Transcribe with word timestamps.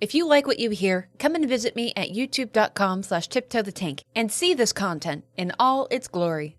If 0.00 0.14
you 0.14 0.26
like 0.26 0.46
what 0.46 0.58
you 0.58 0.70
hear, 0.70 1.10
come 1.18 1.34
and 1.34 1.46
visit 1.46 1.76
me 1.76 1.92
at 1.94 2.08
youtube.com 2.08 3.02
slash 3.02 3.28
tiptoe 3.28 3.60
the 3.60 3.70
tank 3.70 4.02
and 4.16 4.32
see 4.32 4.54
this 4.54 4.72
content 4.72 5.24
in 5.36 5.52
all 5.58 5.88
its 5.90 6.08
glory. 6.08 6.56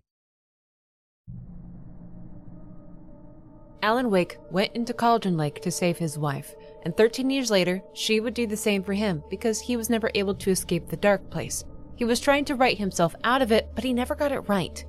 Alan 3.81 4.11
Wake 4.11 4.37
went 4.51 4.75
into 4.75 4.93
Cauldron 4.93 5.37
Lake 5.37 5.59
to 5.63 5.71
save 5.71 5.97
his 5.97 6.19
wife, 6.19 6.53
and 6.83 6.95
13 6.95 7.31
years 7.31 7.49
later, 7.49 7.81
she 7.93 8.19
would 8.19 8.35
do 8.35 8.45
the 8.45 8.55
same 8.55 8.83
for 8.83 8.93
him 8.93 9.23
because 9.27 9.59
he 9.59 9.75
was 9.75 9.89
never 9.89 10.11
able 10.13 10.35
to 10.35 10.51
escape 10.51 10.87
the 10.87 10.97
dark 10.97 11.27
place. 11.31 11.63
He 11.95 12.05
was 12.05 12.19
trying 12.19 12.45
to 12.45 12.55
write 12.55 12.77
himself 12.77 13.15
out 13.23 13.41
of 13.41 13.51
it, 13.51 13.69
but 13.73 13.83
he 13.83 13.91
never 13.91 14.13
got 14.13 14.31
it 14.31 14.47
right. 14.47 14.85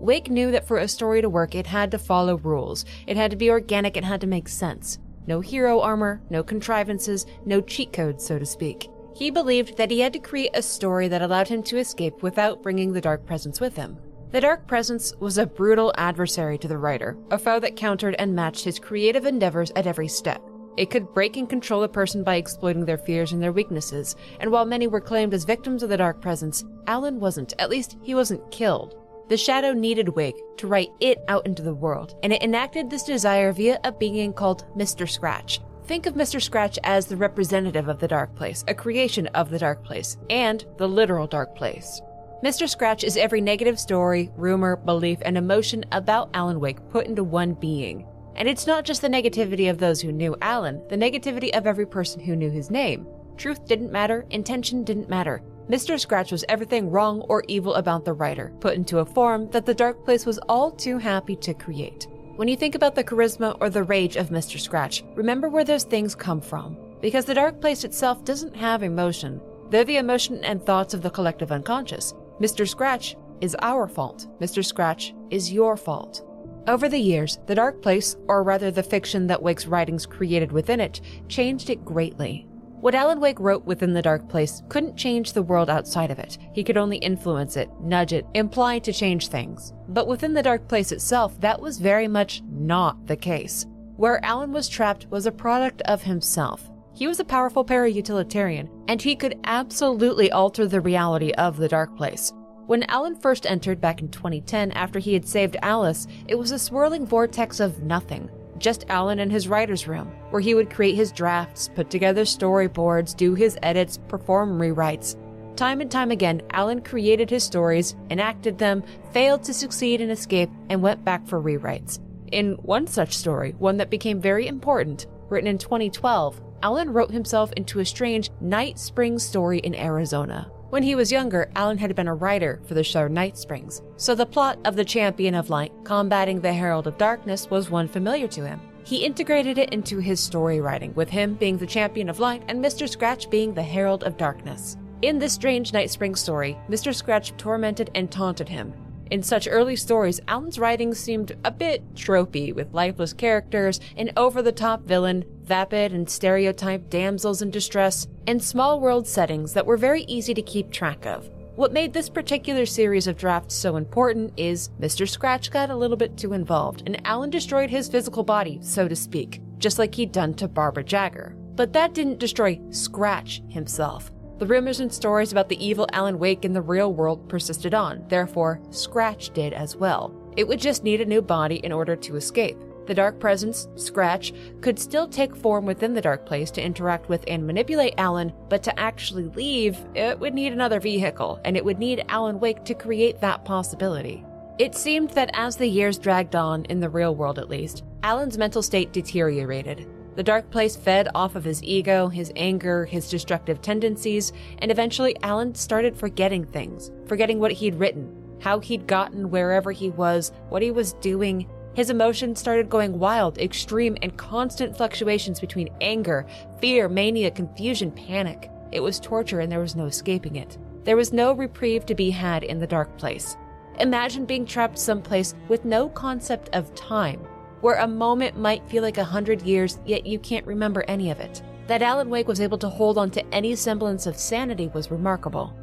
Wake 0.00 0.28
knew 0.28 0.50
that 0.50 0.66
for 0.66 0.78
a 0.78 0.88
story 0.88 1.22
to 1.22 1.28
work, 1.28 1.54
it 1.54 1.68
had 1.68 1.92
to 1.92 1.98
follow 2.00 2.36
rules. 2.38 2.84
It 3.06 3.16
had 3.16 3.30
to 3.30 3.36
be 3.36 3.48
organic, 3.48 3.96
it 3.96 4.02
had 4.02 4.20
to 4.22 4.26
make 4.26 4.48
sense. 4.48 4.98
No 5.26 5.40
hero 5.40 5.80
armor, 5.80 6.20
no 6.30 6.42
contrivances, 6.42 7.26
no 7.44 7.60
cheat 7.60 7.92
codes, 7.92 8.24
so 8.24 8.38
to 8.38 8.46
speak. 8.46 8.88
He 9.14 9.30
believed 9.30 9.76
that 9.76 9.90
he 9.90 10.00
had 10.00 10.12
to 10.14 10.18
create 10.18 10.50
a 10.54 10.62
story 10.62 11.08
that 11.08 11.22
allowed 11.22 11.48
him 11.48 11.62
to 11.64 11.78
escape 11.78 12.22
without 12.22 12.62
bringing 12.62 12.92
the 12.92 13.00
Dark 13.00 13.26
Presence 13.26 13.60
with 13.60 13.76
him. 13.76 13.98
The 14.30 14.40
Dark 14.40 14.66
Presence 14.66 15.14
was 15.20 15.36
a 15.36 15.46
brutal 15.46 15.92
adversary 15.98 16.56
to 16.58 16.68
the 16.68 16.78
writer, 16.78 17.16
a 17.30 17.38
foe 17.38 17.60
that 17.60 17.76
countered 17.76 18.16
and 18.18 18.34
matched 18.34 18.64
his 18.64 18.78
creative 18.78 19.26
endeavors 19.26 19.70
at 19.76 19.86
every 19.86 20.08
step. 20.08 20.42
It 20.78 20.88
could 20.88 21.12
break 21.12 21.36
and 21.36 21.48
control 21.48 21.82
a 21.82 21.88
person 21.88 22.24
by 22.24 22.36
exploiting 22.36 22.86
their 22.86 22.96
fears 22.96 23.32
and 23.32 23.42
their 23.42 23.52
weaknesses, 23.52 24.16
and 24.40 24.50
while 24.50 24.64
many 24.64 24.86
were 24.86 25.02
claimed 25.02 25.34
as 25.34 25.44
victims 25.44 25.82
of 25.82 25.90
the 25.90 25.98
Dark 25.98 26.22
Presence, 26.22 26.64
Alan 26.86 27.20
wasn't. 27.20 27.52
At 27.58 27.68
least, 27.68 27.98
he 28.00 28.14
wasn't 28.14 28.50
killed. 28.50 28.96
The 29.32 29.38
Shadow 29.38 29.72
needed 29.72 30.10
Wake 30.10 30.36
to 30.58 30.66
write 30.66 30.90
it 31.00 31.24
out 31.26 31.46
into 31.46 31.62
the 31.62 31.72
world, 31.72 32.16
and 32.22 32.34
it 32.34 32.42
enacted 32.42 32.90
this 32.90 33.02
desire 33.02 33.50
via 33.50 33.80
a 33.82 33.90
being 33.90 34.34
called 34.34 34.66
Mr. 34.76 35.08
Scratch. 35.08 35.58
Think 35.86 36.04
of 36.04 36.12
Mr. 36.12 36.38
Scratch 36.38 36.78
as 36.84 37.06
the 37.06 37.16
representative 37.16 37.88
of 37.88 37.98
the 37.98 38.08
Dark 38.08 38.36
Place, 38.36 38.62
a 38.68 38.74
creation 38.74 39.28
of 39.28 39.48
the 39.48 39.58
Dark 39.58 39.82
Place, 39.82 40.18
and 40.28 40.66
the 40.76 40.86
literal 40.86 41.26
Dark 41.26 41.56
Place. 41.56 42.02
Mr. 42.44 42.68
Scratch 42.68 43.04
is 43.04 43.16
every 43.16 43.40
negative 43.40 43.80
story, 43.80 44.30
rumor, 44.36 44.76
belief, 44.76 45.20
and 45.22 45.38
emotion 45.38 45.82
about 45.92 46.28
Alan 46.34 46.60
Wake 46.60 46.86
put 46.90 47.06
into 47.06 47.24
one 47.24 47.54
being. 47.54 48.06
And 48.36 48.46
it's 48.50 48.66
not 48.66 48.84
just 48.84 49.00
the 49.00 49.08
negativity 49.08 49.70
of 49.70 49.78
those 49.78 50.02
who 50.02 50.12
knew 50.12 50.36
Alan, 50.42 50.86
the 50.90 50.96
negativity 50.96 51.56
of 51.56 51.66
every 51.66 51.86
person 51.86 52.20
who 52.20 52.36
knew 52.36 52.50
his 52.50 52.70
name. 52.70 53.06
Truth 53.38 53.66
didn't 53.66 53.92
matter, 53.92 54.26
intention 54.28 54.84
didn't 54.84 55.08
matter. 55.08 55.42
Mr. 55.68 55.98
Scratch 55.98 56.32
was 56.32 56.44
everything 56.48 56.90
wrong 56.90 57.20
or 57.22 57.44
evil 57.46 57.74
about 57.74 58.04
the 58.04 58.12
writer, 58.12 58.52
put 58.60 58.74
into 58.74 58.98
a 58.98 59.04
form 59.04 59.48
that 59.50 59.64
the 59.64 59.74
Dark 59.74 60.04
Place 60.04 60.26
was 60.26 60.38
all 60.48 60.70
too 60.70 60.98
happy 60.98 61.36
to 61.36 61.54
create. 61.54 62.08
When 62.36 62.48
you 62.48 62.56
think 62.56 62.74
about 62.74 62.94
the 62.94 63.04
charisma 63.04 63.56
or 63.60 63.70
the 63.70 63.84
rage 63.84 64.16
of 64.16 64.30
Mr. 64.30 64.58
Scratch, 64.58 65.04
remember 65.14 65.48
where 65.48 65.64
those 65.64 65.84
things 65.84 66.14
come 66.14 66.40
from. 66.40 66.76
Because 67.00 67.24
the 67.24 67.34
Dark 67.34 67.60
Place 67.60 67.84
itself 67.84 68.24
doesn't 68.24 68.56
have 68.56 68.82
emotion, 68.82 69.40
they're 69.70 69.84
the 69.84 69.98
emotion 69.98 70.42
and 70.44 70.62
thoughts 70.62 70.94
of 70.94 71.02
the 71.02 71.10
collective 71.10 71.52
unconscious. 71.52 72.12
Mr. 72.40 72.68
Scratch 72.68 73.16
is 73.40 73.56
our 73.62 73.86
fault. 73.86 74.26
Mr. 74.40 74.64
Scratch 74.64 75.14
is 75.30 75.52
your 75.52 75.76
fault. 75.76 76.26
Over 76.68 76.88
the 76.88 76.98
years, 76.98 77.38
the 77.46 77.54
Dark 77.54 77.82
Place, 77.82 78.16
or 78.28 78.42
rather 78.42 78.70
the 78.70 78.82
fiction 78.82 79.26
that 79.28 79.42
Wake's 79.42 79.66
writings 79.66 80.06
created 80.06 80.52
within 80.52 80.80
it, 80.80 81.00
changed 81.28 81.70
it 81.70 81.84
greatly. 81.84 82.46
What 82.82 82.96
Alan 82.96 83.20
Wake 83.20 83.38
wrote 83.38 83.64
within 83.64 83.92
the 83.92 84.02
Dark 84.02 84.28
Place 84.28 84.60
couldn't 84.68 84.96
change 84.96 85.32
the 85.32 85.42
world 85.44 85.70
outside 85.70 86.10
of 86.10 86.18
it. 86.18 86.36
He 86.52 86.64
could 86.64 86.76
only 86.76 86.96
influence 86.96 87.56
it, 87.56 87.70
nudge 87.80 88.12
it, 88.12 88.26
imply 88.34 88.80
to 88.80 88.92
change 88.92 89.28
things. 89.28 89.72
But 89.86 90.08
within 90.08 90.34
the 90.34 90.42
Dark 90.42 90.66
Place 90.66 90.90
itself, 90.90 91.40
that 91.42 91.60
was 91.60 91.78
very 91.78 92.08
much 92.08 92.42
not 92.50 93.06
the 93.06 93.14
case. 93.14 93.66
Where 93.94 94.24
Alan 94.24 94.50
was 94.50 94.68
trapped 94.68 95.06
was 95.10 95.26
a 95.26 95.30
product 95.30 95.80
of 95.82 96.02
himself. 96.02 96.72
He 96.92 97.06
was 97.06 97.20
a 97.20 97.24
powerful 97.24 97.62
para-utilitarian, 97.62 98.68
and 98.88 99.00
he 99.00 99.14
could 99.14 99.38
absolutely 99.44 100.32
alter 100.32 100.66
the 100.66 100.80
reality 100.80 101.30
of 101.34 101.58
the 101.58 101.68
Dark 101.68 101.96
Place. 101.96 102.32
When 102.66 102.82
Alan 102.90 103.14
first 103.14 103.46
entered 103.46 103.80
back 103.80 104.00
in 104.00 104.08
2010 104.08 104.72
after 104.72 104.98
he 104.98 105.14
had 105.14 105.28
saved 105.28 105.56
Alice, 105.62 106.08
it 106.26 106.34
was 106.34 106.50
a 106.50 106.58
swirling 106.58 107.06
vortex 107.06 107.60
of 107.60 107.84
nothing. 107.84 108.28
Just 108.62 108.84
Alan 108.88 109.18
in 109.18 109.28
his 109.28 109.48
writer's 109.48 109.88
room, 109.88 110.06
where 110.30 110.40
he 110.40 110.54
would 110.54 110.70
create 110.70 110.94
his 110.94 111.10
drafts, 111.10 111.68
put 111.74 111.90
together 111.90 112.22
storyboards, 112.22 113.16
do 113.16 113.34
his 113.34 113.58
edits, 113.60 113.98
perform 114.06 114.56
rewrites. 114.60 115.16
Time 115.56 115.80
and 115.80 115.90
time 115.90 116.12
again, 116.12 116.42
Alan 116.52 116.80
created 116.80 117.28
his 117.28 117.42
stories, 117.42 117.96
enacted 118.08 118.58
them, 118.58 118.84
failed 119.12 119.42
to 119.42 119.52
succeed 119.52 120.00
and 120.00 120.12
escape, 120.12 120.48
and 120.70 120.80
went 120.80 121.04
back 121.04 121.26
for 121.26 121.42
rewrites. 121.42 121.98
In 122.30 122.52
one 122.52 122.86
such 122.86 123.16
story, 123.16 123.56
one 123.58 123.78
that 123.78 123.90
became 123.90 124.20
very 124.20 124.46
important, 124.46 125.08
written 125.28 125.48
in 125.48 125.58
2012, 125.58 126.40
Alan 126.62 126.92
wrote 126.92 127.10
himself 127.10 127.52
into 127.54 127.80
a 127.80 127.84
strange 127.84 128.30
Night 128.40 128.78
spring 128.78 129.18
story 129.18 129.58
in 129.58 129.74
Arizona. 129.74 130.48
When 130.72 130.82
he 130.82 130.94
was 130.94 131.12
younger, 131.12 131.50
Alan 131.54 131.76
had 131.76 131.94
been 131.94 132.08
a 132.08 132.14
writer 132.14 132.58
for 132.64 132.72
the 132.72 132.82
show 132.82 133.06
Night 133.06 133.36
Springs, 133.36 133.82
so 133.98 134.14
the 134.14 134.24
plot 134.24 134.58
of 134.64 134.74
the 134.74 134.86
Champion 134.86 135.34
of 135.34 135.50
Light 135.50 135.70
combating 135.84 136.40
the 136.40 136.54
Herald 136.54 136.86
of 136.86 136.96
Darkness 136.96 137.50
was 137.50 137.68
one 137.68 137.86
familiar 137.86 138.26
to 138.28 138.46
him. 138.46 138.58
He 138.82 139.04
integrated 139.04 139.58
it 139.58 139.68
into 139.68 139.98
his 139.98 140.18
story 140.18 140.62
writing, 140.62 140.94
with 140.94 141.10
him 141.10 141.34
being 141.34 141.58
the 141.58 141.66
Champion 141.66 142.08
of 142.08 142.20
Light 142.20 142.42
and 142.48 142.64
Mr. 142.64 142.88
Scratch 142.88 143.28
being 143.28 143.52
the 143.52 143.62
Herald 143.62 144.02
of 144.04 144.16
Darkness. 144.16 144.78
In 145.02 145.18
this 145.18 145.34
strange 145.34 145.74
Night 145.74 145.90
Springs 145.90 146.20
story, 146.20 146.56
Mr. 146.70 146.94
Scratch 146.94 147.36
tormented 147.36 147.90
and 147.94 148.10
taunted 148.10 148.48
him. 148.48 148.72
In 149.12 149.22
such 149.22 149.46
early 149.46 149.76
stories, 149.76 150.22
Alan's 150.26 150.58
writing 150.58 150.94
seemed 150.94 151.36
a 151.44 151.50
bit 151.50 151.82
tropey, 151.94 152.54
with 152.54 152.72
lifeless 152.72 153.12
characters, 153.12 153.78
an 153.94 154.10
over 154.16 154.40
the 154.40 154.52
top 154.52 154.84
villain, 154.84 155.26
vapid 155.42 155.92
and 155.92 156.08
stereotyped 156.08 156.88
damsels 156.88 157.42
in 157.42 157.50
distress, 157.50 158.08
and 158.26 158.42
small 158.42 158.80
world 158.80 159.06
settings 159.06 159.52
that 159.52 159.66
were 159.66 159.76
very 159.76 160.04
easy 160.04 160.32
to 160.32 160.40
keep 160.40 160.70
track 160.70 161.04
of. 161.04 161.28
What 161.56 161.74
made 161.74 161.92
this 161.92 162.08
particular 162.08 162.64
series 162.64 163.06
of 163.06 163.18
drafts 163.18 163.54
so 163.54 163.76
important 163.76 164.32
is 164.38 164.70
Mr. 164.80 165.06
Scratch 165.06 165.50
got 165.50 165.68
a 165.68 165.76
little 165.76 165.98
bit 165.98 166.16
too 166.16 166.32
involved, 166.32 166.82
and 166.86 167.06
Allen 167.06 167.28
destroyed 167.28 167.68
his 167.68 167.90
physical 167.90 168.22
body, 168.22 168.60
so 168.62 168.88
to 168.88 168.96
speak, 168.96 169.42
just 169.58 169.78
like 169.78 169.94
he'd 169.94 170.12
done 170.12 170.32
to 170.32 170.48
Barbara 170.48 170.84
Jagger. 170.84 171.36
But 171.54 171.74
that 171.74 171.92
didn't 171.92 172.18
destroy 172.18 172.58
Scratch 172.70 173.42
himself. 173.50 174.10
The 174.38 174.46
rumors 174.46 174.80
and 174.80 174.92
stories 174.92 175.30
about 175.30 175.48
the 175.48 175.64
evil 175.64 175.86
Alan 175.92 176.18
Wake 176.18 176.44
in 176.44 176.52
the 176.52 176.62
real 176.62 176.92
world 176.92 177.28
persisted 177.28 177.74
on, 177.74 178.04
therefore, 178.08 178.60
Scratch 178.70 179.30
did 179.30 179.52
as 179.52 179.76
well. 179.76 180.14
It 180.36 180.48
would 180.48 180.60
just 180.60 180.82
need 180.82 181.00
a 181.00 181.06
new 181.06 181.22
body 181.22 181.56
in 181.56 181.72
order 181.72 181.94
to 181.94 182.16
escape. 182.16 182.58
The 182.86 182.94
Dark 182.94 183.20
Presence, 183.20 183.68
Scratch, 183.76 184.32
could 184.60 184.78
still 184.78 185.06
take 185.06 185.36
form 185.36 185.64
within 185.64 185.94
the 185.94 186.00
Dark 186.00 186.26
Place 186.26 186.50
to 186.52 186.62
interact 186.62 187.08
with 187.08 187.22
and 187.28 187.46
manipulate 187.46 187.94
Alan, 187.96 188.32
but 188.48 188.64
to 188.64 188.80
actually 188.80 189.28
leave, 189.28 189.78
it 189.94 190.18
would 190.18 190.34
need 190.34 190.52
another 190.52 190.80
vehicle, 190.80 191.40
and 191.44 191.56
it 191.56 191.64
would 191.64 191.78
need 191.78 192.04
Alan 192.08 192.40
Wake 192.40 192.64
to 192.64 192.74
create 192.74 193.20
that 193.20 193.44
possibility. 193.44 194.24
It 194.58 194.74
seemed 194.74 195.10
that 195.10 195.30
as 195.34 195.56
the 195.56 195.66
years 195.66 195.96
dragged 195.98 196.34
on, 196.34 196.64
in 196.64 196.80
the 196.80 196.88
real 196.88 197.14
world 197.14 197.38
at 197.38 197.48
least, 197.48 197.84
Alan's 198.02 198.36
mental 198.36 198.62
state 198.62 198.92
deteriorated. 198.92 199.88
The 200.14 200.22
dark 200.22 200.50
place 200.50 200.76
fed 200.76 201.08
off 201.14 201.36
of 201.36 201.44
his 201.44 201.62
ego, 201.62 202.08
his 202.08 202.30
anger, 202.36 202.84
his 202.84 203.08
destructive 203.08 203.62
tendencies, 203.62 204.32
and 204.58 204.70
eventually 204.70 205.16
Alan 205.22 205.54
started 205.54 205.96
forgetting 205.96 206.44
things, 206.44 206.90
forgetting 207.06 207.38
what 207.38 207.52
he'd 207.52 207.76
written, 207.76 208.14
how 208.40 208.60
he'd 208.60 208.86
gotten 208.86 209.30
wherever 209.30 209.72
he 209.72 209.88
was, 209.88 210.32
what 210.50 210.60
he 210.60 210.70
was 210.70 210.92
doing. 210.94 211.48
His 211.74 211.88
emotions 211.88 212.38
started 212.38 212.68
going 212.68 212.98
wild, 212.98 213.38
extreme, 213.38 213.96
and 214.02 214.14
constant 214.18 214.76
fluctuations 214.76 215.40
between 215.40 215.70
anger, 215.80 216.26
fear, 216.60 216.90
mania, 216.90 217.30
confusion, 217.30 217.90
panic. 217.90 218.50
It 218.70 218.80
was 218.80 219.00
torture 219.00 219.40
and 219.40 219.50
there 219.50 219.60
was 219.60 219.76
no 219.76 219.86
escaping 219.86 220.36
it. 220.36 220.58
There 220.84 220.96
was 220.96 221.14
no 221.14 221.32
reprieve 221.32 221.86
to 221.86 221.94
be 221.94 222.10
had 222.10 222.44
in 222.44 222.58
the 222.58 222.66
dark 222.66 222.98
place. 222.98 223.38
Imagine 223.80 224.26
being 224.26 224.44
trapped 224.44 224.78
someplace 224.78 225.34
with 225.48 225.64
no 225.64 225.88
concept 225.88 226.50
of 226.52 226.74
time, 226.74 227.26
where 227.62 227.76
a 227.76 227.88
moment 227.88 228.36
might 228.36 228.68
feel 228.68 228.82
like 228.82 228.98
a 228.98 229.04
hundred 229.04 229.40
years, 229.40 229.80
yet 229.86 230.04
you 230.04 230.18
can't 230.18 230.46
remember 230.46 230.84
any 230.86 231.10
of 231.10 231.20
it. 231.20 231.42
That 231.68 231.80
Alan 231.80 232.10
Wake 232.10 232.28
was 232.28 232.40
able 232.40 232.58
to 232.58 232.68
hold 232.68 232.98
on 232.98 233.10
to 233.12 233.34
any 233.34 233.54
semblance 233.54 234.06
of 234.06 234.18
sanity 234.18 234.68
was 234.74 234.90
remarkable. 234.90 235.56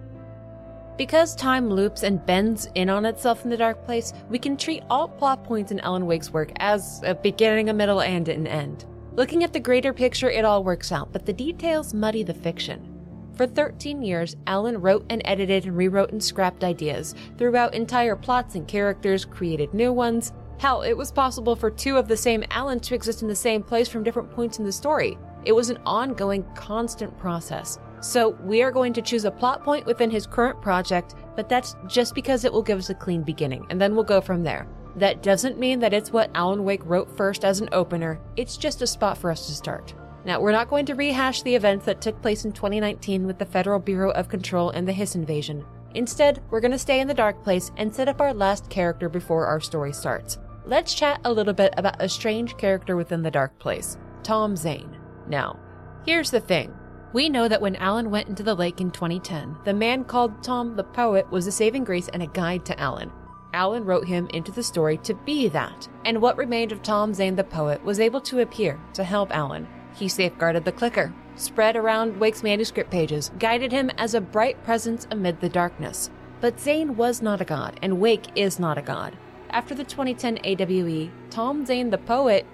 Because 0.97 1.35
time 1.35 1.69
loops 1.69 2.03
and 2.03 2.25
bends 2.25 2.67
in 2.75 2.89
on 2.89 3.05
itself 3.05 3.43
in 3.43 3.49
the 3.49 3.55
dark 3.57 3.85
place, 3.85 4.11
we 4.29 4.39
can 4.39 4.57
treat 4.57 4.83
all 4.89 5.07
plot 5.07 5.43
points 5.43 5.71
in 5.71 5.79
Alan 5.81 6.05
Wake's 6.05 6.31
work 6.31 6.51
as 6.57 7.01
a 7.05 7.13
beginning, 7.15 7.69
a 7.69 7.73
middle, 7.73 8.01
and 8.01 8.27
an 8.27 8.47
end. 8.47 8.85
Looking 9.13 9.43
at 9.43 9.53
the 9.53 9.59
greater 9.59 9.93
picture, 9.93 10.29
it 10.29 10.45
all 10.45 10.63
works 10.63 10.91
out, 10.91 11.11
but 11.11 11.25
the 11.25 11.33
details 11.33 11.93
muddy 11.93 12.23
the 12.23 12.33
fiction. 12.33 12.99
For 13.39 13.47
13 13.47 14.01
years, 14.01 14.35
Alan 14.47 14.81
wrote 14.81 15.05
and 15.09 15.21
edited 15.23 15.65
and 15.65 15.77
rewrote 15.77 16.11
and 16.11 16.21
scrapped 16.21 16.65
ideas, 16.65 17.15
threw 17.37 17.55
out 17.55 17.73
entire 17.73 18.17
plots 18.17 18.55
and 18.55 18.67
characters, 18.67 19.23
created 19.23 19.73
new 19.73 19.93
ones. 19.93 20.33
Hell, 20.59 20.81
it 20.81 20.91
was 20.91 21.09
possible 21.09 21.55
for 21.55 21.71
two 21.71 21.95
of 21.95 22.09
the 22.09 22.17
same 22.17 22.43
Alan 22.51 22.81
to 22.81 22.93
exist 22.93 23.21
in 23.21 23.29
the 23.29 23.35
same 23.35 23.63
place 23.63 23.87
from 23.87 24.03
different 24.03 24.29
points 24.29 24.59
in 24.59 24.65
the 24.65 24.71
story. 24.73 25.17
It 25.45 25.53
was 25.53 25.69
an 25.69 25.79
ongoing, 25.85 26.43
constant 26.53 27.17
process. 27.17 27.79
So, 28.01 28.31
we 28.43 28.61
are 28.61 28.69
going 28.69 28.91
to 28.91 29.01
choose 29.01 29.23
a 29.23 29.31
plot 29.31 29.63
point 29.63 29.85
within 29.85 30.11
his 30.11 30.27
current 30.27 30.61
project, 30.61 31.15
but 31.37 31.47
that's 31.47 31.77
just 31.87 32.13
because 32.13 32.43
it 32.43 32.51
will 32.51 32.61
give 32.61 32.77
us 32.77 32.89
a 32.89 32.93
clean 32.93 33.23
beginning, 33.23 33.67
and 33.69 33.79
then 33.79 33.95
we'll 33.95 34.03
go 34.03 34.19
from 34.19 34.43
there. 34.43 34.67
That 34.97 35.23
doesn't 35.23 35.57
mean 35.57 35.79
that 35.79 35.93
it's 35.93 36.11
what 36.11 36.29
Alan 36.35 36.65
Wake 36.65 36.83
wrote 36.83 37.15
first 37.15 37.45
as 37.45 37.61
an 37.61 37.69
opener, 37.71 38.19
it's 38.35 38.57
just 38.57 38.81
a 38.81 38.87
spot 38.87 39.17
for 39.17 39.31
us 39.31 39.47
to 39.47 39.55
start. 39.55 39.93
Now, 40.25 40.41
we're 40.41 40.51
not 40.51 40.69
going 40.69 40.85
to 40.87 40.93
rehash 40.93 41.41
the 41.41 41.55
events 41.55 41.85
that 41.85 42.01
took 42.01 42.21
place 42.21 42.43
in 42.43 42.51
2019 42.51 43.25
with 43.25 43.39
the 43.39 43.45
Federal 43.45 43.79
Bureau 43.79 44.11
of 44.11 44.27
Control 44.27 44.71
and 44.71 44.85
the 44.85 44.91
Hiss 44.91 45.15
invasion. 45.15 45.63
Instead, 45.95 46.41
we're 46.49 46.59
going 46.59 46.71
to 46.71 46.77
stay 46.77 46.99
in 46.99 47.07
the 47.07 47.13
dark 47.13 47.41
place 47.45 47.71
and 47.77 47.95
set 47.95 48.09
up 48.09 48.19
our 48.19 48.33
last 48.33 48.69
character 48.69 49.07
before 49.07 49.45
our 49.45 49.61
story 49.61 49.93
starts. 49.93 50.37
Let's 50.69 50.93
chat 50.93 51.19
a 51.25 51.33
little 51.33 51.55
bit 51.55 51.73
about 51.77 51.99
a 51.99 52.07
strange 52.07 52.55
character 52.55 52.95
within 52.95 53.23
the 53.23 53.31
dark 53.31 53.57
place 53.57 53.97
Tom 54.21 54.55
Zane. 54.55 54.95
Now, 55.27 55.57
here's 56.05 56.29
the 56.29 56.39
thing. 56.39 56.71
We 57.11 57.27
know 57.27 57.47
that 57.47 57.59
when 57.59 57.75
Alan 57.77 58.11
went 58.11 58.29
into 58.29 58.43
the 58.43 58.53
lake 58.53 58.79
in 58.79 58.91
2010, 58.91 59.57
the 59.65 59.73
man 59.73 60.03
called 60.03 60.43
Tom 60.43 60.75
the 60.75 60.83
Poet 60.83 61.27
was 61.31 61.47
a 61.47 61.51
saving 61.51 61.85
grace 61.85 62.07
and 62.09 62.21
a 62.21 62.27
guide 62.27 62.67
to 62.67 62.79
Alan. 62.79 63.11
Alan 63.51 63.83
wrote 63.83 64.05
him 64.07 64.27
into 64.31 64.51
the 64.51 64.61
story 64.61 64.97
to 64.97 65.15
be 65.15 65.47
that, 65.47 65.87
and 66.05 66.21
what 66.21 66.37
remained 66.37 66.71
of 66.71 66.83
Tom 66.83 67.15
Zane 67.15 67.35
the 67.35 67.43
Poet 67.43 67.83
was 67.83 67.99
able 67.99 68.21
to 68.21 68.41
appear 68.41 68.79
to 68.93 69.03
help 69.03 69.35
Alan. 69.35 69.67
He 69.95 70.07
safeguarded 70.07 70.65
the 70.65 70.71
clicker, 70.71 71.11
spread 71.33 71.77
around 71.77 72.19
Wake's 72.19 72.43
manuscript 72.43 72.91
pages, 72.91 73.31
guided 73.39 73.71
him 73.71 73.89
as 73.97 74.13
a 74.13 74.21
bright 74.21 74.63
presence 74.63 75.07
amid 75.09 75.41
the 75.41 75.49
darkness. 75.49 76.11
But 76.41 76.59
Zane 76.59 76.95
was 76.95 77.23
not 77.23 77.41
a 77.41 77.45
god, 77.45 77.79
and 77.81 77.99
Wake 77.99 78.27
is 78.35 78.59
not 78.59 78.77
a 78.77 78.83
god. 78.83 79.17
After 79.51 79.73
the 79.73 79.83
2010 79.83 80.39
AWE, 80.43 81.09
Tom 81.31 81.65
Zane 81.65 81.89
the 81.89 81.97
Poet 81.97 82.45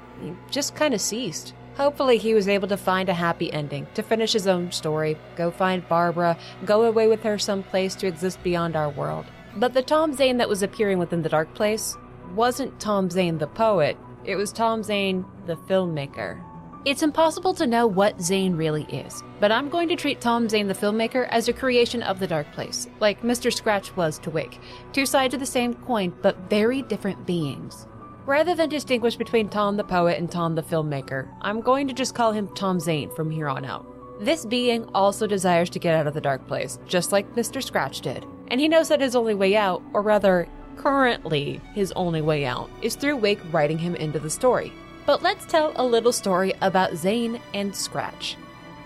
just 0.50 0.76
kind 0.76 0.94
of 0.94 1.02
ceased. 1.02 1.54
Hopefully, 1.76 2.18
he 2.18 2.34
was 2.34 2.48
able 2.48 2.70
to 2.70 2.78
find 2.78 3.10
a 3.10 3.14
happy 3.14 3.52
ending, 3.52 3.86
to 3.96 4.02
finish 4.02 4.32
his 4.32 4.48
own 4.48 4.72
story, 4.72 5.18
go 5.36 5.52
find 5.52 5.88
Barbara, 5.90 6.38
go 6.64 6.84
away 6.84 7.08
with 7.08 7.22
her 7.24 7.38
someplace 7.38 7.96
to 7.96 8.08
exist 8.08 8.42
beyond 8.44 8.78
our 8.78 8.90
world. 8.90 9.26
But 9.58 9.74
the 9.74 9.82
Tom 9.82 10.14
Zane 10.14 10.38
that 10.38 10.48
was 10.48 10.64
appearing 10.64 11.00
within 11.00 11.22
the 11.22 11.30
Dark 11.30 11.54
Place 11.54 11.98
wasn't 12.34 12.80
Tom 12.80 13.10
Zane 13.10 13.40
the 13.40 13.48
poet, 13.48 13.98
it 14.24 14.38
was 14.38 14.54
Tom 14.54 14.82
Zane 14.84 15.26
the 15.46 15.58
filmmaker. 15.58 16.42
It's 16.86 17.02
impossible 17.02 17.56
to 17.56 17.66
know 17.66 17.88
what 17.88 18.22
Zane 18.22 18.56
really 18.56 18.84
is, 18.84 19.24
but 19.40 19.52
I'm 19.52 19.70
going 19.70 19.90
to 19.90 19.96
treat 19.96 20.22
Tom 20.22 20.48
Zane 20.48 20.68
the 20.68 20.76
filmmaker 20.76 21.28
as 21.30 21.48
a 21.48 21.54
creation 21.54 22.04
of 22.04 22.20
the 22.20 22.28
Dark 22.28 22.52
Place, 22.52 22.88
like 23.00 23.24
Mr. 23.24 23.52
Scratch 23.52 23.96
was 23.98 24.20
to 24.20 24.30
Wake. 24.30 24.60
Two 24.94 25.08
sides 25.08 25.34
of 25.34 25.40
the 25.40 25.48
same 25.48 25.74
coin, 25.74 26.14
but 26.22 26.38
very 26.48 26.84
different 26.84 27.26
beings. 27.26 27.88
Rather 28.28 28.54
than 28.54 28.70
distinguish 28.70 29.16
between 29.16 29.50
Tom 29.50 29.78
the 29.78 29.84
poet 29.84 30.20
and 30.20 30.30
Tom 30.30 30.54
the 30.54 30.62
filmmaker, 30.62 31.28
I'm 31.42 31.60
going 31.60 31.88
to 31.88 31.94
just 31.94 32.14
call 32.14 32.32
him 32.32 32.54
Tom 32.54 32.80
Zane 32.80 33.10
from 33.16 33.32
here 33.32 33.50
on 33.50 33.66
out. 33.66 33.88
This 34.24 34.46
being 34.46 34.86
also 34.94 35.26
desires 35.26 35.72
to 35.72 35.80
get 35.80 35.96
out 35.96 36.06
of 36.06 36.14
the 36.14 36.22
dark 36.22 36.46
place, 36.46 36.78
just 36.86 37.12
like 37.12 37.34
Mr. 37.34 37.64
Scratch 37.64 38.02
did. 38.02 38.28
And 38.50 38.62
he 38.62 38.68
knows 38.68 38.90
that 38.90 39.02
his 39.02 39.16
only 39.16 39.34
way 39.34 39.56
out, 39.56 39.82
or 39.94 40.04
rather, 40.04 40.48
currently 40.76 41.62
his 41.74 41.92
only 41.94 42.22
way 42.22 42.46
out, 42.46 42.70
is 42.84 42.94
through 42.94 43.18
Wake 43.18 43.42
writing 43.52 43.80
him 43.80 43.96
into 43.96 44.20
the 44.20 44.30
story. 44.30 44.72
But 45.06 45.22
let's 45.22 45.46
tell 45.46 45.72
a 45.76 45.86
little 45.86 46.12
story 46.12 46.54
about 46.62 46.96
Zane 46.96 47.40
and 47.54 47.76
Scratch. 47.76 48.38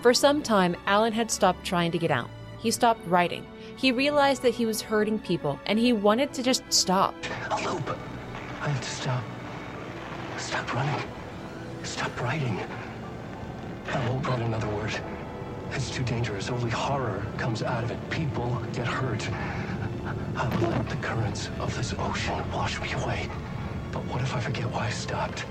For 0.01 0.13
some 0.13 0.41
time, 0.41 0.75
Alan 0.85 1.13
had 1.13 1.31
stopped 1.31 1.65
trying 1.65 1.91
to 1.91 1.97
get 1.97 2.11
out. 2.11 2.29
He 2.59 2.71
stopped 2.71 3.07
writing. 3.07 3.45
He 3.77 3.93
realized 3.93 4.41
that 4.41 4.53
he 4.53 4.65
was 4.65 4.81
hurting 4.81 5.19
people, 5.19 5.57
and 5.65 5.79
he 5.79 5.93
wanted 5.93 6.33
to 6.33 6.43
just 6.43 6.63
stop. 6.73 7.15
A 7.51 7.55
loop. 7.63 7.97
I 8.61 8.69
have 8.69 8.81
to 8.81 8.89
stop. 8.89 9.23
Stop 10.37 10.73
running. 10.73 11.01
Stop 11.83 12.21
writing. 12.21 12.59
I 13.87 14.09
won't 14.09 14.27
write 14.27 14.41
another 14.41 14.67
word. 14.69 14.93
It's 15.71 15.89
too 15.89 16.03
dangerous. 16.03 16.49
Only 16.49 16.69
horror 16.69 17.25
comes 17.37 17.63
out 17.63 17.85
of 17.85 17.91
it. 17.91 18.09
People 18.09 18.61
get 18.73 18.87
hurt. 18.87 19.25
I 20.35 20.47
will 20.57 20.67
let 20.67 20.89
the 20.89 20.97
currents 20.97 21.49
of 21.59 21.73
this 21.77 21.93
ocean 21.97 22.43
wash 22.51 22.81
me 22.81 22.91
away. 22.91 23.29
But 23.93 24.03
what 24.07 24.21
if 24.21 24.35
I 24.35 24.41
forget 24.41 24.69
why 24.71 24.87
I 24.87 24.89
stopped? 24.89 25.45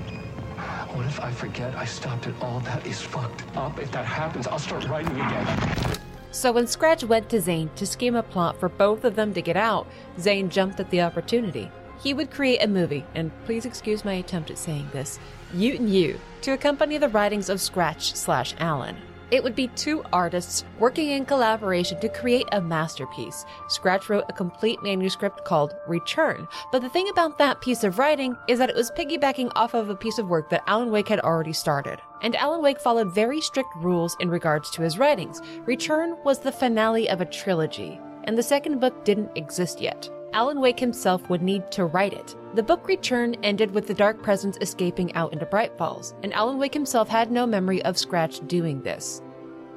What 0.95 1.07
if 1.07 1.21
I 1.21 1.31
forget 1.31 1.75
I 1.75 1.85
stopped 1.85 2.27
it 2.27 2.35
all? 2.41 2.61
That 2.61 2.87
is 2.87 3.01
fucked 3.01 3.45
up. 3.57 3.79
If 3.79 3.91
that 3.93 4.05
happens, 4.05 4.47
I'll 4.47 4.59
start 4.59 4.87
writing 4.89 5.15
again. 5.15 5.99
So 6.31 6.53
when 6.53 6.67
Scratch 6.67 7.05
went 7.05 7.29
to 7.31 7.41
Zane 7.41 7.71
to 7.77 7.87
scheme 7.87 8.15
a 8.15 8.23
plot 8.23 8.61
for 8.61 8.69
both 8.69 9.05
of 9.05 9.17
them 9.17 9.33
to 9.35 9.43
get 9.43 9.57
out, 9.57 9.87
Zane 10.19 10.51
jumped 10.51 10.79
at 10.81 10.91
the 10.91 11.01
opportunity 11.01 11.71
he 12.01 12.15
would 12.15 12.31
create 12.31 12.63
a 12.63 12.69
movie, 12.69 13.05
and 13.15 13.33
please 13.45 13.67
excuse 13.67 14.05
my 14.05 14.15
attempt 14.15 14.51
at 14.51 14.59
saying 14.59 14.89
this, 14.93 15.19
Yötön 15.55 15.89
Yö, 15.89 16.19
to 16.43 16.53
accompany 16.53 16.99
the 16.99 17.09
writings 17.09 17.49
of 17.49 17.61
Scratch 17.61 18.15
slash 18.15 18.55
Alan. 18.59 18.97
It 19.31 19.43
would 19.43 19.55
be 19.55 19.69
two 19.69 20.03
artists 20.11 20.65
working 20.79 21.11
in 21.11 21.27
collaboration 21.27 22.01
to 22.01 22.09
create 22.09 22.47
a 22.53 22.63
masterpiece. 22.63 23.45
Scratch 23.69 24.09
wrote 24.09 24.25
a 24.29 24.33
complete 24.33 24.83
manuscript 24.83 25.45
called 25.45 25.75
Return, 25.87 26.49
but 26.73 26.81
the 26.81 26.89
thing 26.89 27.11
about 27.11 27.37
that 27.37 27.61
piece 27.61 27.85
of 27.85 27.99
writing 27.99 28.37
is 28.49 28.59
that 28.59 28.71
it 28.71 28.77
was 28.77 28.91
piggybacking 28.93 29.53
off 29.55 29.75
of 29.75 29.91
a 29.91 29.95
piece 29.95 30.19
of 30.19 30.29
work 30.29 30.49
that 30.49 30.65
Alan 30.67 30.91
Wake 30.91 31.09
had 31.09 31.21
already 31.21 31.53
started. 31.53 32.01
And 32.23 32.37
Alan 32.37 32.63
Wake 32.63 32.81
followed 32.81 33.15
very 33.15 33.43
strict 33.43 33.69
rules 33.77 34.17
in 34.19 34.31
regards 34.31 34.71
to 34.71 34.83
his 34.83 34.99
writings. 34.99 35.43
Return 35.67 36.17
was 36.25 36.39
the 36.39 36.51
finale 36.51 37.11
of 37.11 37.21
a 37.21 37.27
trilogy, 37.27 38.01
and 38.25 38.37
the 38.37 38.43
second 38.43 38.81
book 38.81 39.05
didn't 39.05 39.37
exist 39.37 39.79
yet. 39.79 40.09
Alan 40.35 40.61
Wake 40.61 40.79
himself 40.79 41.29
would 41.31 41.43
need 41.43 41.71
to 41.73 41.87
write 41.87 42.13
it. 42.13 42.37
The 42.55 42.63
book 42.63 42.87
Return 42.87 43.35
ended 43.43 43.71
with 43.71 43.87
the 43.87 43.95
Dark 43.95 44.23
Presence 44.23 44.59
escaping 44.61 45.15
out 45.15 45.33
into 45.33 45.47
Bright 45.47 45.77
Falls, 45.79 46.15
and 46.23 46.35
Alan 46.35 46.59
Wake 46.59 46.75
himself 46.75 47.09
had 47.09 47.31
no 47.31 47.47
memory 47.47 47.83
of 47.83 47.97
Scratch 47.97 48.47
doing 48.47 48.83
this. 48.83 49.23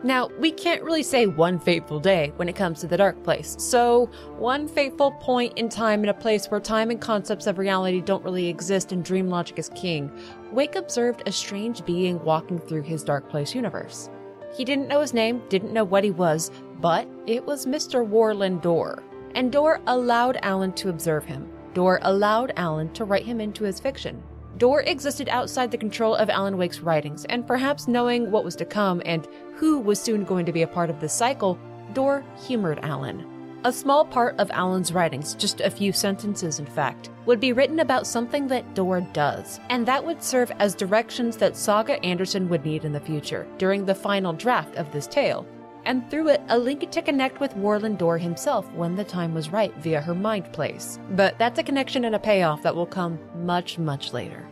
Now, 0.04 0.30
we 0.40 0.52
can't 0.52 0.84
really 0.84 1.04
say 1.04 1.28
one 1.28 1.60
fateful 1.60 2.00
day 2.00 2.34
when 2.36 2.50
it 2.50 2.56
comes 2.56 2.82
to 2.82 2.88
the 2.88 2.98
dark 2.98 3.24
place, 3.24 3.56
so 3.60 4.08
one 4.38 4.68
fateful 4.68 5.12
point 5.14 5.58
in 5.58 5.70
time 5.70 6.04
in 6.04 6.10
a 6.10 6.14
place 6.14 6.48
where 6.48 6.60
time 6.60 6.90
and 6.90 7.00
concepts 7.00 7.48
of 7.48 7.60
reality 7.60 8.02
don't 8.02 8.26
really 8.26 8.48
exist 8.48 8.92
and 8.92 9.06
dream 9.06 9.30
logic 9.30 9.58
is 9.58 9.70
king, 9.70 10.12
Wake 10.52 10.76
observed 10.76 11.24
a 11.28 11.32
strange 11.32 11.86
being 11.86 12.22
walking 12.24 12.60
through 12.60 12.82
his 12.82 13.04
dark 13.04 13.30
place 13.30 13.56
universe. 13.56 14.10
He 14.54 14.66
didn't 14.66 14.88
know 14.88 15.02
his 15.02 15.14
name, 15.14 15.44
didn't 15.50 15.72
know 15.72 15.86
what 15.86 16.04
he 16.04 16.12
was, 16.12 16.52
but 16.82 17.08
it 17.26 17.46
was 17.46 17.68
Mr. 17.68 18.06
Warlin 18.06 18.60
Door 18.60 19.04
and 19.36 19.52
Door 19.52 19.82
allowed 19.88 20.38
Alan 20.42 20.74
to 20.74 20.90
observe 20.90 21.26
him. 21.26 21.50
Door 21.74 22.00
allowed 22.02 22.52
Alan 22.58 22.92
to 22.94 23.06
write 23.06 23.26
him 23.26 23.40
into 23.40 23.64
his 23.64 23.80
fiction. 23.80 24.22
Door 24.58 24.82
existed 24.84 25.30
outside 25.30 25.72
the 25.72 25.78
control 25.78 26.16
of 26.16 26.30
Alan 26.30 26.58
Wake's 26.58 26.82
writings, 26.82 27.26
and 27.26 27.48
perhaps 27.48 27.88
knowing 27.88 28.30
what 28.30 28.44
was 28.44 28.56
to 28.58 28.66
come 28.66 29.02
and 29.06 29.28
who 29.56 29.80
was 29.80 30.00
soon 30.00 30.24
going 30.24 30.46
to 30.46 30.52
be 30.52 30.62
a 30.62 30.68
part 30.68 30.90
of 30.90 31.00
this 31.00 31.14
cycle, 31.14 31.58
Door 31.94 32.24
humored 32.46 32.80
Alan. 32.84 33.26
A 33.64 33.72
small 33.72 34.04
part 34.04 34.36
of 34.40 34.50
Alan's 34.52 34.92
writings, 34.92 35.36
just 35.36 35.62
a 35.62 35.70
few 35.70 35.92
sentences 35.92 36.60
in 36.60 36.66
fact, 36.66 37.12
would 37.28 37.40
be 37.40 37.54
written 37.54 37.80
about 37.80 38.08
something 38.08 38.48
that 38.48 38.74
Door 38.74 39.02
does, 39.14 39.60
and 39.70 39.86
that 39.86 40.04
would 40.04 40.24
serve 40.24 40.52
as 40.58 40.74
directions 40.74 41.38
that 41.38 41.56
Saga 41.56 42.04
Anderson 42.04 42.50
would 42.50 42.66
need 42.66 42.86
in 42.86 42.92
the 42.92 43.00
future 43.00 43.48
during 43.60 43.86
the 43.86 43.94
final 43.94 44.34
draft 44.34 44.76
of 44.78 44.92
this 44.92 45.06
tale, 45.06 45.46
and 45.86 46.10
through 46.10 46.30
it, 46.30 46.42
a 46.50 46.58
link 46.58 46.90
to 46.90 47.02
connect 47.02 47.40
with 47.40 47.56
Warlin 47.56 47.98
Door 47.98 48.20
himself 48.20 48.72
when 48.74 48.96
the 48.96 49.04
time 49.04 49.34
was 49.34 49.50
right 49.50 49.74
via 49.78 50.02
her 50.02 50.16
mind 50.16 50.52
place. 50.54 51.00
But 51.12 51.38
that's 51.38 51.60
a 51.60 51.64
connection 51.64 52.06
and 52.06 52.16
a 52.16 52.20
payoff 52.20 52.64
that 52.64 52.76
will 52.76 52.86
come 52.86 53.20
much, 53.36 53.78
much 53.78 54.14
later. 54.14 54.48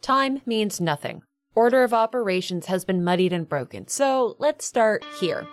Time 0.00 0.42
means 0.44 0.80
nothing. 0.80 1.22
Order 1.54 1.82
of 1.84 1.94
operations 1.94 2.66
has 2.66 2.84
been 2.84 3.04
muddied 3.04 3.32
and 3.32 3.48
broken, 3.48 3.88
so 3.88 4.36
let's 4.38 4.66
start 4.66 5.04
here. 5.20 5.46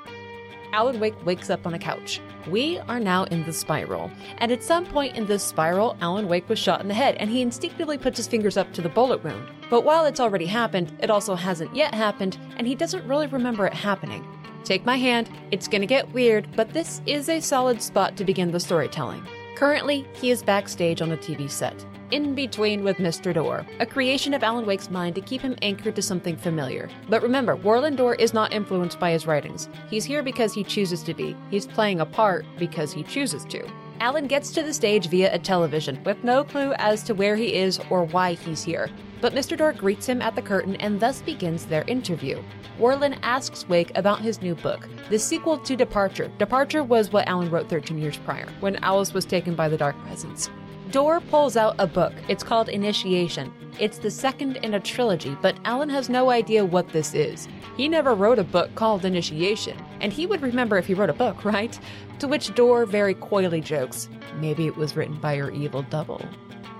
Alan 0.73 0.99
Wake 0.99 1.25
wakes 1.25 1.49
up 1.49 1.67
on 1.67 1.73
a 1.73 1.79
couch. 1.79 2.21
We 2.47 2.79
are 2.79 2.99
now 2.99 3.25
in 3.25 3.43
the 3.43 3.53
spiral, 3.53 4.09
and 4.37 4.51
at 4.51 4.63
some 4.63 4.85
point 4.85 5.17
in 5.17 5.25
this 5.25 5.43
spiral, 5.43 5.97
Alan 6.01 6.27
Wake 6.27 6.47
was 6.47 6.59
shot 6.59 6.81
in 6.81 6.87
the 6.87 6.93
head, 6.93 7.15
and 7.15 7.29
he 7.29 7.41
instinctively 7.41 7.97
puts 7.97 8.17
his 8.17 8.27
fingers 8.27 8.57
up 8.57 8.71
to 8.73 8.81
the 8.81 8.89
bullet 8.89 9.23
wound. 9.23 9.47
But 9.69 9.83
while 9.83 10.05
it's 10.05 10.19
already 10.19 10.45
happened, 10.45 10.97
it 11.01 11.09
also 11.09 11.35
hasn't 11.35 11.75
yet 11.75 11.93
happened, 11.93 12.37
and 12.57 12.65
he 12.65 12.75
doesn't 12.75 13.07
really 13.07 13.27
remember 13.27 13.65
it 13.67 13.73
happening. 13.73 14.25
Take 14.63 14.85
my 14.85 14.95
hand, 14.95 15.29
it's 15.51 15.67
gonna 15.67 15.85
get 15.85 16.11
weird, 16.13 16.47
but 16.55 16.71
this 16.71 17.01
is 17.05 17.27
a 17.29 17.39
solid 17.39 17.81
spot 17.81 18.15
to 18.17 18.23
begin 18.23 18.51
the 18.51 18.59
storytelling. 18.59 19.25
Currently, 19.55 20.07
he 20.13 20.31
is 20.31 20.41
backstage 20.41 21.01
on 21.01 21.11
a 21.11 21.17
TV 21.17 21.49
set 21.49 21.85
in 22.11 22.35
between 22.35 22.83
with 22.83 22.97
Mr. 22.97 23.33
Door, 23.33 23.65
a 23.79 23.85
creation 23.85 24.33
of 24.33 24.43
Alan 24.43 24.65
Wake's 24.65 24.89
mind 24.89 25.15
to 25.15 25.21
keep 25.21 25.41
him 25.41 25.57
anchored 25.61 25.95
to 25.95 26.01
something 26.01 26.35
familiar. 26.35 26.89
But 27.09 27.23
remember, 27.23 27.55
Warlin 27.55 27.95
Door 27.95 28.15
is 28.15 28.33
not 28.33 28.53
influenced 28.53 28.99
by 28.99 29.11
his 29.11 29.25
writings. 29.27 29.69
He's 29.89 30.05
here 30.05 30.23
because 30.23 30.53
he 30.53 30.63
chooses 30.63 31.03
to 31.03 31.13
be. 31.13 31.35
He's 31.49 31.65
playing 31.65 31.99
a 31.99 32.05
part 32.05 32.45
because 32.57 32.91
he 32.93 33.03
chooses 33.03 33.45
to. 33.45 33.67
Alan 33.99 34.25
gets 34.25 34.51
to 34.51 34.63
the 34.63 34.73
stage 34.73 35.09
via 35.09 35.33
a 35.33 35.37
television, 35.37 36.01
with 36.03 36.23
no 36.23 36.43
clue 36.43 36.73
as 36.79 37.03
to 37.03 37.13
where 37.13 37.35
he 37.35 37.53
is 37.53 37.79
or 37.91 38.03
why 38.05 38.33
he's 38.33 38.63
here. 38.63 38.89
But 39.21 39.33
Mr. 39.33 39.55
Door 39.55 39.73
greets 39.73 40.07
him 40.07 40.21
at 40.23 40.35
the 40.35 40.41
curtain 40.41 40.75
and 40.77 40.99
thus 40.99 41.21
begins 41.21 41.65
their 41.65 41.83
interview. 41.83 42.41
Warlin 42.79 43.19
asks 43.21 43.69
Wake 43.69 43.95
about 43.95 44.19
his 44.19 44.41
new 44.41 44.55
book, 44.55 44.89
the 45.11 45.19
sequel 45.19 45.59
to 45.59 45.75
Departure. 45.75 46.31
Departure 46.39 46.83
was 46.83 47.11
what 47.11 47.27
Alan 47.27 47.51
wrote 47.51 47.69
13 47.69 47.99
years 47.99 48.17
prior, 48.17 48.47
when 48.59 48.77
Alice 48.77 49.13
was 49.13 49.23
taken 49.23 49.53
by 49.53 49.69
the 49.69 49.77
Dark 49.77 49.95
Presence. 50.03 50.49
Door 50.91 51.21
pulls 51.21 51.55
out 51.55 51.75
a 51.79 51.87
book. 51.87 52.11
It's 52.27 52.43
called 52.43 52.67
Initiation. 52.67 53.53
It's 53.79 53.97
the 53.97 54.11
second 54.11 54.57
in 54.57 54.73
a 54.73 54.79
trilogy, 54.79 55.37
but 55.41 55.57
Alan 55.63 55.87
has 55.87 56.09
no 56.09 56.29
idea 56.29 56.65
what 56.65 56.89
this 56.89 57.13
is. 57.13 57.47
He 57.77 57.87
never 57.87 58.13
wrote 58.13 58.39
a 58.39 58.43
book 58.43 58.75
called 58.75 59.05
Initiation, 59.05 59.77
and 60.01 60.11
he 60.11 60.25
would 60.25 60.41
remember 60.41 60.77
if 60.77 60.87
he 60.87 60.93
wrote 60.93 61.09
a 61.09 61.13
book, 61.13 61.45
right? 61.45 61.79
To 62.19 62.27
which 62.27 62.53
Door 62.55 62.87
very 62.87 63.13
coyly 63.13 63.61
jokes, 63.61 64.09
maybe 64.41 64.67
it 64.67 64.75
was 64.75 64.97
written 64.97 65.17
by 65.21 65.35
your 65.35 65.49
evil 65.51 65.81
double. 65.83 66.21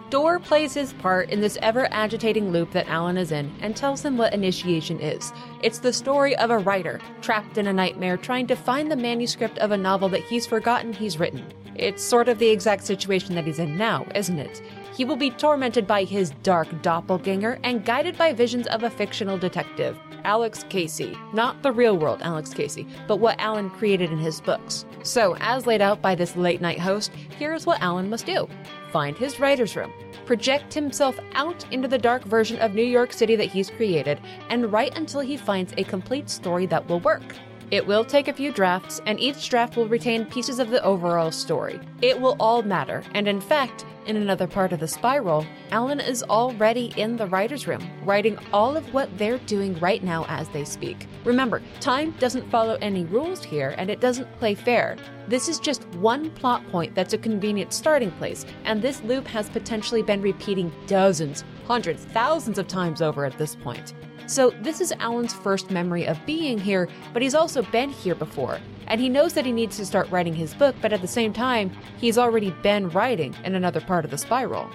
Door 0.09 0.39
plays 0.39 0.73
his 0.73 0.91
part 0.91 1.29
in 1.29 1.39
this 1.39 1.57
ever 1.61 1.87
agitating 1.89 2.51
loop 2.51 2.71
that 2.71 2.89
Alan 2.89 3.17
is 3.17 3.31
in 3.31 3.49
and 3.61 3.77
tells 3.77 4.03
him 4.03 4.17
what 4.17 4.33
initiation 4.33 4.99
is. 4.99 5.31
It's 5.63 5.79
the 5.79 5.93
story 5.93 6.35
of 6.35 6.49
a 6.49 6.57
writer 6.57 6.99
trapped 7.21 7.57
in 7.57 7.67
a 7.67 7.71
nightmare 7.73 8.17
trying 8.17 8.47
to 8.47 8.57
find 8.57 8.91
the 8.91 8.97
manuscript 8.97 9.57
of 9.59 9.71
a 9.71 9.77
novel 9.77 10.09
that 10.09 10.25
he's 10.25 10.45
forgotten 10.45 10.91
he's 10.91 11.17
written. 11.17 11.45
It's 11.75 12.03
sort 12.03 12.29
of 12.29 12.39
the 12.39 12.49
exact 12.49 12.83
situation 12.83 13.35
that 13.35 13.45
he's 13.45 13.59
in 13.59 13.77
now, 13.77 14.05
isn't 14.15 14.39
it? 14.39 14.61
He 14.95 15.05
will 15.05 15.15
be 15.15 15.31
tormented 15.31 15.87
by 15.87 16.03
his 16.03 16.31
dark 16.43 16.81
doppelganger 16.81 17.59
and 17.63 17.85
guided 17.85 18.17
by 18.17 18.33
visions 18.33 18.67
of 18.67 18.83
a 18.83 18.89
fictional 18.89 19.37
detective, 19.37 19.97
Alex 20.25 20.65
Casey. 20.69 21.17
Not 21.33 21.63
the 21.63 21.71
real 21.71 21.97
world 21.97 22.21
Alex 22.21 22.53
Casey, 22.53 22.85
but 23.07 23.17
what 23.17 23.39
Alan 23.39 23.69
created 23.69 24.11
in 24.11 24.17
his 24.17 24.41
books. 24.41 24.85
So, 25.03 25.35
as 25.39 25.65
laid 25.65 25.81
out 25.81 26.01
by 26.01 26.13
this 26.15 26.35
late 26.35 26.61
night 26.61 26.79
host, 26.79 27.11
here's 27.39 27.65
what 27.65 27.81
Alan 27.81 28.09
must 28.09 28.25
do 28.25 28.47
find 28.91 29.17
his 29.17 29.39
writer's 29.39 29.77
room, 29.77 29.93
project 30.25 30.73
himself 30.73 31.17
out 31.33 31.65
into 31.71 31.87
the 31.87 31.97
dark 31.97 32.23
version 32.25 32.59
of 32.59 32.73
New 32.73 32.83
York 32.83 33.13
City 33.13 33.37
that 33.37 33.45
he's 33.45 33.69
created, 33.69 34.19
and 34.49 34.71
write 34.71 34.97
until 34.97 35.21
he 35.21 35.37
finds 35.37 35.73
a 35.77 35.83
complete 35.85 36.29
story 36.29 36.65
that 36.65 36.87
will 36.89 36.99
work. 36.99 37.23
It 37.71 37.87
will 37.87 38.03
take 38.03 38.27
a 38.27 38.33
few 38.33 38.51
drafts, 38.51 38.99
and 39.05 39.17
each 39.17 39.47
draft 39.47 39.77
will 39.77 39.87
retain 39.87 40.25
pieces 40.25 40.59
of 40.59 40.69
the 40.69 40.83
overall 40.83 41.31
story. 41.31 41.79
It 42.01 42.19
will 42.19 42.35
all 42.37 42.61
matter, 42.61 43.01
and 43.13 43.29
in 43.29 43.39
fact, 43.39 43.85
in 44.07 44.17
another 44.17 44.45
part 44.45 44.73
of 44.73 44.81
the 44.81 44.89
spiral, 44.89 45.45
Alan 45.71 46.01
is 46.01 46.21
already 46.23 46.91
in 46.97 47.15
the 47.15 47.27
writer's 47.27 47.67
room, 47.67 47.87
writing 48.03 48.37
all 48.51 48.75
of 48.75 48.93
what 48.93 49.17
they're 49.17 49.37
doing 49.37 49.79
right 49.79 50.03
now 50.03 50.25
as 50.27 50.49
they 50.49 50.65
speak. 50.65 51.07
Remember, 51.23 51.61
time 51.79 52.11
doesn't 52.19 52.49
follow 52.51 52.77
any 52.81 53.05
rules 53.05 53.41
here, 53.41 53.73
and 53.77 53.89
it 53.89 54.01
doesn't 54.01 54.37
play 54.37 54.53
fair. 54.53 54.97
This 55.29 55.47
is 55.47 55.57
just 55.57 55.87
one 55.95 56.29
plot 56.31 56.67
point 56.71 56.93
that's 56.93 57.13
a 57.13 57.17
convenient 57.17 57.71
starting 57.71 58.11
place, 58.11 58.45
and 58.65 58.81
this 58.81 59.01
loop 59.03 59.25
has 59.27 59.49
potentially 59.49 60.01
been 60.01 60.21
repeating 60.21 60.73
dozens, 60.87 61.45
hundreds, 61.67 62.03
thousands 62.03 62.57
of 62.57 62.67
times 62.67 63.01
over 63.01 63.23
at 63.23 63.37
this 63.37 63.55
point. 63.55 63.93
So, 64.31 64.51
this 64.61 64.79
is 64.79 64.93
Alan's 64.93 65.33
first 65.33 65.71
memory 65.71 66.07
of 66.07 66.25
being 66.25 66.57
here, 66.57 66.87
but 67.11 67.21
he's 67.21 67.35
also 67.35 67.63
been 67.63 67.89
here 67.89 68.15
before. 68.15 68.61
And 68.87 69.01
he 69.01 69.09
knows 69.09 69.33
that 69.33 69.45
he 69.45 69.51
needs 69.51 69.75
to 69.75 69.85
start 69.85 70.09
writing 70.09 70.33
his 70.33 70.53
book, 70.53 70.73
but 70.81 70.93
at 70.93 71.01
the 71.01 71.07
same 71.07 71.33
time, 71.33 71.69
he's 71.97 72.17
already 72.17 72.51
been 72.63 72.87
writing 72.91 73.35
in 73.43 73.55
another 73.55 73.81
part 73.81 74.05
of 74.05 74.11
the 74.11 74.17
spiral. 74.17 74.69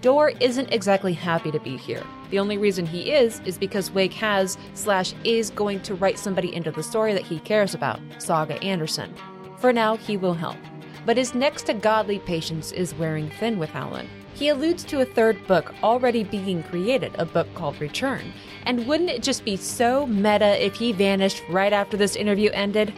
Door 0.00 0.30
isn't 0.40 0.72
exactly 0.72 1.12
happy 1.12 1.50
to 1.50 1.60
be 1.60 1.76
here. 1.76 2.02
The 2.30 2.38
only 2.38 2.56
reason 2.56 2.86
he 2.86 3.12
is 3.12 3.42
is 3.44 3.58
because 3.58 3.90
Wake 3.90 4.14
has 4.14 4.56
slash 4.72 5.12
is 5.22 5.50
going 5.50 5.82
to 5.82 5.94
write 5.94 6.18
somebody 6.18 6.54
into 6.54 6.70
the 6.70 6.82
story 6.82 7.12
that 7.12 7.26
he 7.26 7.40
cares 7.40 7.74
about, 7.74 8.00
Saga 8.16 8.54
Anderson. 8.64 9.14
For 9.58 9.70
now, 9.70 9.98
he 9.98 10.16
will 10.16 10.32
help. 10.32 10.56
But 11.04 11.18
his 11.18 11.34
next 11.34 11.66
to 11.66 11.74
godly 11.74 12.20
patience 12.20 12.72
is 12.72 12.94
wearing 12.94 13.28
thin 13.28 13.58
with 13.58 13.74
Alan. 13.74 14.08
He 14.32 14.48
alludes 14.48 14.82
to 14.84 15.00
a 15.00 15.04
third 15.04 15.46
book 15.46 15.74
already 15.82 16.24
being 16.24 16.62
created, 16.64 17.14
a 17.18 17.24
book 17.24 17.46
called 17.54 17.80
Return. 17.80 18.32
And 18.66 18.86
wouldn't 18.86 19.10
it 19.10 19.22
just 19.22 19.44
be 19.44 19.56
so 19.56 20.06
meta 20.06 20.64
if 20.64 20.74
he 20.74 20.92
vanished 20.92 21.42
right 21.48 21.72
after 21.72 21.96
this 21.96 22.16
interview 22.16 22.50
ended? 22.52 22.94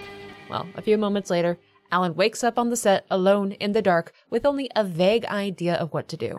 Well, 0.49 0.67
a 0.77 0.83
few 0.83 0.97
moments 0.97 1.31
later, 1.31 1.59
Alan 1.91 2.15
wakes 2.15 2.45
up 2.45 2.59
on 2.59 2.71
the 2.71 2.77
set 2.77 3.07
alone 3.11 3.53
in 3.53 3.73
the 3.73 3.83
dark 3.83 4.13
with 4.31 4.47
only 4.47 4.71
a 4.75 4.85
vague 4.85 5.25
idea 5.27 5.75
of 5.75 5.93
what 5.93 6.09
to 6.09 6.17
do. 6.17 6.37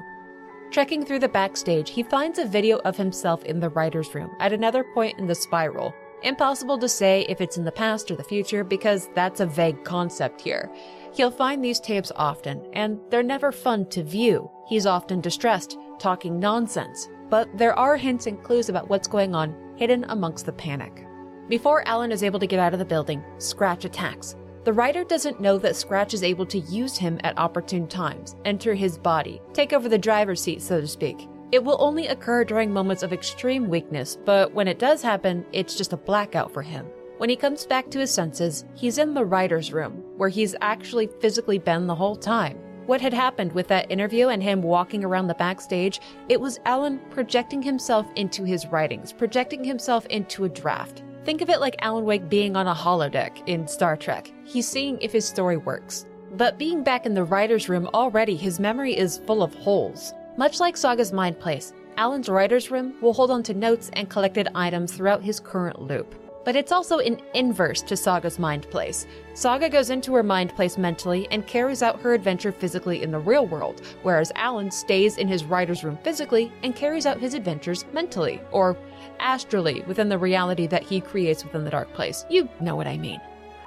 Trekking 0.72 1.06
through 1.06 1.20
the 1.20 1.30
backstage, 1.30 1.90
he 1.90 2.04
finds 2.04 2.40
a 2.40 2.46
video 2.46 2.78
of 2.80 2.98
himself 2.98 3.44
in 3.46 3.60
the 3.60 3.70
writer's 3.70 4.14
room 4.14 4.30
at 4.40 4.52
another 4.52 4.84
point 4.94 5.18
in 5.18 5.28
the 5.28 5.36
spiral. 5.36 5.94
Impossible 6.24 6.78
to 6.80 6.90
say 6.90 7.26
if 7.30 7.42
it's 7.42 7.58
in 7.58 7.64
the 7.64 7.72
past 7.72 8.10
or 8.12 8.16
the 8.16 8.24
future 8.24 8.64
because 8.64 9.08
that's 9.14 9.40
a 9.40 9.46
vague 9.46 9.84
concept 9.84 10.42
here. 10.42 10.70
He'll 11.14 11.32
find 11.32 11.64
these 11.64 11.80
tapes 11.80 12.12
often, 12.16 12.68
and 12.74 13.00
they're 13.10 13.24
never 13.24 13.52
fun 13.52 13.86
to 13.90 14.04
view. 14.04 14.52
He's 14.68 14.86
often 14.86 15.22
distressed, 15.22 15.78
talking 16.00 16.40
nonsense, 16.40 17.08
but 17.30 17.50
there 17.58 17.78
are 17.78 17.98
hints 17.98 18.28
and 18.28 18.42
clues 18.44 18.70
about 18.70 18.90
what's 18.90 19.08
going 19.08 19.36
on 19.36 19.56
hidden 19.76 20.06
amongst 20.10 20.46
the 20.46 20.52
panic. 20.52 21.06
Before 21.50 21.88
Alan 21.88 22.12
is 22.12 22.24
able 22.24 22.40
to 22.40 22.48
get 22.48 22.60
out 22.60 22.74
of 22.74 22.80
the 22.80 22.86
building, 22.86 23.24
Scratch 23.38 23.86
attacks. 23.86 24.36
The 24.66 24.74
writer 24.74 25.06
doesn't 25.06 25.40
know 25.40 25.58
that 25.60 25.78
Scratch 25.78 26.14
is 26.14 26.24
able 26.24 26.46
to 26.48 26.60
use 26.60 26.98
him 26.98 27.20
at 27.24 27.38
opportune 27.38 27.88
times, 27.88 28.36
enter 28.44 28.74
his 28.74 28.98
body, 28.98 29.42
take 29.54 29.72
over 29.72 29.88
the 29.88 29.98
driver's 29.98 30.42
seat, 30.42 30.62
so 30.62 30.82
to 30.82 30.88
speak. 30.88 31.30
It 31.54 31.64
will 31.64 31.78
only 31.80 32.08
occur 32.08 32.44
during 32.44 32.74
moments 32.74 33.04
of 33.04 33.14
extreme 33.14 33.70
weakness, 33.70 34.18
but 34.26 34.54
when 34.54 34.68
it 34.68 34.80
does 34.80 35.02
happen, 35.02 35.46
it's 35.54 35.78
just 35.78 35.94
a 35.94 35.98
blackout 35.98 36.52
for 36.52 36.62
him. 36.62 36.86
When 37.18 37.30
he 37.30 37.38
comes 37.38 37.66
back 37.66 37.90
to 37.92 38.00
his 38.00 38.14
senses, 38.14 38.66
he's 38.76 38.98
in 38.98 39.14
the 39.14 39.26
writer's 39.26 39.72
room, 39.72 40.04
where 40.18 40.30
he's 40.30 40.56
actually 40.60 41.08
physically 41.22 41.60
been 41.60 41.88
the 41.88 41.96
whole 41.96 42.18
time. 42.18 42.60
What 42.88 43.02
had 43.02 43.14
happened 43.14 43.52
with 43.52 43.68
that 43.68 43.92
interview 43.92 44.30
and 44.30 44.42
him 44.42 44.62
walking 44.62 45.04
around 45.04 45.28
the 45.28 45.34
backstage, 45.34 46.00
it 46.30 46.40
was 46.40 46.62
Alan 46.66 47.00
projecting 47.10 47.62
himself 47.62 48.08
into 48.16 48.46
his 48.46 48.66
writings, 48.68 49.12
projecting 49.12 49.62
himself 49.62 50.06
into 50.06 50.46
a 50.46 50.50
draft. 50.50 51.04
Think 51.26 51.42
of 51.42 51.50
it 51.50 51.60
like 51.60 51.76
Alan 51.82 52.06
Wake 52.06 52.30
being 52.30 52.56
on 52.56 52.66
a 52.66 52.74
holodeck 52.74 53.46
in 53.46 53.68
Star 53.68 53.98
Trek. 53.98 54.32
He's 54.46 54.70
seeing 54.70 54.98
if 55.02 55.12
his 55.12 55.26
story 55.26 55.58
works. 55.58 56.06
But 56.38 56.58
being 56.58 56.82
back 56.82 57.06
in 57.06 57.14
the 57.14 57.26
writer's 57.26 57.68
room 57.68 57.90
already, 57.94 58.38
his 58.38 58.58
memory 58.58 58.98
is 58.98 59.18
full 59.28 59.44
of 59.44 59.54
holes. 59.54 60.14
Much 60.38 60.62
like 60.62 60.78
Saga's 60.78 61.12
Mind 61.12 61.38
Place, 61.42 61.74
Alan's 61.98 62.30
writer's 62.30 62.72
room 62.72 62.94
will 63.02 63.12
hold 63.12 63.32
on 63.32 63.44
to 63.44 63.54
notes 63.54 63.90
and 63.94 64.10
collected 64.10 64.48
items 64.56 64.94
throughout 64.94 65.22
his 65.22 65.42
current 65.42 65.82
loop 65.82 66.16
but 66.48 66.56
it's 66.56 66.72
also 66.72 67.00
an 67.00 67.20
inverse 67.34 67.82
to 67.82 67.98
Saga's 67.98 68.40
mind 68.40 68.70
place. 68.70 69.06
Saga 69.34 69.68
goes 69.68 69.90
into 69.90 70.16
her 70.16 70.24
mind 70.24 70.56
place 70.56 70.78
mentally 70.78 71.28
and 71.30 71.46
carries 71.46 71.84
out 71.84 72.00
her 72.00 72.14
adventure 72.14 72.54
physically 72.54 73.04
in 73.04 73.12
the 73.12 73.20
real 73.20 73.46
world, 73.46 73.82
whereas 74.02 74.32
Alan 74.34 74.72
stays 74.72 75.18
in 75.18 75.28
his 75.28 75.44
writer's 75.44 75.84
room 75.84 76.00
physically 76.06 76.50
and 76.64 76.74
carries 76.74 77.06
out 77.06 77.20
his 77.20 77.34
adventures 77.34 77.84
mentally, 77.92 78.42
or 78.52 78.78
astrally 79.20 79.82
within 79.88 80.08
the 80.08 80.18
reality 80.18 80.68
that 80.68 80.84
he 80.84 81.02
creates 81.02 81.44
within 81.44 81.66
the 81.66 81.70
dark 81.70 81.94
place. 81.94 82.24
You 82.30 82.48
know 82.62 82.78
what 82.78 82.88
I 82.88 82.98
mean. 82.98 83.20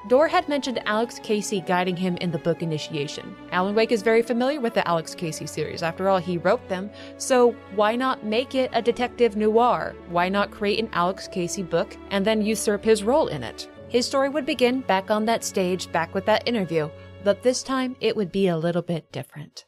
Door 0.09 0.29
had 0.29 0.49
mentioned 0.49 0.81
Alex 0.87 1.21
Casey 1.23 1.61
guiding 1.61 1.97
him 1.97 2.17
in 2.17 2.31
the 2.31 2.39
book 2.39 2.63
Initiation. 2.63 3.37
Alan 3.53 3.75
Wake 3.75 3.93
is 3.93 4.01
very 4.01 4.23
familiar 4.23 4.59
with 4.59 4.73
the 4.73 4.87
Alex 4.89 5.15
Casey 5.15 5.47
series. 5.47 5.83
After 5.83 6.09
all, 6.09 6.17
he 6.19 6.39
wrote 6.39 6.67
them. 6.71 6.91
So 7.19 7.53
why 7.75 7.97
not 7.97 8.25
make 8.25 8.55
it 8.55 8.71
a 8.73 8.81
detective 8.81 9.37
noir? 9.37 9.95
Why 10.09 10.31
not 10.31 10.51
create 10.51 10.79
an 10.79 10.89
Alex 10.95 11.29
Casey 11.29 11.63
book 11.63 11.99
and 12.11 12.25
then 12.25 12.41
usurp 12.41 12.83
his 12.83 13.05
role 13.05 13.29
in 13.29 13.43
it? 13.43 13.69
His 13.89 14.07
story 14.07 14.31
would 14.31 14.47
begin 14.47 14.81
back 14.81 15.11
on 15.11 15.27
that 15.27 15.45
stage, 15.45 15.93
back 15.93 16.15
with 16.15 16.25
that 16.25 16.49
interview, 16.49 16.89
but 17.23 17.43
this 17.43 17.63
time 17.63 17.95
it 18.01 18.17
would 18.17 18.33
be 18.33 18.49
a 18.49 18.57
little 18.57 18.83
bit 18.83 19.13
different. 19.13 19.67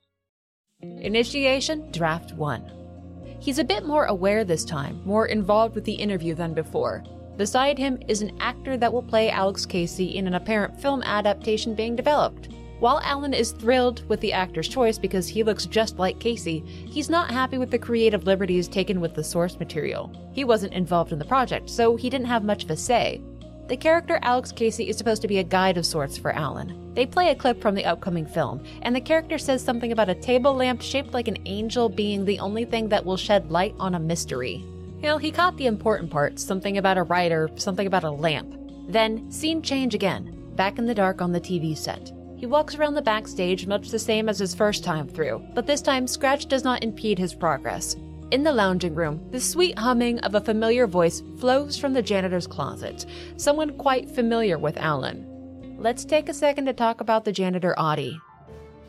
Initiation 0.81 1.91
Draft 1.93 2.33
1. 2.33 3.39
He's 3.39 3.59
a 3.59 3.65
bit 3.65 3.85
more 3.85 4.07
aware 4.07 4.45
this 4.45 4.65
time, 4.65 5.03
more 5.05 5.27
involved 5.27 5.75
with 5.75 5.85
the 5.85 5.93
interview 5.93 6.35
than 6.35 6.55
before. 6.55 7.05
Beside 7.43 7.77
him 7.77 7.99
is 8.07 8.23
an 8.23 8.39
actor 8.39 8.77
that 8.77 8.93
will 8.93 9.03
play 9.03 9.29
Alex 9.29 9.67
Casey 9.67 10.17
in 10.17 10.29
an 10.29 10.35
apparent 10.35 10.81
film 10.81 11.03
adaptation 11.03 11.75
being 11.75 11.97
developed. 11.97 12.51
While 12.79 13.01
Alan 13.01 13.35
is 13.35 13.51
thrilled 13.51 14.09
with 14.09 14.21
the 14.21 14.33
actor's 14.33 14.69
choice 14.69 14.97
because 14.97 15.27
he 15.27 15.43
looks 15.43 15.67
just 15.67 15.99
like 15.99 16.21
Casey, 16.21 16.61
he's 16.61 17.11
not 17.11 17.33
happy 17.33 17.59
with 17.59 17.73
the 17.73 17.81
creative 17.81 18.29
liberties 18.29 18.69
taken 18.69 19.01
with 19.01 19.17
the 19.17 19.25
source 19.25 19.59
material. 19.59 20.13
He 20.33 20.45
wasn't 20.45 20.75
involved 20.75 21.11
in 21.11 21.19
the 21.19 21.25
project, 21.25 21.69
so 21.69 21.97
he 21.97 22.09
didn't 22.09 22.29
have 22.29 22.45
much 22.45 22.63
of 22.63 22.71
a 22.71 22.77
say. 22.77 23.21
The 23.67 23.77
character 23.77 24.21
Alex 24.23 24.53
Casey 24.53 24.89
is 24.89 24.97
supposed 24.97 25.23
to 25.23 25.27
be 25.27 25.39
a 25.39 25.43
guide 25.43 25.77
of 25.79 25.85
sorts 25.85 26.17
for 26.17 26.31
Alan. 26.31 26.95
They 26.95 27.07
play 27.07 27.31
a 27.31 27.35
clip 27.35 27.61
from 27.61 27.75
the 27.75 27.87
upcoming 27.87 28.25
film, 28.25 28.63
and 28.83 28.95
the 28.95 29.01
character 29.01 29.37
says 29.37 29.65
something 29.65 29.91
about 29.91 30.09
a 30.09 30.15
table 30.15 30.55
lamp 30.55 30.81
shaped 30.81 31.13
like 31.13 31.27
an 31.27 31.39
angel 31.47 31.89
being 31.89 32.25
the 32.25 32.39
only 32.39 32.65
thing 32.65 32.89
that 32.91 33.05
will 33.05 33.17
shed 33.17 33.51
light 33.51 33.75
on 33.81 33.97
a 33.97 33.99
mystery. 33.99 34.65
You 35.03 35.09
know, 35.09 35.19
he 35.19 35.33
caught 35.33 35.57
the 35.57 35.67
important 35.67 36.13
parts 36.13 36.45
something 36.45 36.79
about 36.79 36.97
a 36.97 37.03
writer, 37.03 37.51
something 37.57 37.89
about 37.89 38.05
a 38.05 38.11
lamp. 38.11 38.55
Then, 38.89 39.29
scene 39.33 39.61
change 39.61 39.97
again, 39.97 40.33
back 40.55 40.79
in 40.79 40.87
the 40.87 40.95
dark 40.95 41.21
on 41.21 41.33
the 41.33 41.41
TV 41.41 41.77
set. 41.77 42.13
He 42.37 42.47
walks 42.47 42.77
around 42.77 42.95
the 42.95 43.03
backstage 43.03 43.67
much 43.67 43.89
the 43.89 43.99
same 43.99 44.29
as 44.29 44.39
his 44.39 44.55
first 44.55 44.85
time 44.85 45.09
through, 45.09 45.45
but 45.57 45.67
this 45.67 45.83
time 45.83 46.07
Scratch 46.07 46.47
does 46.47 46.63
not 46.63 46.85
impede 46.85 47.19
his 47.19 47.35
progress. 47.35 47.97
In 48.31 48.45
the 48.45 48.53
lounging 48.53 48.95
room, 48.95 49.29
the 49.33 49.41
sweet 49.41 49.77
humming 49.77 50.21
of 50.21 50.37
a 50.37 50.41
familiar 50.41 50.87
voice 50.87 51.21
flows 51.37 51.77
from 51.77 51.93
the 51.93 52.03
janitor's 52.03 52.47
closet, 52.47 53.05
someone 53.37 53.77
quite 53.77 54.09
familiar 54.09 54.57
with 54.57 54.77
Alan. 54.77 55.27
Let's 55.79 56.05
take 56.05 56.29
a 56.29 56.35
second 56.35 56.67
to 56.67 56.73
talk 56.73 57.01
about 57.01 57.25
the 57.25 57.33
janitor 57.33 57.75
Ahti. 57.77 58.21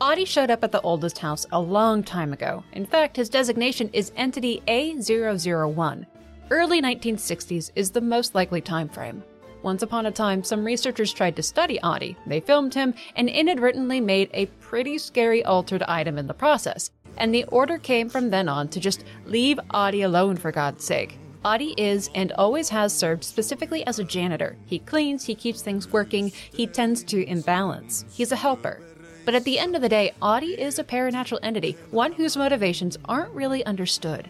Ahti 0.00 0.24
showed 0.24 0.50
up 0.50 0.64
at 0.64 0.72
the 0.72 0.80
oldest 0.80 1.18
house 1.18 1.46
a 1.52 1.60
long 1.60 2.02
time 2.02 2.32
ago. 2.32 2.64
In 2.72 2.84
fact, 2.84 3.16
his 3.16 3.28
designation 3.28 3.88
is 3.92 4.12
Entity 4.16 4.60
A001. 4.66 6.06
Early 6.50 6.82
1960s 6.82 7.70
is 7.76 7.90
the 7.90 8.00
most 8.00 8.34
likely 8.34 8.60
time 8.60 8.88
frame. 8.88 9.22
Once 9.62 9.82
upon 9.82 10.06
a 10.06 10.10
time, 10.10 10.42
some 10.42 10.64
researchers 10.64 11.12
tried 11.12 11.36
to 11.36 11.42
study 11.42 11.80
Ahti. 11.80 12.16
They 12.26 12.40
filmed 12.40 12.74
him 12.74 12.92
and 13.16 13.28
inadvertently 13.28 14.00
made 14.00 14.30
a 14.34 14.46
pretty 14.60 14.98
scary 14.98 15.44
altered 15.44 15.82
item 15.84 16.18
in 16.18 16.26
the 16.26 16.34
process. 16.34 16.90
And 17.16 17.32
the 17.32 17.44
order 17.44 17.78
came 17.78 18.08
from 18.08 18.30
then 18.30 18.48
on 18.48 18.68
to 18.68 18.80
just 18.80 19.04
leave 19.24 19.60
Ahti 19.70 20.02
alone 20.02 20.36
for 20.36 20.50
God's 20.50 20.84
sake. 20.84 21.18
Ahti 21.44 21.74
is 21.78 22.10
and 22.14 22.32
always 22.32 22.68
has 22.70 22.92
served 22.92 23.22
specifically 23.22 23.86
as 23.86 23.98
a 23.98 24.04
janitor. 24.04 24.56
He 24.66 24.80
cleans, 24.80 25.24
he 25.24 25.34
keeps 25.34 25.62
things 25.62 25.92
working, 25.92 26.32
he 26.52 26.66
tends 26.66 27.04
to 27.04 27.24
imbalance. 27.26 28.04
He's 28.10 28.32
a 28.32 28.36
helper. 28.36 28.80
But 29.24 29.34
at 29.34 29.44
the 29.44 29.58
end 29.58 29.74
of 29.74 29.82
the 29.82 29.88
day, 29.88 30.12
Ahti 30.20 30.60
is 30.60 30.78
a 30.78 30.84
paranatural 30.84 31.38
entity, 31.42 31.76
one 31.90 32.12
whose 32.12 32.36
motivations 32.36 32.98
aren't 33.06 33.32
really 33.32 33.64
understood. 33.64 34.28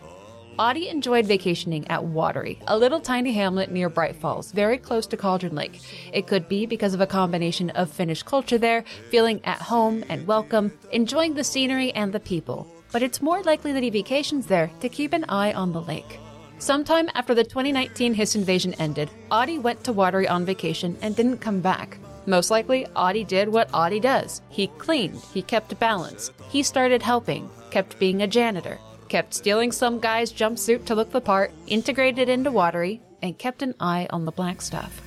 Ahti 0.57 0.89
enjoyed 0.89 1.27
vacationing 1.27 1.89
at 1.89 2.05
Watery, 2.05 2.61
a 2.69 2.79
little 2.79 3.01
tiny 3.01 3.33
hamlet 3.33 3.73
near 3.73 3.89
Bright 3.89 4.15
Falls, 4.15 4.53
very 4.53 4.79
close 4.79 5.05
to 5.09 5.17
Cauldron 5.17 5.57
Lake. 5.57 5.81
It 6.13 6.29
could 6.29 6.49
be 6.49 6.65
because 6.65 6.95
of 6.95 7.01
a 7.01 7.09
combination 7.09 7.71
of 7.71 7.91
Finnish 7.91 8.23
culture 8.23 8.59
there, 8.59 8.85
feeling 9.11 9.45
at 9.45 9.61
home 9.61 10.05
and 10.09 10.29
welcome, 10.29 10.73
enjoying 10.93 11.35
the 11.35 11.43
scenery 11.43 11.91
and 11.93 12.13
the 12.13 12.21
people. 12.21 12.73
But 12.93 13.03
it's 13.03 13.21
more 13.21 13.43
likely 13.43 13.73
that 13.73 13.83
he 13.83 13.91
vacations 13.91 14.47
there 14.47 14.71
to 14.79 14.89
keep 14.89 15.13
an 15.13 15.25
eye 15.29 15.53
on 15.53 15.73
the 15.73 15.83
lake. 15.83 16.21
Sometime 16.59 17.11
after 17.15 17.35
the 17.35 17.43
2019 17.43 18.15
Hiss 18.15 18.37
invasion 18.37 18.75
ended, 18.75 19.11
Ahti 19.33 19.59
went 19.59 19.83
to 19.83 19.93
Watery 19.93 20.29
on 20.29 20.45
vacation 20.45 20.97
and 21.03 21.17
didn't 21.17 21.39
come 21.39 21.61
back. 21.61 21.99
Most 22.27 22.51
likely, 22.51 22.87
Ahti 22.97 23.25
did 23.25 23.49
what 23.49 23.69
Ahti 23.75 24.01
does. 24.01 24.41
He 24.49 24.69
cleaned, 24.69 25.21
he 25.33 25.43
kept 25.43 25.79
balance, 25.79 26.31
he 26.49 26.63
started 26.63 27.03
helping, 27.03 27.51
kept 27.71 27.99
being 27.99 28.23
a 28.23 28.27
janitor, 28.27 28.79
kept 29.09 29.35
stealing 29.35 29.73
some 29.73 30.01
guy's 30.01 30.33
jumpsuit 30.33 30.87
to 30.87 30.95
look 30.95 31.11
the 31.11 31.21
part, 31.21 31.53
integrated 31.67 32.29
into 32.29 32.51
Watery, 32.51 33.01
and 33.23 33.39
kept 33.39 33.63
an 33.63 33.75
eye 33.79 34.07
on 34.11 34.25
the 34.25 34.33
black 34.33 34.63
stuff. 34.63 35.03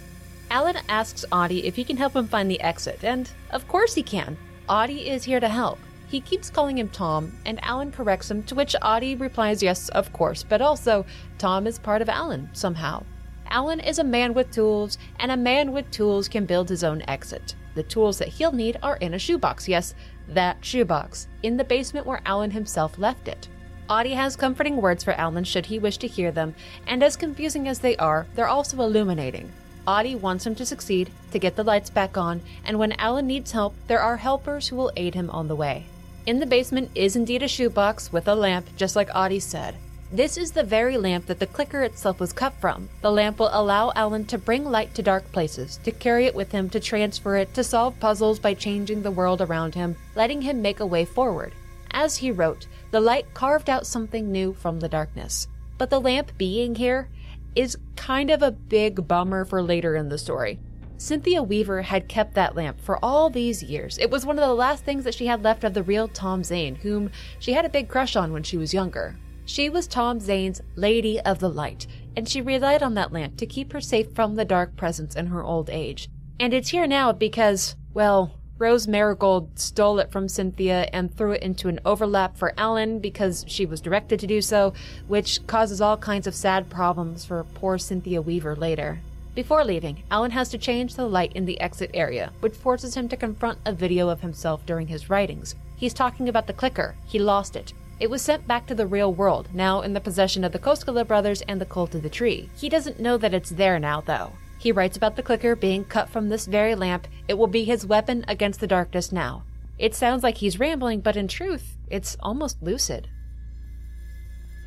Alan 0.50 0.78
asks 0.88 1.26
Ahti 1.32 1.66
if 1.66 1.76
he 1.76 1.84
can 1.84 1.98
help 1.98 2.16
him 2.16 2.28
find 2.28 2.50
the 2.50 2.62
exit, 2.62 3.04
and 3.04 3.30
of 3.52 3.68
course 3.68 3.96
he 3.96 4.04
can. 4.04 4.38
Ahti 4.70 5.10
is 5.10 5.24
here 5.24 5.40
to 5.40 5.50
help. 5.50 5.80
He 6.08 6.22
keeps 6.22 6.50
calling 6.50 6.78
him 6.78 6.90
Tom, 6.90 7.34
and 7.46 7.62
Alan 7.64 7.92
corrects 7.92 8.32
him, 8.32 8.44
to 8.44 8.56
which 8.56 8.76
Ahti 8.82 9.16
replies 9.16 9.62
yes, 9.62 9.90
of 9.90 10.14
course, 10.14 10.44
but 10.44 10.62
also, 10.62 11.06
Tom 11.38 11.68
is 11.68 11.80
part 11.80 12.02
of 12.02 12.10
Alan, 12.10 12.50
somehow. 12.54 13.04
Alan 13.50 13.80
is 13.80 14.00
a 14.00 14.04
man 14.04 14.34
with 14.34 14.52
tools, 14.52 14.98
and 15.20 15.32
a 15.32 15.38
man 15.38 15.72
with 15.72 15.90
tools 15.92 16.28
can 16.28 16.46
build 16.46 16.70
his 16.70 16.84
own 16.84 17.02
exit. 17.08 17.56
The 17.76 17.84
tools 17.84 18.18
that 18.20 18.30
he'll 18.30 18.52
need 18.52 18.78
are 18.82 18.98
in 18.98 19.14
a 19.14 19.20
shoebox, 19.20 19.68
yes, 19.68 19.94
that 20.28 20.58
shoebox, 20.66 21.28
in 21.44 21.58
the 21.58 21.64
basement 21.64 22.06
where 22.06 22.22
Alan 22.26 22.52
himself 22.52 22.98
left 22.98 23.28
it. 23.28 23.48
Ahti 23.90 24.14
has 24.14 24.36
comforting 24.36 24.78
words 24.78 25.04
for 25.04 25.14
Alan 25.14 25.44
should 25.44 25.68
he 25.68 25.80
wish 25.80 25.98
to 26.00 26.08
hear 26.08 26.32
them, 26.32 26.56
and 26.86 27.02
as 27.02 27.16
confusing 27.16 27.68
as 27.68 27.80
they 27.80 27.96
are, 27.98 28.28
they're 28.36 28.48
also 28.48 28.82
illuminating. 28.82 29.52
Ahti 29.88 30.16
wants 30.16 30.46
him 30.46 30.56
to 30.56 30.66
succeed, 30.66 31.10
to 31.32 31.40
get 31.40 31.56
the 31.56 31.64
lights 31.64 31.90
back 31.90 32.18
on, 32.18 32.42
and 32.66 32.78
when 32.78 32.92
Alan 32.94 33.28
needs 33.28 33.54
help, 33.54 33.74
there 33.88 34.02
are 34.02 34.18
helpers 34.18 34.68
who 34.68 34.76
will 34.76 34.92
aid 34.98 35.16
him 35.16 35.30
on 35.30 35.48
the 35.48 35.56
way. 35.56 35.86
In 36.26 36.40
the 36.40 36.46
basement 36.46 36.92
is 36.94 37.16
indeed 37.16 37.42
a 37.42 37.48
shoebox 37.48 38.12
with 38.12 38.28
a 38.28 38.36
lamp, 38.36 38.68
just 38.76 38.98
like 38.98 39.10
Ahti 39.16 39.40
said. 39.40 39.78
This 40.10 40.38
is 40.38 40.54
the 40.54 40.64
very 40.64 40.98
lamp 40.98 41.26
that 41.26 41.38
the 41.38 41.46
clicker 41.46 41.84
itself 41.84 42.22
was 42.22 42.32
cut 42.32 42.54
from. 42.62 42.88
The 43.02 43.12
lamp 43.12 43.40
will 43.40 43.50
allow 43.52 43.92
Alan 43.94 44.24
to 44.28 44.38
bring 44.38 44.64
light 44.64 44.96
to 44.96 45.04
dark 45.04 45.30
places, 45.34 45.82
to 45.84 45.92
carry 45.92 46.26
it 46.26 46.34
with 46.34 46.54
him, 46.54 46.70
to 46.70 46.80
transfer 46.80 47.36
it, 47.36 47.54
to 47.56 47.64
solve 47.64 48.00
puzzles 48.00 48.40
by 48.40 48.54
changing 48.54 49.02
the 49.02 49.12
world 49.12 49.42
around 49.42 49.76
him, 49.76 49.98
letting 50.16 50.42
him 50.42 50.62
make 50.62 50.80
a 50.80 50.86
way 50.86 51.04
forward. 51.04 51.52
As 51.92 52.16
he 52.16 52.32
wrote, 52.32 52.68
the 52.92 53.02
light 53.02 53.34
carved 53.34 53.70
out 53.70 53.86
something 53.86 54.32
new 54.32 54.54
from 54.54 54.80
the 54.80 54.88
darkness. 54.88 55.50
But 55.78 55.90
the 55.90 56.00
lamp 56.00 56.32
being 56.38 56.76
here 56.76 57.10
is 57.54 57.78
kind 57.98 58.32
of 58.32 58.42
a 58.42 58.52
big 58.52 59.10
bummer 59.10 59.44
for 59.44 59.62
later 59.62 59.98
in 59.98 60.08
the 60.08 60.18
story. 60.18 60.58
Cynthia 60.96 61.44
Weaver 61.44 61.82
had 61.82 62.08
kept 62.08 62.34
that 62.36 62.56
lamp 62.56 62.80
for 62.80 62.98
all 63.04 63.30
these 63.30 63.62
years. 63.62 63.98
It 63.98 64.10
was 64.10 64.26
one 64.26 64.40
of 64.40 64.48
the 64.48 64.56
last 64.56 64.86
things 64.86 65.04
that 65.04 65.16
she 65.16 65.28
had 65.28 65.44
left 65.44 65.66
of 65.66 65.74
the 65.74 65.84
real 65.84 66.08
Tom 66.08 66.46
Zane, 66.46 66.76
whom 66.76 67.12
she 67.40 67.52
had 67.52 67.66
a 67.66 67.70
big 67.70 67.90
crush 67.90 68.16
on 68.16 68.32
when 68.32 68.44
she 68.44 68.56
was 68.56 68.74
younger. 68.74 69.18
She 69.48 69.70
was 69.70 69.88
Tom 69.88 70.20
Zane's 70.20 70.62
Lady 70.76 71.22
of 71.22 71.40
the 71.40 71.50
Light, 71.50 71.88
and 72.18 72.28
she 72.28 72.42
relied 72.42 72.84
on 72.84 72.96
that 72.96 73.14
lamp 73.14 73.38
to 73.38 73.46
keep 73.46 73.72
her 73.72 73.80
safe 73.80 74.12
from 74.14 74.36
the 74.36 74.44
dark 74.44 74.76
presence 74.76 75.16
in 75.16 75.28
her 75.28 75.42
old 75.42 75.70
age. 75.70 76.10
And 76.38 76.54
it's 76.54 76.68
here 76.68 76.86
now 76.86 77.14
because, 77.14 77.78
well, 77.94 78.34
Rose 78.58 78.90
Marigold 78.90 79.58
stole 79.58 80.00
it 80.00 80.12
from 80.12 80.28
Cynthia 80.28 80.90
and 80.92 81.16
threw 81.16 81.32
it 81.32 81.44
into 81.44 81.70
an 81.70 81.80
overlap 81.86 82.36
for 82.36 82.54
Alan 82.58 83.00
because 83.00 83.46
she 83.48 83.66
was 83.66 83.80
directed 83.80 84.20
to 84.20 84.28
do 84.28 84.42
so, 84.42 84.74
which 85.08 85.48
causes 85.48 85.80
all 85.80 85.96
kinds 85.96 86.28
of 86.28 86.36
sad 86.36 86.70
problems 86.70 87.24
for 87.24 87.46
poor 87.54 87.78
Cynthia 87.78 88.22
Weaver 88.22 88.58
later. 88.58 89.00
Before 89.34 89.64
leaving, 89.64 90.04
Alan 90.12 90.32
has 90.32 90.50
to 90.50 90.58
change 90.58 90.96
the 90.96 91.08
light 91.08 91.32
in 91.34 91.46
the 91.46 91.62
exit 91.62 91.92
area, 91.94 92.34
which 92.42 92.54
forces 92.54 92.98
him 92.98 93.08
to 93.08 93.16
confront 93.16 93.60
a 93.66 93.72
video 93.72 94.10
of 94.10 94.20
himself 94.20 94.66
during 94.66 94.88
his 94.88 95.10
writings. 95.10 95.56
He's 95.78 95.94
talking 95.94 96.28
about 96.28 96.48
the 96.48 96.54
clicker. 96.54 96.96
He 97.06 97.18
lost 97.18 97.56
it. 97.56 97.72
It 98.00 98.12
was 98.12 98.22
sent 98.22 98.48
back 98.48 98.68
to 98.68 98.76
the 98.76 98.86
real 98.86 99.12
world, 99.12 99.50
now 99.54 99.82
in 99.82 99.94
the 99.94 100.00
possession 100.00 100.44
of 100.44 100.52
the 100.52 100.60
Koskela 100.60 101.08
brothers 101.08 101.42
and 101.42 101.60
the 101.60 101.66
Cult 101.66 101.96
of 101.96 102.04
the 102.04 102.10
Tree. 102.10 102.50
He 102.56 102.70
doesn't 102.70 103.00
know 103.00 103.18
that 103.18 103.34
it's 103.34 103.50
there 103.50 103.80
now, 103.80 104.02
though. 104.02 104.34
He 104.60 104.72
writes 104.72 104.98
about 104.98 105.16
the 105.16 105.24
clicker 105.24 105.56
being 105.56 105.84
cut 105.84 106.10
from 106.10 106.30
this 106.30 106.46
very 106.46 106.76
lamp. 106.76 107.08
It 107.28 107.40
will 107.40 107.48
be 107.48 107.64
his 107.64 107.88
weapon 107.88 108.24
against 108.28 108.60
the 108.60 108.68
darkness 108.68 109.12
now. 109.12 109.44
It 109.80 109.96
sounds 109.96 110.22
like 110.22 110.38
he's 110.38 110.60
rambling, 110.60 111.02
but 111.02 111.18
in 111.18 111.28
truth, 111.28 111.76
it's 111.90 112.18
almost 112.20 112.62
lucid. 112.62 113.08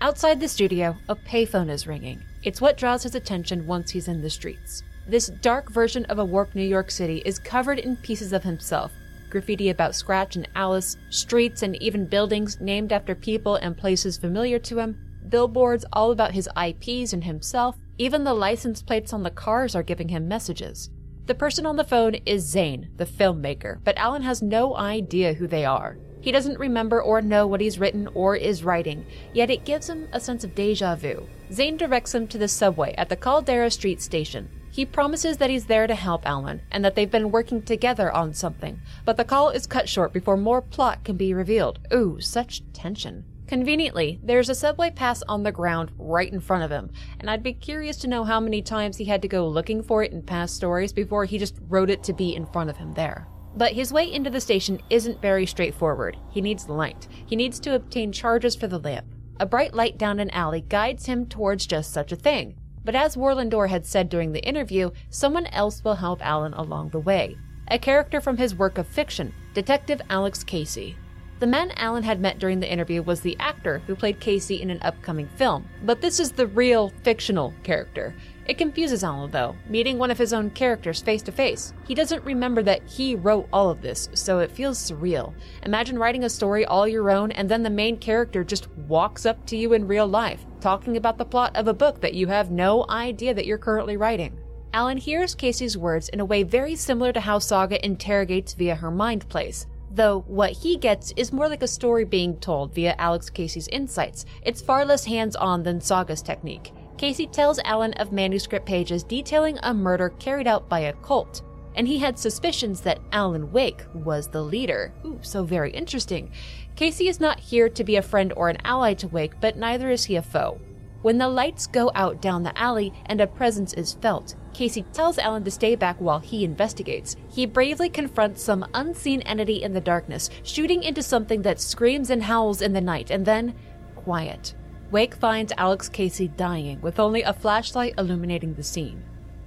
Outside 0.00 0.40
the 0.40 0.48
studio, 0.48 0.96
a 1.08 1.14
payphone 1.14 1.70
is 1.70 1.86
ringing. 1.86 2.22
It's 2.42 2.60
what 2.60 2.78
draws 2.78 3.04
his 3.04 3.14
attention 3.14 3.66
once 3.66 3.90
he's 3.90 4.08
in 4.08 4.22
the 4.22 4.30
streets. 4.30 4.82
This 5.06 5.28
dark 5.40 5.70
version 5.70 6.04
of 6.06 6.18
a 6.18 6.24
warped 6.24 6.54
New 6.54 6.66
York 6.66 6.90
City 6.90 7.22
is 7.24 7.38
covered 7.38 7.78
in 7.78 7.96
pieces 7.96 8.32
of 8.32 8.42
himself 8.42 8.92
graffiti 9.30 9.70
about 9.70 9.94
Scratch 9.94 10.36
and 10.36 10.48
Alice, 10.54 10.96
streets 11.08 11.62
and 11.62 11.80
even 11.82 12.06
buildings 12.06 12.58
named 12.60 12.92
after 12.92 13.14
people 13.14 13.56
and 13.56 13.76
places 13.76 14.18
familiar 14.18 14.58
to 14.58 14.78
him, 14.78 14.98
billboards 15.28 15.84
all 15.92 16.10
about 16.10 16.32
his 16.32 16.48
IPs 16.56 17.12
and 17.12 17.24
himself, 17.24 17.76
even 17.98 18.24
the 18.24 18.34
license 18.34 18.82
plates 18.82 19.12
on 19.12 19.22
the 19.22 19.30
cars 19.30 19.74
are 19.74 19.82
giving 19.82 20.08
him 20.08 20.26
messages. 20.28 20.90
The 21.26 21.34
person 21.34 21.64
on 21.64 21.76
the 21.76 21.84
phone 21.84 22.16
is 22.26 22.42
Zane, 22.42 22.90
the 22.96 23.04
filmmaker, 23.04 23.78
but 23.84 23.96
Alan 23.96 24.22
has 24.22 24.42
no 24.42 24.76
idea 24.76 25.34
who 25.34 25.46
they 25.46 25.64
are. 25.64 25.96
He 26.20 26.32
doesn't 26.32 26.58
remember 26.58 27.02
or 27.02 27.22
know 27.22 27.46
what 27.46 27.60
he's 27.60 27.78
written 27.78 28.08
or 28.14 28.36
is 28.36 28.64
writing, 28.64 29.06
yet 29.32 29.50
it 29.50 29.64
gives 29.64 29.88
him 29.88 30.08
a 30.12 30.20
sense 30.20 30.44
of 30.44 30.54
deja 30.54 30.96
vu. 30.96 31.26
Zane 31.52 31.76
directs 31.76 32.14
him 32.14 32.26
to 32.28 32.38
the 32.38 32.48
subway 32.48 32.94
at 32.98 33.08
the 33.08 33.16
Caldera 33.16 33.70
Street 33.70 34.02
station. 34.02 34.50
He 34.70 34.86
promises 34.86 35.38
that 35.38 35.50
he's 35.50 35.66
there 35.66 35.86
to 35.86 35.94
help 35.94 36.26
Alan 36.26 36.62
and 36.70 36.84
that 36.84 36.94
they've 36.94 37.10
been 37.10 37.32
working 37.32 37.62
together 37.62 38.12
on 38.12 38.32
something, 38.32 38.80
but 39.04 39.16
the 39.16 39.24
call 39.24 39.50
is 39.50 39.66
cut 39.66 39.88
short 39.88 40.12
before 40.12 40.36
more 40.36 40.62
plot 40.62 41.04
can 41.04 41.16
be 41.16 41.34
revealed. 41.34 41.80
Ooh, 41.92 42.20
such 42.20 42.62
tension. 42.72 43.24
Conveniently, 43.48 44.20
there's 44.22 44.48
a 44.48 44.54
subway 44.54 44.90
pass 44.90 45.24
on 45.28 45.42
the 45.42 45.50
ground 45.50 45.90
right 45.98 46.32
in 46.32 46.38
front 46.38 46.62
of 46.62 46.70
him, 46.70 46.88
and 47.18 47.28
I'd 47.28 47.42
be 47.42 47.52
curious 47.52 47.96
to 47.96 48.08
know 48.08 48.22
how 48.22 48.38
many 48.38 48.62
times 48.62 48.96
he 48.96 49.06
had 49.06 49.22
to 49.22 49.28
go 49.28 49.48
looking 49.48 49.82
for 49.82 50.04
it 50.04 50.12
in 50.12 50.22
past 50.22 50.54
stories 50.54 50.92
before 50.92 51.24
he 51.24 51.36
just 51.36 51.58
wrote 51.68 51.90
it 51.90 52.04
to 52.04 52.12
be 52.12 52.36
in 52.36 52.46
front 52.46 52.70
of 52.70 52.76
him 52.76 52.92
there. 52.92 53.26
But 53.56 53.72
his 53.72 53.92
way 53.92 54.12
into 54.12 54.30
the 54.30 54.40
station 54.40 54.80
isn't 54.88 55.20
very 55.20 55.46
straightforward. 55.46 56.16
He 56.30 56.40
needs 56.40 56.68
light. 56.68 57.08
He 57.26 57.34
needs 57.34 57.58
to 57.60 57.74
obtain 57.74 58.12
charges 58.12 58.54
for 58.54 58.68
the 58.68 58.78
lamp. 58.78 59.06
A 59.40 59.46
bright 59.46 59.74
light 59.74 59.98
down 59.98 60.20
an 60.20 60.30
alley 60.30 60.60
guides 60.60 61.06
him 61.06 61.26
towards 61.26 61.66
just 61.66 61.92
such 61.92 62.12
a 62.12 62.16
thing. 62.16 62.54
But 62.84 62.94
as 62.94 63.16
Warlin 63.16 63.50
Door 63.50 63.68
had 63.68 63.86
said 63.86 64.08
during 64.08 64.32
the 64.32 64.44
interview, 64.44 64.90
someone 65.10 65.46
else 65.46 65.84
will 65.84 65.96
help 65.96 66.24
Alan 66.24 66.54
along 66.54 66.90
the 66.90 67.00
way. 67.00 67.36
A 67.68 67.78
character 67.78 68.20
from 68.20 68.36
his 68.36 68.54
work 68.54 68.78
of 68.78 68.86
fiction, 68.86 69.32
Detective 69.54 70.00
Alex 70.08 70.42
Casey. 70.42 70.96
The 71.40 71.46
man 71.46 71.70
Alan 71.76 72.02
had 72.02 72.20
met 72.20 72.38
during 72.38 72.60
the 72.60 72.70
interview 72.70 73.00
was 73.00 73.22
the 73.22 73.38
actor 73.40 73.78
who 73.86 73.94
played 73.94 74.20
Casey 74.20 74.60
in 74.60 74.68
an 74.68 74.78
upcoming 74.82 75.26
film, 75.26 75.66
but 75.84 76.02
this 76.02 76.20
is 76.20 76.30
the 76.30 76.46
real 76.46 76.92
fictional 77.02 77.54
character. 77.62 78.14
It 78.44 78.58
confuses 78.58 79.02
Alan, 79.02 79.30
though, 79.30 79.56
meeting 79.66 79.96
one 79.96 80.10
of 80.10 80.18
his 80.18 80.34
own 80.34 80.50
characters 80.50 81.00
face 81.00 81.22
to 81.22 81.32
face. 81.32 81.72
He 81.88 81.94
doesn't 81.94 82.26
remember 82.26 82.62
that 82.64 82.82
he 82.86 83.14
wrote 83.14 83.48
all 83.54 83.70
of 83.70 83.80
this, 83.80 84.10
so 84.12 84.40
it 84.40 84.50
feels 84.50 84.78
surreal. 84.78 85.32
Imagine 85.62 85.98
writing 85.98 86.24
a 86.24 86.28
story 86.28 86.66
all 86.66 86.86
your 86.86 87.10
own, 87.10 87.32
and 87.32 87.48
then 87.48 87.62
the 87.62 87.70
main 87.70 87.96
character 87.96 88.44
just 88.44 88.68
walks 88.86 89.24
up 89.24 89.46
to 89.46 89.56
you 89.56 89.72
in 89.72 89.88
real 89.88 90.06
life, 90.06 90.44
talking 90.60 90.98
about 90.98 91.16
the 91.16 91.24
plot 91.24 91.56
of 91.56 91.68
a 91.68 91.72
book 91.72 92.02
that 92.02 92.12
you 92.12 92.26
have 92.26 92.50
no 92.50 92.84
idea 92.90 93.32
that 93.32 93.46
you're 93.46 93.56
currently 93.56 93.96
writing. 93.96 94.38
Alan 94.74 94.98
hears 94.98 95.34
Casey's 95.34 95.78
words 95.78 96.10
in 96.10 96.20
a 96.20 96.24
way 96.24 96.42
very 96.42 96.76
similar 96.76 97.14
to 97.14 97.20
how 97.20 97.38
Saga 97.38 97.82
interrogates 97.82 98.52
via 98.52 98.74
her 98.74 98.90
mind 98.90 99.26
place. 99.30 99.66
Though 99.90 100.20
what 100.28 100.52
he 100.52 100.76
gets 100.76 101.12
is 101.16 101.32
more 101.32 101.48
like 101.48 101.62
a 101.62 101.68
story 101.68 102.04
being 102.04 102.36
told 102.36 102.74
via 102.74 102.94
Alex 102.98 103.28
Casey's 103.28 103.68
insights. 103.68 104.24
It's 104.42 104.62
far 104.62 104.84
less 104.84 105.04
hands 105.04 105.34
on 105.34 105.64
than 105.64 105.80
Saga's 105.80 106.22
technique. 106.22 106.72
Casey 106.96 107.26
tells 107.26 107.58
Alan 107.60 107.94
of 107.94 108.12
manuscript 108.12 108.66
pages 108.66 109.02
detailing 109.02 109.58
a 109.62 109.74
murder 109.74 110.10
carried 110.10 110.46
out 110.46 110.68
by 110.68 110.80
a 110.80 110.92
cult, 110.92 111.42
and 111.74 111.88
he 111.88 111.98
had 111.98 112.18
suspicions 112.18 112.82
that 112.82 113.00
Alan 113.10 113.50
Wake 113.52 113.84
was 113.94 114.28
the 114.28 114.42
leader. 114.42 114.92
Ooh, 115.04 115.18
so 115.22 115.42
very 115.42 115.70
interesting. 115.72 116.30
Casey 116.76 117.08
is 117.08 117.18
not 117.18 117.40
here 117.40 117.68
to 117.68 117.84
be 117.84 117.96
a 117.96 118.02
friend 118.02 118.32
or 118.36 118.48
an 118.48 118.58
ally 118.64 118.94
to 118.94 119.08
Wake, 119.08 119.40
but 119.40 119.56
neither 119.56 119.90
is 119.90 120.04
he 120.04 120.16
a 120.16 120.22
foe. 120.22 120.60
When 121.02 121.16
the 121.16 121.28
lights 121.28 121.66
go 121.66 121.90
out 121.94 122.20
down 122.20 122.42
the 122.42 122.56
alley 122.58 122.92
and 123.06 123.20
a 123.20 123.26
presence 123.26 123.72
is 123.72 123.94
felt, 123.94 124.34
Casey 124.52 124.82
tells 124.92 125.18
Alan 125.18 125.44
to 125.44 125.50
stay 125.50 125.74
back 125.74 125.96
while 125.98 126.18
he 126.18 126.44
investigates. 126.44 127.16
He 127.30 127.46
bravely 127.46 127.88
confronts 127.88 128.42
some 128.42 128.66
unseen 128.74 129.22
entity 129.22 129.62
in 129.62 129.72
the 129.72 129.80
darkness, 129.80 130.28
shooting 130.42 130.82
into 130.82 131.02
something 131.02 131.40
that 131.42 131.60
screams 131.60 132.10
and 132.10 132.22
howls 132.22 132.60
in 132.60 132.74
the 132.74 132.82
night, 132.82 133.10
and 133.10 133.24
then 133.24 133.54
quiet. 133.96 134.54
Wake 134.90 135.14
finds 135.14 135.52
Alex 135.56 135.88
Casey 135.88 136.28
dying 136.28 136.80
with 136.82 137.00
only 137.00 137.22
a 137.22 137.32
flashlight 137.32 137.94
illuminating 137.96 138.54
the 138.54 138.62
scene. 138.62 139.02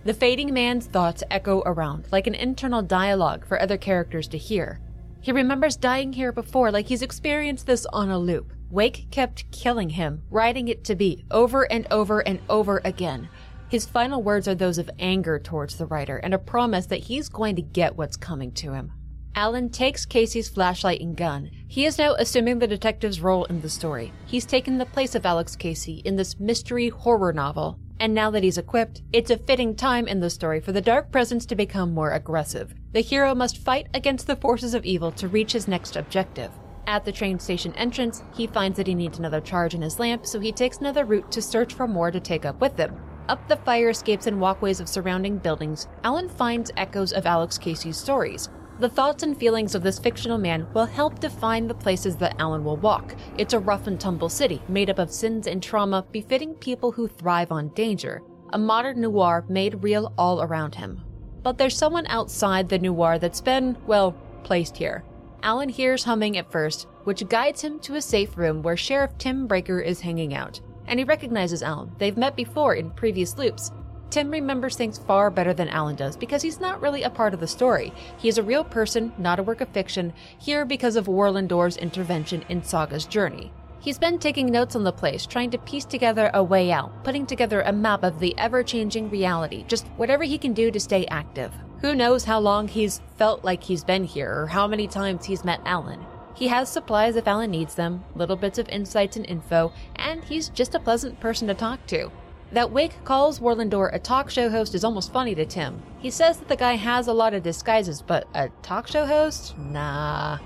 The 0.06 0.14
fading 0.14 0.54
man's 0.54 0.88
thoughts 0.88 1.24
echo 1.30 1.62
around 1.66 2.08
like 2.12 2.26
an 2.26 2.34
internal 2.34 2.82
dialogue 2.82 3.46
for 3.46 3.62
other 3.62 3.78
characters 3.78 4.28
to 4.30 4.38
hear. 4.38 4.80
He 5.22 5.32
remembers 5.32 5.76
dying 5.76 6.14
here 6.14 6.32
before, 6.32 6.72
like 6.72 6.88
he's 6.88 7.02
experienced 7.02 7.68
this 7.68 7.86
on 7.94 8.10
a 8.10 8.18
loop. 8.18 8.53
Wake 8.74 9.06
kept 9.12 9.52
killing 9.52 9.92
him, 9.92 10.24
writing 10.32 10.68
it 10.68 10.84
to 10.86 10.96
be, 10.96 11.24
over 11.30 11.72
and 11.72 11.86
over 11.92 12.22
and 12.22 12.40
over 12.50 12.82
again. 12.84 13.30
His 13.70 13.86
final 13.86 14.24
words 14.24 14.48
are 14.48 14.56
those 14.56 14.80
of 14.80 14.90
anger 14.98 15.38
towards 15.38 15.78
the 15.78 15.86
writer 15.86 16.18
and 16.18 16.34
a 16.34 16.40
promise 16.40 16.88
that 16.88 17.02
he's 17.02 17.30
going 17.30 17.56
to 17.56 17.62
get 17.62 17.96
what's 17.96 18.18
coming 18.18 18.52
to 18.54 18.74
him. 18.74 18.92
Alan 19.36 19.70
takes 19.70 20.08
Casey's 20.08 20.50
flashlight 20.50 21.02
and 21.02 21.16
gun. 21.16 21.52
He 21.68 21.86
is 21.86 22.00
now 22.00 22.16
assuming 22.16 22.58
the 22.58 22.66
detective's 22.66 23.22
role 23.22 23.46
in 23.46 23.62
the 23.62 23.70
story. 23.70 24.12
He's 24.26 24.48
taken 24.48 24.80
the 24.80 24.88
place 24.88 25.14
of 25.14 25.24
Alex 25.24 25.56
Casey 25.56 26.02
in 26.04 26.16
this 26.16 26.40
mystery 26.40 26.90
horror 26.90 27.32
novel. 27.32 27.78
And 28.00 28.16
now 28.16 28.32
that 28.32 28.44
he's 28.44 28.58
equipped, 28.58 29.04
it's 29.14 29.30
a 29.30 29.38
fitting 29.38 29.76
time 29.76 30.08
in 30.08 30.20
the 30.20 30.32
story 30.32 30.60
for 30.60 30.72
the 30.72 30.82
Dark 30.82 31.12
Presence 31.12 31.46
to 31.46 31.56
become 31.56 31.94
more 31.94 32.14
aggressive. 32.14 32.74
The 32.92 33.02
hero 33.02 33.36
must 33.36 33.60
fight 33.60 33.86
against 33.94 34.26
the 34.26 34.36
forces 34.36 34.74
of 34.74 34.84
evil 34.84 35.12
to 35.12 35.28
reach 35.28 35.52
his 35.52 35.68
next 35.68 35.96
objective. 35.96 36.50
At 36.86 37.06
the 37.06 37.12
train 37.12 37.40
station 37.40 37.74
entrance, 37.76 38.24
he 38.36 38.46
finds 38.46 38.78
that 38.78 38.88
he 38.88 38.96
needs 38.96 39.18
another 39.18 39.40
charge 39.40 39.74
in 39.74 39.82
his 39.82 40.00
lamp, 40.00 40.26
so 40.26 40.40
he 40.40 40.52
takes 40.52 40.78
another 40.78 41.06
route 41.06 41.32
to 41.32 41.42
search 41.42 41.74
for 41.74 41.88
more 41.88 42.12
to 42.12 42.20
take 42.20 42.46
up 42.46 42.60
with 42.60 42.78
him. 42.78 42.96
Up 43.30 43.48
the 43.48 43.56
fire 43.56 43.90
escapes 43.90 44.28
and 44.28 44.42
walkways 44.42 44.82
of 44.82 44.90
surrounding 44.90 45.38
buildings, 45.38 45.88
Alan 46.04 46.28
finds 46.28 46.72
echoes 46.76 47.14
of 47.14 47.26
Alex 47.26 47.58
Casey's 47.58 47.98
stories. 47.98 48.50
The 48.80 48.90
thoughts 48.90 49.24
and 49.24 49.38
feelings 49.38 49.76
of 49.76 49.84
this 49.84 49.98
fictional 49.98 50.38
man 50.38 50.68
will 50.74 50.86
help 50.86 51.20
define 51.20 51.68
the 51.68 51.74
places 51.74 52.18
that 52.18 52.36
Alan 52.38 52.66
will 52.66 52.76
walk. 52.76 53.16
It's 53.38 53.54
a 53.54 53.60
rough 53.60 53.88
and 53.88 53.98
tumble 53.98 54.30
city, 54.30 54.62
made 54.68 54.90
up 54.90 55.00
of 55.00 55.12
sins 55.12 55.48
and 55.48 55.64
trauma 55.64 56.06
befitting 56.12 56.56
people 56.56 56.92
who 56.92 57.08
thrive 57.08 57.52
on 57.52 57.70
danger. 57.70 58.22
A 58.52 58.58
modern 58.58 59.00
noir 59.00 59.46
made 59.48 59.84
real 59.84 60.12
all 60.18 60.42
around 60.42 60.76
him. 60.76 61.02
But 61.44 61.58
there's 61.58 61.78
someone 61.78 62.08
outside 62.08 62.68
the 62.68 62.80
noir 62.80 63.20
that's 63.20 63.42
been, 63.42 63.78
well, 63.86 64.18
placed 64.44 64.76
here. 64.76 65.06
Alan 65.44 65.70
hears 65.70 66.06
humming 66.06 66.38
at 66.38 66.52
first, 66.52 66.88
which 67.04 67.28
guides 67.28 67.62
him 67.62 67.78
to 67.82 67.96
a 67.96 68.02
safe 68.02 68.38
room 68.38 68.62
where 68.62 68.78
Sheriff 68.78 69.18
Tim 69.18 69.46
Breaker 69.46 69.80
is 69.80 70.00
hanging 70.00 70.34
out. 70.34 70.62
And 70.88 71.00
he 71.00 71.04
recognizes 71.04 71.62
Alan. 71.62 71.92
They've 71.98 72.18
met 72.18 72.36
before 72.36 72.76
in 72.76 72.92
previous 72.92 73.38
loops, 73.38 73.72
Tim 74.14 74.30
remembers 74.30 74.76
things 74.76 75.00
far 75.00 75.32
better 75.32 75.56
than 75.56 75.70
Alan 75.70 75.96
does 75.96 76.16
because 76.16 76.44
he's 76.44 76.60
not 76.60 76.80
really 76.82 77.02
a 77.02 77.10
part 77.10 77.34
of 77.34 77.40
the 77.40 77.48
story. 77.48 77.92
He 78.20 78.30
is 78.30 78.38
a 78.38 78.44
real 78.44 78.64
person, 78.64 79.12
not 79.18 79.40
a 79.40 79.44
work 79.44 79.60
of 79.60 79.70
fiction, 79.70 80.14
here 80.38 80.66
because 80.66 80.96
of 80.96 81.08
Warlin 81.08 81.48
Door's 81.48 81.78
intervention 81.78 82.46
in 82.48 82.62
Saga's 82.62 83.08
journey. 83.08 83.52
He's 83.80 83.98
been 83.98 84.20
taking 84.20 84.52
notes 84.52 84.76
on 84.76 84.84
the 84.84 84.92
place, 84.92 85.26
trying 85.26 85.50
to 85.50 85.58
piece 85.58 85.84
together 85.84 86.30
a 86.36 86.44
way 86.44 86.72
out, 86.72 87.04
putting 87.04 87.26
together 87.26 87.62
a 87.62 87.74
map 87.74 88.04
of 88.04 88.20
the 88.20 88.38
ever 88.38 88.62
changing 88.62 89.10
reality, 89.10 89.66
just 89.68 89.88
whatever 89.98 90.24
he 90.24 90.38
can 90.38 90.54
do 90.54 90.70
to 90.70 90.80
stay 90.80 91.08
active. 91.08 91.52
Who 91.84 91.96
knows 91.96 92.24
how 92.24 92.40
long 92.40 92.70
he's 92.70 93.02
felt 93.18 93.44
like 93.44 93.62
he's 93.62 93.84
been 93.84 94.06
here 94.06 94.34
or 94.34 94.48
how 94.48 94.68
many 94.68 94.88
times 94.88 95.26
he's 95.26 95.44
met 95.44 95.60
Alan. 95.66 96.00
He 96.34 96.48
has 96.48 96.70
supplies 96.70 97.18
if 97.18 97.28
Alan 97.28 97.52
needs 97.52 97.76
them, 97.76 98.06
little 98.16 98.38
bits 98.38 98.58
of 98.58 98.70
insights 98.70 99.18
and 99.18 99.26
info, 99.26 99.74
and 99.98 100.24
he's 100.24 100.48
just 100.48 100.76
a 100.76 100.80
pleasant 100.80 101.20
person 101.20 101.46
to 101.50 101.54
talk 101.54 101.86
to. 101.88 102.10
That 102.54 102.72
Wake 102.72 103.04
calls 103.04 103.42
Warlin 103.42 103.70
Door 103.70 103.90
a 103.90 104.00
talk 104.00 104.30
show 104.30 104.50
host 104.50 104.74
is 104.76 104.86
almost 104.86 105.12
funny 105.12 105.36
to 105.36 105.46
Tim. 105.46 105.84
He 106.00 106.10
says 106.10 106.38
that 106.38 106.48
the 106.48 106.56
guy 106.56 106.76
has 106.76 107.08
a 107.08 107.14
lot 107.14 107.34
of 107.34 107.44
disguises, 107.44 108.02
but 108.02 108.30
a 108.34 108.48
talk 108.62 108.88
show 108.88 109.06
host? 109.06 109.58
Nah. 109.58 110.38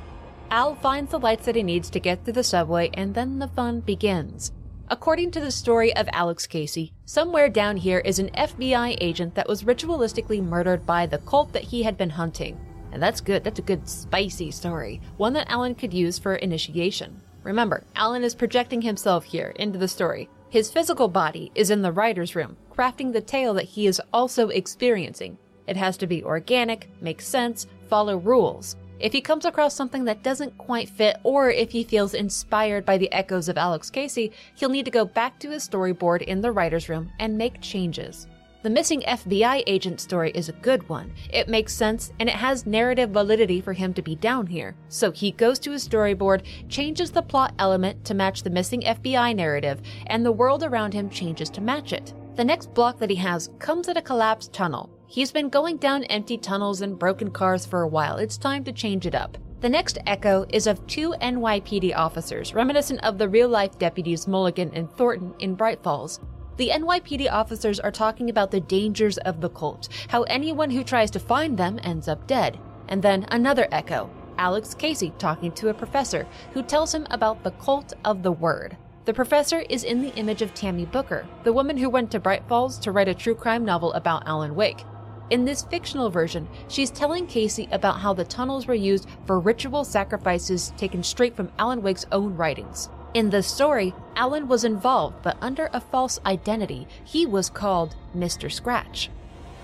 Al 0.50 0.74
finds 0.74 1.12
the 1.12 1.20
lights 1.20 1.46
that 1.46 1.56
he 1.56 1.62
needs 1.62 1.92
to 1.92 2.00
get 2.00 2.24
through 2.24 2.34
the 2.34 2.44
subway, 2.44 2.90
and 2.96 3.14
then 3.14 3.38
the 3.38 3.50
fun 3.50 3.82
begins. 3.82 4.52
According 4.90 5.32
to 5.32 5.42
the 5.42 5.52
story 5.52 5.94
of 5.98 6.08
Alex 6.14 6.48
Casey, 6.48 6.94
somewhere 7.04 7.50
down 7.50 7.76
here 7.76 8.00
is 8.00 8.20
an 8.20 8.30
FBI 8.30 8.98
agent 9.02 9.36
that 9.36 9.48
was 9.48 9.64
ritualistically 9.64 10.42
murdered 10.42 10.86
by 10.86 11.06
the 11.06 11.18
cult 11.18 11.52
that 11.52 11.64
he 11.64 11.84
had 11.84 11.98
been 11.98 12.10
hunting. 12.10 12.58
And 12.94 13.04
that's 13.04 13.20
good, 13.20 13.44
that's 13.44 13.60
a 13.60 13.64
good 13.64 13.88
spicy 13.90 14.50
story, 14.50 15.02
one 15.18 15.34
that 15.34 15.50
Alan 15.52 15.76
could 15.76 15.94
use 15.94 16.18
for 16.18 16.36
initiation. 16.36 17.22
Remember, 17.44 17.84
Alan 17.98 18.24
is 18.24 18.34
projecting 18.34 18.82
himself 18.82 19.26
here 19.26 19.54
into 19.58 19.78
the 19.78 19.90
story, 19.90 20.30
his 20.50 20.72
physical 20.72 21.10
body 21.10 21.52
is 21.56 21.70
in 21.70 21.82
the 21.82 21.92
writer's 21.92 22.34
room, 22.36 22.56
crafting 22.74 23.12
the 23.12 23.20
tale 23.20 23.54
that 23.56 23.66
he 23.66 23.88
is 23.88 24.02
also 24.14 24.48
experiencing. 24.48 25.38
It 25.68 25.76
has 25.76 25.98
to 25.98 26.08
be 26.08 26.24
organic, 26.24 26.90
make 27.02 27.20
sense, 27.20 27.68
follow 27.90 28.16
rules. 28.16 28.78
If 29.00 29.14
he 29.14 29.22
comes 29.22 29.46
across 29.46 29.76
something 29.76 30.06
that 30.06 30.24
doesn't 30.24 30.58
quite 30.58 30.90
fit, 30.90 31.18
or 31.24 31.52
if 31.52 31.72
he 31.72 31.84
feels 31.84 32.16
inspired 32.16 32.84
by 32.84 32.98
the 32.98 33.12
echoes 33.12 33.48
of 33.48 33.58
Alex 33.58 33.92
Casey, 33.92 34.32
he'll 34.56 34.70
need 34.70 34.86
to 34.86 34.92
go 34.92 35.06
back 35.06 35.38
to 35.40 35.52
his 35.52 35.68
storyboard 35.68 36.24
in 36.24 36.42
the 36.42 36.52
writer's 36.52 36.90
room 36.90 37.12
and 37.20 37.38
make 37.38 37.62
changes. 37.62 38.28
The 38.64 38.72
missing 38.72 39.02
FBI 39.02 39.64
agent 39.68 40.02
story 40.02 40.32
is 40.32 40.50
a 40.50 40.54
good 40.54 40.90
one. 40.90 41.14
It 41.32 41.48
makes 41.48 41.74
sense 41.74 42.12
and 42.20 42.28
it 42.28 42.36
has 42.36 42.66
narrative 42.66 43.12
validity 43.12 43.62
for 43.62 43.72
him 43.72 43.94
to 43.94 44.02
be 44.02 44.16
down 44.16 44.48
here. 44.48 44.76
So 44.90 45.12
he 45.12 45.32
goes 45.32 45.60
to 45.60 45.72
his 45.72 45.88
storyboard, 45.88 46.42
changes 46.68 47.12
the 47.12 47.22
plot 47.22 47.54
element 47.60 48.04
to 48.06 48.16
match 48.16 48.42
the 48.42 48.50
missing 48.50 48.82
FBI 48.82 49.36
narrative, 49.36 49.82
and 50.08 50.26
the 50.26 50.32
world 50.32 50.64
around 50.64 50.94
him 50.94 51.08
changes 51.10 51.52
to 51.52 51.62
match 51.62 51.94
it. 51.94 52.16
The 52.36 52.44
next 52.44 52.74
block 52.74 52.98
that 52.98 53.12
he 53.12 53.16
has 53.18 53.52
comes 53.60 53.88
at 53.90 53.98
a 53.98 54.02
collapsed 54.02 54.54
tunnel. 54.54 54.90
He's 55.10 55.32
been 55.32 55.48
going 55.48 55.78
down 55.78 56.04
empty 56.06 56.38
tunnels 56.38 56.82
and 56.82 57.00
broken 57.00 57.32
cars 57.32 57.66
for 57.66 57.82
a 57.82 57.88
while. 57.88 58.18
It's 58.18 58.38
time 58.38 58.66
to 58.66 58.74
change 58.74 59.06
it 59.06 59.16
up. 59.16 59.38
The 59.62 59.70
next 59.70 59.98
echo 60.06 60.46
is 60.50 60.68
of 60.68 60.86
two 60.86 61.16
NYPD 61.22 61.96
officers, 61.96 62.54
reminiscent 62.54 63.02
of 63.06 63.18
the 63.18 63.30
real 63.30 63.48
life 63.48 63.80
deputies 63.80 64.28
Mulligan 64.28 64.70
and 64.74 64.92
Thornton 64.92 65.34
in 65.40 65.56
Bright 65.56 65.82
Falls. 65.82 66.20
The 66.58 66.72
NYPD 66.72 67.32
officers 67.32 67.80
are 67.80 67.92
talking 67.92 68.30
about 68.30 68.52
the 68.52 68.60
dangers 68.60 69.18
of 69.20 69.40
the 69.40 69.50
cult, 69.50 69.88
how 70.10 70.24
anyone 70.24 70.70
who 70.70 70.84
tries 70.84 71.10
to 71.12 71.20
find 71.20 71.58
them 71.58 71.80
ends 71.84 72.10
up 72.10 72.28
dead. 72.28 72.60
And 72.90 73.02
then 73.02 73.26
another 73.32 73.70
echo 73.72 74.10
Alex 74.38 74.74
Casey 74.74 75.14
talking 75.18 75.54
to 75.54 75.70
a 75.70 75.74
professor 75.74 76.28
who 76.52 76.62
tells 76.62 76.94
him 76.94 77.08
about 77.12 77.46
the 77.46 77.52
cult 77.52 77.94
of 78.04 78.24
the 78.24 78.32
word. 78.34 78.76
The 79.06 79.14
professor 79.14 79.62
is 79.70 79.86
in 79.86 80.02
the 80.02 80.14
image 80.16 80.42
of 80.42 80.54
Tammy 80.54 80.86
Booker, 80.86 81.26
the 81.46 81.54
woman 81.54 81.78
who 81.78 81.90
went 81.90 82.12
to 82.12 82.20
Bright 82.20 82.46
Falls 82.50 82.78
to 82.80 82.92
write 82.92 83.08
a 83.08 83.16
true 83.16 83.36
crime 83.36 83.64
novel 83.64 83.94
about 83.94 84.28
Alan 84.28 84.54
Wake. 84.54 84.84
In 85.30 85.44
this 85.44 85.64
fictional 85.64 86.10
version, 86.10 86.48
she's 86.70 86.90
telling 86.90 87.28
Casey 87.28 87.68
about 87.74 88.00
how 88.00 88.14
the 88.14 88.24
tunnels 88.24 88.66
were 88.66 88.74
used 88.74 89.10
for 89.26 89.40
ritual 89.40 89.84
sacrifices 89.84 90.72
taken 90.78 91.04
straight 91.04 91.36
from 91.36 91.52
Alan 91.60 91.82
Wake's 91.82 92.06
own 92.14 92.38
writings. 92.38 92.90
In 93.14 93.30
the 93.30 93.44
story, 93.44 93.94
Alan 94.16 94.48
was 94.48 94.64
involved, 94.64 95.18
but 95.24 95.38
under 95.42 95.70
a 95.74 95.82
false 95.82 96.20
identity. 96.26 96.88
He 97.04 97.26
was 97.26 97.50
called 97.50 97.96
Mr. 98.16 98.50
Scratch. 98.50 99.10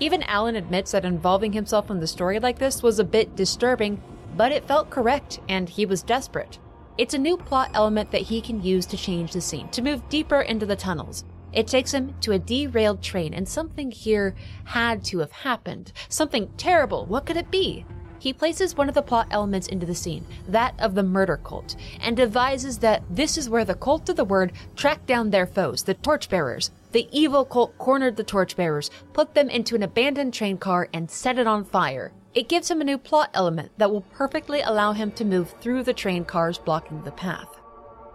Even 0.00 0.22
Alan 0.24 0.56
admits 0.56 0.92
that 0.92 1.04
involving 1.04 1.52
himself 1.54 1.88
in 1.88 2.00
the 2.00 2.06
story 2.06 2.38
like 2.38 2.58
this 2.58 2.82
was 2.82 2.98
a 2.98 3.04
bit 3.04 3.34
disturbing, 3.34 4.02
but 4.36 4.52
it 4.52 4.68
felt 4.68 4.90
correct 4.90 5.40
and 5.48 5.68
he 5.68 5.86
was 5.86 6.02
desperate. 6.02 6.58
It's 6.98 7.14
a 7.14 7.18
new 7.18 7.38
plot 7.38 7.70
element 7.72 8.10
that 8.10 8.22
he 8.22 8.40
can 8.42 8.62
use 8.62 8.84
to 8.86 8.98
change 8.98 9.32
the 9.32 9.40
scene, 9.40 9.68
to 9.70 9.82
move 9.82 10.08
deeper 10.10 10.42
into 10.42 10.66
the 10.66 10.76
tunnels. 10.76 11.24
It 11.54 11.66
takes 11.66 11.94
him 11.94 12.14
to 12.20 12.32
a 12.32 12.38
derailed 12.38 13.02
train, 13.02 13.32
and 13.32 13.48
something 13.48 13.90
here 13.90 14.34
had 14.64 15.04
to 15.04 15.20
have 15.20 15.32
happened. 15.32 15.92
Something 16.08 16.50
terrible. 16.56 17.06
What 17.06 17.26
could 17.26 17.36
it 17.36 17.50
be? 17.50 17.84
he 18.24 18.32
places 18.32 18.74
one 18.74 18.88
of 18.88 18.94
the 18.94 19.02
plot 19.02 19.26
elements 19.30 19.66
into 19.66 19.84
the 19.84 19.94
scene, 19.94 20.24
that 20.48 20.74
of 20.78 20.94
the 20.94 21.02
murder 21.02 21.36
cult, 21.36 21.76
and 22.00 22.16
devises 22.16 22.78
that 22.78 23.02
this 23.10 23.36
is 23.36 23.50
where 23.50 23.66
the 23.66 23.74
cult 23.74 24.08
of 24.08 24.16
the 24.16 24.24
word 24.24 24.50
tracked 24.76 25.06
down 25.06 25.28
their 25.28 25.46
foes, 25.46 25.82
the 25.82 25.92
torchbearers. 25.92 26.70
The 26.92 27.06
evil 27.12 27.44
cult 27.44 27.76
cornered 27.76 28.16
the 28.16 28.24
torchbearers, 28.24 28.90
put 29.12 29.34
them 29.34 29.50
into 29.50 29.74
an 29.74 29.82
abandoned 29.82 30.32
train 30.32 30.56
car, 30.56 30.88
and 30.94 31.10
set 31.10 31.38
it 31.38 31.46
on 31.46 31.66
fire. 31.66 32.12
It 32.32 32.48
gives 32.48 32.70
him 32.70 32.80
a 32.80 32.84
new 32.84 32.96
plot 32.96 33.28
element 33.34 33.72
that 33.76 33.90
will 33.90 34.00
perfectly 34.00 34.62
allow 34.62 34.92
him 34.92 35.12
to 35.12 35.24
move 35.26 35.54
through 35.60 35.82
the 35.82 35.92
train 35.92 36.24
cars 36.24 36.56
blocking 36.56 37.02
the 37.02 37.12
path. 37.12 37.60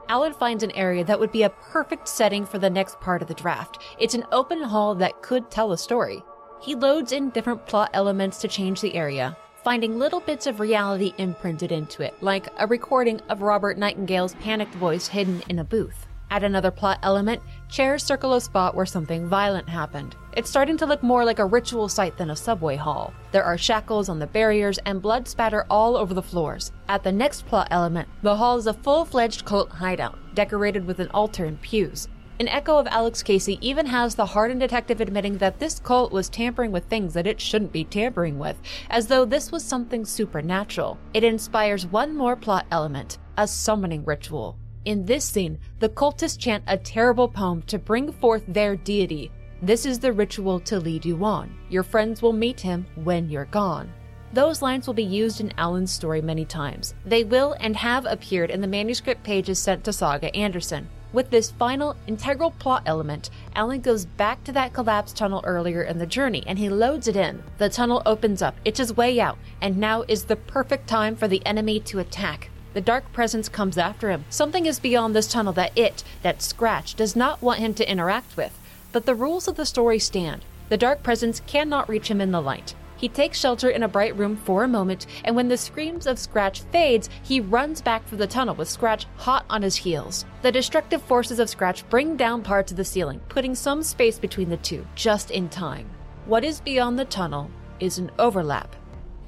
Alan 0.10 0.34
finds 0.34 0.64
an 0.64 0.72
area 0.72 1.06
that 1.06 1.20
would 1.20 1.32
be 1.32 1.44
a 1.44 1.52
perfect 1.52 2.08
setting 2.08 2.44
for 2.44 2.58
the 2.58 2.70
next 2.70 3.00
part 3.00 3.22
of 3.22 3.28
the 3.28 3.34
draft. 3.36 3.80
It's 4.00 4.16
an 4.16 4.26
open 4.32 4.64
hall 4.64 4.96
that 4.96 5.22
could 5.22 5.52
tell 5.52 5.72
a 5.72 5.78
story. 5.78 6.24
He 6.60 6.74
loads 6.74 7.12
in 7.12 7.30
different 7.30 7.68
plot 7.68 7.92
elements 7.94 8.40
to 8.40 8.48
change 8.48 8.82
the 8.82 8.96
area, 8.96 9.38
finding 9.64 10.00
little 10.00 10.20
bits 10.20 10.48
of 10.48 10.60
reality 10.60 11.14
imprinted 11.20 11.72
into 11.72 12.02
it, 12.02 12.16
like 12.22 12.48
a 12.58 12.66
recording 12.66 13.22
of 13.30 13.44
Robert 13.44 13.78
Nightingale's 13.78 14.34
panicked 14.36 14.74
voice 14.74 15.08
hidden 15.08 15.44
in 15.48 15.60
a 15.60 15.64
booth. 15.64 16.08
Add 16.32 16.44
another 16.44 16.72
plot 16.72 17.00
element, 17.02 17.42
chairs 17.70 18.04
circle 18.04 18.34
a 18.34 18.42
spot 18.42 18.76
where 18.76 18.86
something 18.86 19.28
violent 19.28 19.68
happened. 19.68 20.16
It's 20.38 20.50
starting 20.50 20.78
to 20.78 20.86
look 20.86 21.02
more 21.02 21.26
like 21.26 21.40
a 21.40 21.46
ritual 21.46 21.90
site 21.90 22.18
than 22.18 22.30
a 22.30 22.36
subway 22.36 22.76
hall. 22.76 23.14
There 23.32 23.44
are 23.44 23.58
shackles 23.58 24.10
on 24.10 24.20
the 24.20 24.28
barriers 24.28 24.78
and 24.86 25.02
blood 25.02 25.28
spatter 25.28 25.66
all 25.70 25.98
over 25.98 26.14
the 26.14 26.22
floors. 26.22 26.72
At 26.88 27.04
the 27.04 27.12
next 27.12 27.48
plot 27.48 27.68
element, 27.72 28.08
the 28.22 28.36
hall 28.36 28.58
is 28.58 28.68
a 28.68 28.74
full 28.74 29.06
fledged 29.06 29.46
cult 29.46 29.72
hideout, 29.72 30.18
decorated 30.36 30.86
with 30.86 31.00
an 31.00 31.10
altar 31.10 31.46
and 31.46 31.60
pews. 31.62 32.08
An 32.40 32.48
echo 32.48 32.78
of 32.78 32.88
Alex 32.88 33.22
Casey 33.22 33.58
even 33.60 33.86
has 33.88 34.16
the 34.16 34.28
hardened 34.28 34.62
detective 34.62 35.02
admitting 35.02 35.40
that 35.40 35.60
this 35.60 35.78
cult 35.80 36.14
was 36.14 36.30
tampering 36.30 36.72
with 36.72 36.86
things 36.86 37.14
that 37.14 37.28
it 37.28 37.42
shouldn't 37.42 37.74
be 37.74 37.84
tampering 37.84 38.40
with, 38.40 38.56
as 38.90 39.08
though 39.08 39.26
this 39.26 39.52
was 39.52 39.62
something 39.62 40.06
supernatural. 40.06 40.98
It 41.14 41.26
inspires 41.26 41.86
one 41.86 42.16
more 42.16 42.38
plot 42.38 42.66
element 42.72 43.18
a 43.38 43.46
summoning 43.46 44.06
ritual. 44.06 44.58
In 44.90 45.06
this 45.06 45.24
scene, 45.24 45.60
the 45.78 45.90
cultists 45.90 46.40
chant 46.40 46.64
a 46.66 46.76
terrible 46.76 47.28
poem 47.28 47.62
to 47.68 47.78
bring 47.78 48.12
forth 48.12 48.44
their 48.48 48.76
deity. 48.76 49.32
This 49.62 49.86
is 49.86 50.00
the 50.00 50.12
ritual 50.12 50.60
to 50.62 50.80
lead 50.80 51.06
you 51.06 51.24
on. 51.24 51.56
Your 51.70 51.84
friends 51.84 52.24
will 52.24 52.34
meet 52.34 52.60
him 52.60 52.88
when 52.96 53.30
you're 53.30 53.46
gone. 53.46 53.94
Those 54.34 54.64
lines 54.64 54.88
will 54.88 54.96
be 54.96 55.04
used 55.04 55.42
in 55.42 55.54
Alan's 55.60 55.92
story 55.92 56.24
many 56.24 56.44
times. 56.44 56.96
They 57.06 57.24
will 57.24 57.56
and 57.60 57.76
have 57.76 58.08
appeared 58.08 58.50
in 58.50 58.62
the 58.62 58.68
manuscript 58.68 59.22
pages 59.22 59.60
sent 59.60 59.84
to 59.84 59.94
Saga 59.94 60.36
Anderson. 60.36 60.90
With 61.14 61.30
this 61.30 61.52
final 61.52 61.96
integral 62.08 62.50
plot 62.50 62.82
element, 62.88 63.30
Alan 63.54 63.82
goes 63.82 64.06
back 64.06 64.44
to 64.46 64.52
that 64.54 64.74
collapsed 64.74 65.16
tunnel 65.16 65.44
earlier 65.46 65.84
in 65.84 66.00
the 66.00 66.08
journey 66.08 66.44
and 66.48 66.58
he 66.58 66.68
loads 66.68 67.08
it 67.08 67.16
in. 67.16 67.44
The 67.60 67.70
tunnel 67.70 68.02
opens 68.08 68.42
up, 68.42 68.56
it's 68.66 68.80
his 68.80 68.98
way 68.98 69.20
out, 69.20 69.38
and 69.62 69.78
now 69.78 70.04
is 70.08 70.24
the 70.24 70.36
perfect 70.36 70.88
time 70.88 71.16
for 71.16 71.28
the 71.28 71.46
enemy 71.46 71.80
to 71.82 72.00
attack. 72.00 72.50
The 72.74 72.82
dark 72.82 73.12
presence 73.14 73.50
comes 73.50 73.78
after 73.78 74.10
him. 74.10 74.26
Something 74.30 74.66
is 74.66 74.80
beyond 74.80 75.16
this 75.16 75.28
tunnel 75.28 75.54
that 75.54 75.78
it, 75.78 76.04
that 76.22 76.42
Scratch, 76.42 76.96
does 76.96 77.16
not 77.16 77.42
want 77.42 77.60
him 77.60 77.74
to 77.76 77.92
interact 77.92 78.38
with. 78.38 78.58
But 78.92 79.06
the 79.06 79.16
rules 79.16 79.48
of 79.48 79.56
the 79.56 79.66
story 79.66 80.00
stand. 80.00 80.44
The 80.70 80.78
dark 80.78 81.02
presence 81.02 81.42
cannot 81.48 81.90
reach 81.90 82.10
him 82.10 82.22
in 82.22 82.32
the 82.32 82.42
light. 82.42 82.76
He 82.96 83.08
takes 83.08 83.40
shelter 83.40 83.70
in 83.70 83.82
a 83.82 83.88
bright 83.88 84.16
room 84.18 84.36
for 84.36 84.64
a 84.64 84.68
moment, 84.68 85.08
and 85.24 85.34
when 85.36 85.48
the 85.48 85.58
screams 85.58 86.06
of 86.06 86.20
Scratch 86.20 86.62
fades, 86.64 87.10
he 87.24 87.40
runs 87.40 87.82
back 87.82 88.06
for 88.06 88.18
the 88.18 88.28
tunnel 88.28 88.56
with 88.56 88.68
Scratch 88.68 89.06
hot 89.16 89.46
on 89.50 89.62
his 89.62 89.78
heels. 89.78 90.26
The 90.42 90.52
destructive 90.52 91.02
forces 91.02 91.40
of 91.40 91.50
Scratch 91.50 91.90
bring 91.90 92.18
down 92.18 92.44
parts 92.44 92.72
of 92.72 92.78
the 92.78 92.84
ceiling, 92.84 93.22
putting 93.30 93.56
some 93.56 93.84
space 93.84 94.20
between 94.20 94.50
the 94.50 94.58
two, 94.58 94.86
just 94.96 95.32
in 95.32 95.48
time. 95.48 95.90
What 96.26 96.44
is 96.44 96.60
beyond 96.60 97.00
the 97.00 97.06
tunnel 97.06 97.50
is 97.80 97.98
an 97.98 98.12
overlap. 98.20 98.76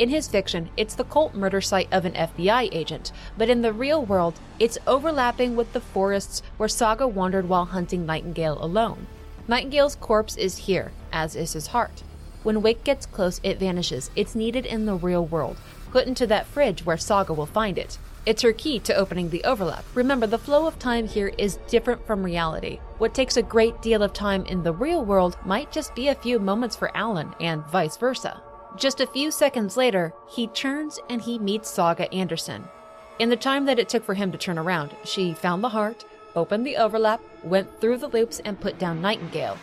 In 0.01 0.09
his 0.09 0.27
fiction, 0.27 0.71
it's 0.77 0.95
the 0.95 1.03
cult 1.03 1.35
murder 1.35 1.61
site 1.61 1.87
of 1.91 2.05
an 2.05 2.13
FBI 2.13 2.69
agent, 2.71 3.11
but 3.37 3.51
in 3.51 3.61
the 3.61 3.71
real 3.71 4.03
world, 4.03 4.39
it's 4.57 4.79
overlapping 4.87 5.55
with 5.55 5.73
the 5.73 5.79
forests 5.79 6.41
where 6.57 6.67
Saga 6.67 7.07
wandered 7.07 7.47
while 7.47 7.65
hunting 7.65 8.03
Nightingale 8.03 8.57
alone. 8.59 9.05
Nightingale's 9.47 9.95
corpse 9.95 10.37
is 10.37 10.65
here, 10.65 10.91
as 11.13 11.35
is 11.35 11.53
his 11.53 11.67
heart. 11.67 12.01
When 12.41 12.63
Wake 12.63 12.83
gets 12.83 13.05
close, 13.05 13.39
it 13.43 13.59
vanishes. 13.59 14.09
It's 14.15 14.33
needed 14.33 14.65
in 14.65 14.87
the 14.87 14.95
real 14.95 15.23
world, 15.23 15.57
put 15.91 16.07
into 16.07 16.25
that 16.25 16.47
fridge 16.47 16.83
where 16.83 16.97
Saga 16.97 17.33
will 17.33 17.45
find 17.45 17.77
it. 17.77 17.99
It's 18.25 18.41
her 18.41 18.53
key 18.53 18.79
to 18.79 18.95
opening 18.95 19.29
the 19.29 19.43
overlap. 19.43 19.85
Remember, 19.93 20.25
the 20.25 20.39
flow 20.39 20.65
of 20.65 20.79
time 20.79 21.07
here 21.07 21.31
is 21.37 21.59
different 21.67 22.07
from 22.07 22.23
reality. 22.23 22.79
What 22.97 23.13
takes 23.13 23.37
a 23.37 23.43
great 23.43 23.83
deal 23.83 24.01
of 24.01 24.13
time 24.13 24.47
in 24.47 24.63
the 24.63 24.73
real 24.73 25.05
world 25.05 25.37
might 25.45 25.71
just 25.71 25.93
be 25.93 26.07
a 26.07 26.15
few 26.15 26.39
moments 26.39 26.75
for 26.75 26.89
Alan, 26.97 27.35
and 27.39 27.63
vice 27.67 27.97
versa. 27.97 28.41
Just 28.77 29.01
a 29.01 29.07
few 29.07 29.31
seconds 29.31 29.75
later, 29.75 30.13
he 30.29 30.47
turns 30.47 30.97
and 31.09 31.21
he 31.21 31.37
meets 31.37 31.69
Saga 31.69 32.11
Anderson. 32.13 32.67
In 33.19 33.29
the 33.29 33.35
time 33.35 33.65
that 33.65 33.79
it 33.79 33.89
took 33.89 34.03
for 34.03 34.13
him 34.13 34.31
to 34.31 34.37
turn 34.37 34.57
around, 34.57 34.95
she 35.03 35.33
found 35.33 35.63
the 35.63 35.69
heart, 35.69 36.05
opened 36.35 36.65
the 36.65 36.77
overlap, 36.77 37.21
went 37.43 37.79
through 37.79 37.97
the 37.97 38.07
loops, 38.07 38.39
and 38.39 38.59
put 38.59 38.79
down 38.79 39.01
Nightingale. 39.01 39.57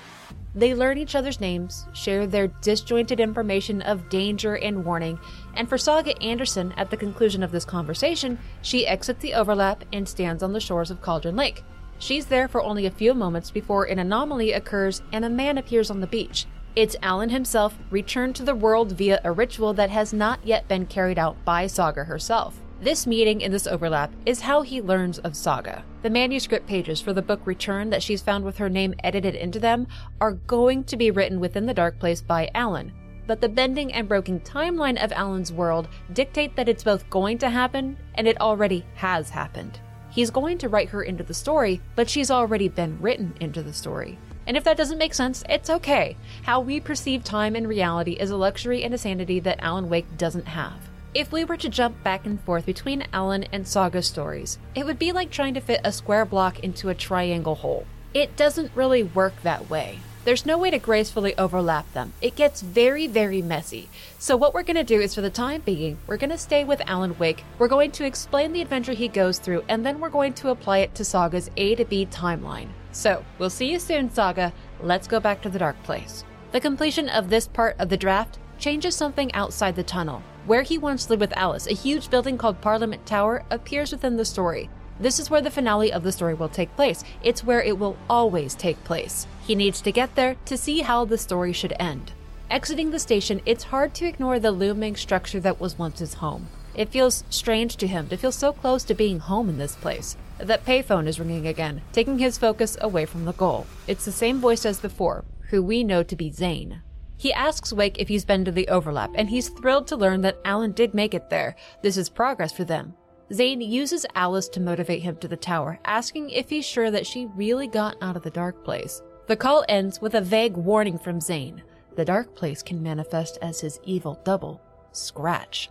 They 0.54 0.74
learn 0.74 0.98
each 0.98 1.14
other's 1.14 1.40
names, 1.40 1.86
share 1.92 2.26
their 2.26 2.48
disjointed 2.48 3.18
information 3.18 3.80
of 3.82 4.08
danger 4.08 4.56
and 4.56 4.84
warning, 4.84 5.18
and 5.54 5.68
for 5.68 5.78
Saga 5.78 6.20
Anderson, 6.22 6.74
at 6.76 6.90
the 6.90 6.96
conclusion 6.96 7.42
of 7.42 7.50
this 7.50 7.64
conversation, 7.64 8.38
she 8.60 8.86
exits 8.86 9.20
the 9.20 9.34
overlap 9.34 9.84
and 9.92 10.08
stands 10.08 10.42
on 10.42 10.52
the 10.52 10.60
shores 10.60 10.90
of 10.90 11.00
Cauldron 11.00 11.36
Lake. 11.36 11.64
She's 11.98 12.26
there 12.26 12.46
for 12.46 12.62
only 12.62 12.86
a 12.86 12.90
few 12.90 13.14
moments 13.14 13.50
before 13.50 13.84
an 13.84 13.98
anomaly 13.98 14.52
occurs 14.52 15.02
and 15.12 15.24
a 15.24 15.30
man 15.30 15.58
appears 15.58 15.90
on 15.90 16.00
the 16.00 16.06
beach. 16.06 16.46
It's 16.78 16.94
Alan 17.02 17.30
himself 17.30 17.76
returned 17.90 18.36
to 18.36 18.44
the 18.44 18.54
world 18.54 18.92
via 18.92 19.20
a 19.24 19.32
ritual 19.32 19.74
that 19.74 19.90
has 19.90 20.12
not 20.12 20.38
yet 20.44 20.68
been 20.68 20.86
carried 20.86 21.18
out 21.18 21.44
by 21.44 21.66
Saga 21.66 22.04
herself. 22.04 22.60
This 22.80 23.04
meeting 23.04 23.40
in 23.40 23.50
this 23.50 23.66
overlap 23.66 24.12
is 24.24 24.42
how 24.42 24.62
he 24.62 24.80
learns 24.80 25.18
of 25.18 25.34
Saga. 25.34 25.84
The 26.02 26.10
manuscript 26.10 26.68
pages 26.68 27.00
for 27.00 27.12
the 27.12 27.20
book 27.20 27.40
Return 27.44 27.90
that 27.90 28.00
she's 28.00 28.22
found 28.22 28.44
with 28.44 28.58
her 28.58 28.68
name 28.68 28.94
edited 29.02 29.34
into 29.34 29.58
them 29.58 29.88
are 30.20 30.34
going 30.34 30.84
to 30.84 30.96
be 30.96 31.10
written 31.10 31.40
within 31.40 31.66
the 31.66 31.74
Dark 31.74 31.98
Place 31.98 32.20
by 32.20 32.48
Alan. 32.54 32.92
But 33.26 33.40
the 33.40 33.48
bending 33.48 33.92
and 33.92 34.06
broken 34.06 34.38
timeline 34.38 35.02
of 35.02 35.10
Alan's 35.10 35.52
world 35.52 35.88
dictate 36.12 36.54
that 36.54 36.68
it's 36.68 36.84
both 36.84 37.10
going 37.10 37.38
to 37.38 37.50
happen 37.50 37.96
and 38.14 38.28
it 38.28 38.40
already 38.40 38.86
has 38.94 39.30
happened. 39.30 39.80
He's 40.10 40.30
going 40.30 40.58
to 40.58 40.68
write 40.68 40.90
her 40.90 41.02
into 41.02 41.24
the 41.24 41.34
story, 41.34 41.80
but 41.96 42.08
she's 42.08 42.30
already 42.30 42.68
been 42.68 43.00
written 43.00 43.34
into 43.40 43.64
the 43.64 43.72
story. 43.72 44.16
And 44.48 44.56
if 44.56 44.64
that 44.64 44.78
doesn't 44.78 44.96
make 44.96 45.12
sense, 45.12 45.44
it's 45.48 45.68
okay. 45.68 46.16
How 46.42 46.60
we 46.60 46.80
perceive 46.80 47.22
time 47.22 47.54
and 47.54 47.68
reality 47.68 48.12
is 48.12 48.30
a 48.30 48.36
luxury 48.36 48.82
and 48.82 48.94
a 48.94 48.98
sanity 48.98 49.40
that 49.40 49.62
Alan 49.62 49.90
Wake 49.90 50.16
doesn't 50.16 50.48
have. 50.48 50.88
If 51.14 51.30
we 51.32 51.44
were 51.44 51.58
to 51.58 51.68
jump 51.68 52.02
back 52.02 52.24
and 52.24 52.40
forth 52.40 52.64
between 52.64 53.06
Alan 53.12 53.44
and 53.52 53.68
Saga 53.68 54.02
stories, 54.02 54.58
it 54.74 54.86
would 54.86 54.98
be 54.98 55.12
like 55.12 55.30
trying 55.30 55.52
to 55.52 55.60
fit 55.60 55.82
a 55.84 55.92
square 55.92 56.24
block 56.24 56.60
into 56.60 56.88
a 56.88 56.94
triangle 56.94 57.56
hole. 57.56 57.86
It 58.14 58.36
doesn't 58.36 58.74
really 58.74 59.02
work 59.02 59.34
that 59.42 59.68
way. 59.68 60.00
There's 60.28 60.44
no 60.44 60.58
way 60.58 60.70
to 60.70 60.78
gracefully 60.78 61.34
overlap 61.38 61.90
them. 61.94 62.12
It 62.20 62.36
gets 62.36 62.60
very, 62.60 63.06
very 63.06 63.40
messy. 63.40 63.88
So, 64.18 64.36
what 64.36 64.52
we're 64.52 64.62
going 64.62 64.76
to 64.76 64.84
do 64.84 65.00
is, 65.00 65.14
for 65.14 65.22
the 65.22 65.30
time 65.30 65.62
being, 65.62 65.96
we're 66.06 66.18
going 66.18 66.28
to 66.28 66.36
stay 66.36 66.64
with 66.64 66.82
Alan 66.86 67.16
Wake. 67.18 67.44
We're 67.58 67.66
going 67.66 67.92
to 67.92 68.04
explain 68.04 68.52
the 68.52 68.60
adventure 68.60 68.92
he 68.92 69.08
goes 69.08 69.38
through, 69.38 69.64
and 69.70 69.86
then 69.86 70.00
we're 70.00 70.10
going 70.10 70.34
to 70.34 70.50
apply 70.50 70.80
it 70.80 70.94
to 70.96 71.02
Saga's 71.02 71.50
A 71.56 71.76
to 71.76 71.86
B 71.86 72.04
timeline. 72.04 72.68
So, 72.92 73.24
we'll 73.38 73.48
see 73.48 73.72
you 73.72 73.78
soon, 73.78 74.10
Saga. 74.10 74.52
Let's 74.82 75.08
go 75.08 75.18
back 75.18 75.40
to 75.40 75.48
the 75.48 75.60
Dark 75.60 75.82
Place. 75.82 76.26
The 76.52 76.60
completion 76.60 77.08
of 77.08 77.30
this 77.30 77.48
part 77.48 77.76
of 77.78 77.88
the 77.88 77.96
draft 77.96 78.38
changes 78.58 78.94
something 78.94 79.32
outside 79.32 79.76
the 79.76 79.82
tunnel. 79.82 80.22
Where 80.44 80.60
he 80.60 80.76
once 80.76 81.08
lived 81.08 81.20
with 81.20 81.38
Alice, 81.38 81.66
a 81.66 81.72
huge 81.72 82.10
building 82.10 82.36
called 82.36 82.60
Parliament 82.60 83.06
Tower 83.06 83.46
appears 83.50 83.92
within 83.92 84.18
the 84.18 84.26
story. 84.26 84.68
This 85.00 85.18
is 85.20 85.30
where 85.30 85.40
the 85.40 85.50
finale 85.50 85.90
of 85.90 86.02
the 86.02 86.12
story 86.12 86.34
will 86.34 86.50
take 86.50 86.76
place. 86.76 87.02
It's 87.22 87.44
where 87.44 87.62
it 87.62 87.78
will 87.78 87.96
always 88.10 88.54
take 88.54 88.82
place. 88.84 89.26
He 89.48 89.54
needs 89.54 89.80
to 89.80 89.92
get 89.92 90.14
there 90.14 90.36
to 90.44 90.58
see 90.58 90.80
how 90.80 91.06
the 91.06 91.16
story 91.16 91.54
should 91.54 91.72
end. 91.80 92.12
Exiting 92.50 92.90
the 92.90 92.98
station, 92.98 93.40
it's 93.46 93.64
hard 93.64 93.94
to 93.94 94.04
ignore 94.04 94.38
the 94.38 94.52
looming 94.52 94.94
structure 94.94 95.40
that 95.40 95.58
was 95.58 95.78
once 95.78 96.00
his 96.00 96.12
home. 96.12 96.48
It 96.74 96.90
feels 96.90 97.24
strange 97.30 97.78
to 97.78 97.86
him 97.86 98.08
to 98.08 98.18
feel 98.18 98.30
so 98.30 98.52
close 98.52 98.84
to 98.84 98.92
being 98.92 99.20
home 99.20 99.48
in 99.48 99.56
this 99.56 99.74
place. 99.74 100.18
That 100.36 100.66
payphone 100.66 101.06
is 101.06 101.18
ringing 101.18 101.46
again, 101.46 101.80
taking 101.94 102.18
his 102.18 102.36
focus 102.36 102.76
away 102.82 103.06
from 103.06 103.24
the 103.24 103.32
goal. 103.32 103.66
It's 103.86 104.04
the 104.04 104.12
same 104.12 104.38
voice 104.38 104.66
as 104.66 104.80
before, 104.80 105.24
who 105.48 105.62
we 105.62 105.82
know 105.82 106.02
to 106.02 106.14
be 106.14 106.30
Zane. 106.30 106.82
He 107.16 107.32
asks 107.32 107.72
Wake 107.72 107.98
if 107.98 108.08
he's 108.08 108.26
been 108.26 108.44
to 108.44 108.52
the 108.52 108.68
overlap, 108.68 109.12
and 109.14 109.30
he's 109.30 109.48
thrilled 109.48 109.86
to 109.86 109.96
learn 109.96 110.20
that 110.20 110.40
Alan 110.44 110.72
did 110.72 110.92
make 110.92 111.14
it 111.14 111.30
there. 111.30 111.56
This 111.80 111.96
is 111.96 112.10
progress 112.10 112.52
for 112.52 112.64
them. 112.64 112.92
Zane 113.32 113.62
uses 113.62 114.04
Alice 114.14 114.48
to 114.50 114.60
motivate 114.60 115.02
him 115.02 115.16
to 115.16 115.28
the 115.28 115.38
tower, 115.38 115.80
asking 115.86 116.28
if 116.28 116.50
he's 116.50 116.66
sure 116.66 116.90
that 116.90 117.06
she 117.06 117.30
really 117.34 117.66
got 117.66 117.96
out 118.02 118.14
of 118.14 118.22
the 118.22 118.30
dark 118.30 118.62
place. 118.62 119.00
The 119.28 119.36
call 119.36 119.62
ends 119.68 120.00
with 120.00 120.14
a 120.14 120.22
vague 120.22 120.56
warning 120.56 120.98
from 120.98 121.20
Zane. 121.20 121.62
The 121.96 122.04
dark 122.06 122.34
place 122.34 122.62
can 122.62 122.82
manifest 122.82 123.36
as 123.42 123.60
his 123.60 123.78
evil 123.84 124.18
double, 124.24 124.58
Scratch. 124.92 125.68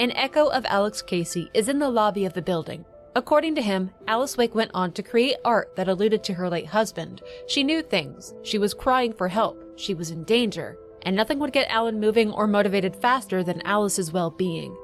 An 0.00 0.10
echo 0.10 0.48
of 0.48 0.66
Alex 0.66 1.00
Casey 1.00 1.48
is 1.54 1.68
in 1.68 1.78
the 1.78 1.88
lobby 1.88 2.24
of 2.24 2.32
the 2.32 2.42
building. 2.42 2.84
According 3.14 3.54
to 3.54 3.62
him, 3.62 3.92
Alice 4.08 4.36
Wake 4.36 4.56
went 4.56 4.72
on 4.74 4.90
to 4.90 5.04
create 5.04 5.36
art 5.44 5.76
that 5.76 5.86
alluded 5.86 6.24
to 6.24 6.34
her 6.34 6.50
late 6.50 6.66
husband. 6.66 7.22
She 7.46 7.62
knew 7.62 7.80
things. 7.80 8.34
She 8.42 8.58
was 8.58 8.74
crying 8.74 9.12
for 9.12 9.28
help. 9.28 9.78
She 9.78 9.94
was 9.94 10.10
in 10.10 10.24
danger. 10.24 10.76
And 11.02 11.14
nothing 11.14 11.38
would 11.38 11.52
get 11.52 11.70
Alan 11.70 12.00
moving 12.00 12.32
or 12.32 12.48
motivated 12.48 12.96
faster 12.96 13.44
than 13.44 13.62
Alice's 13.62 14.12
well 14.12 14.30
being. 14.30 14.76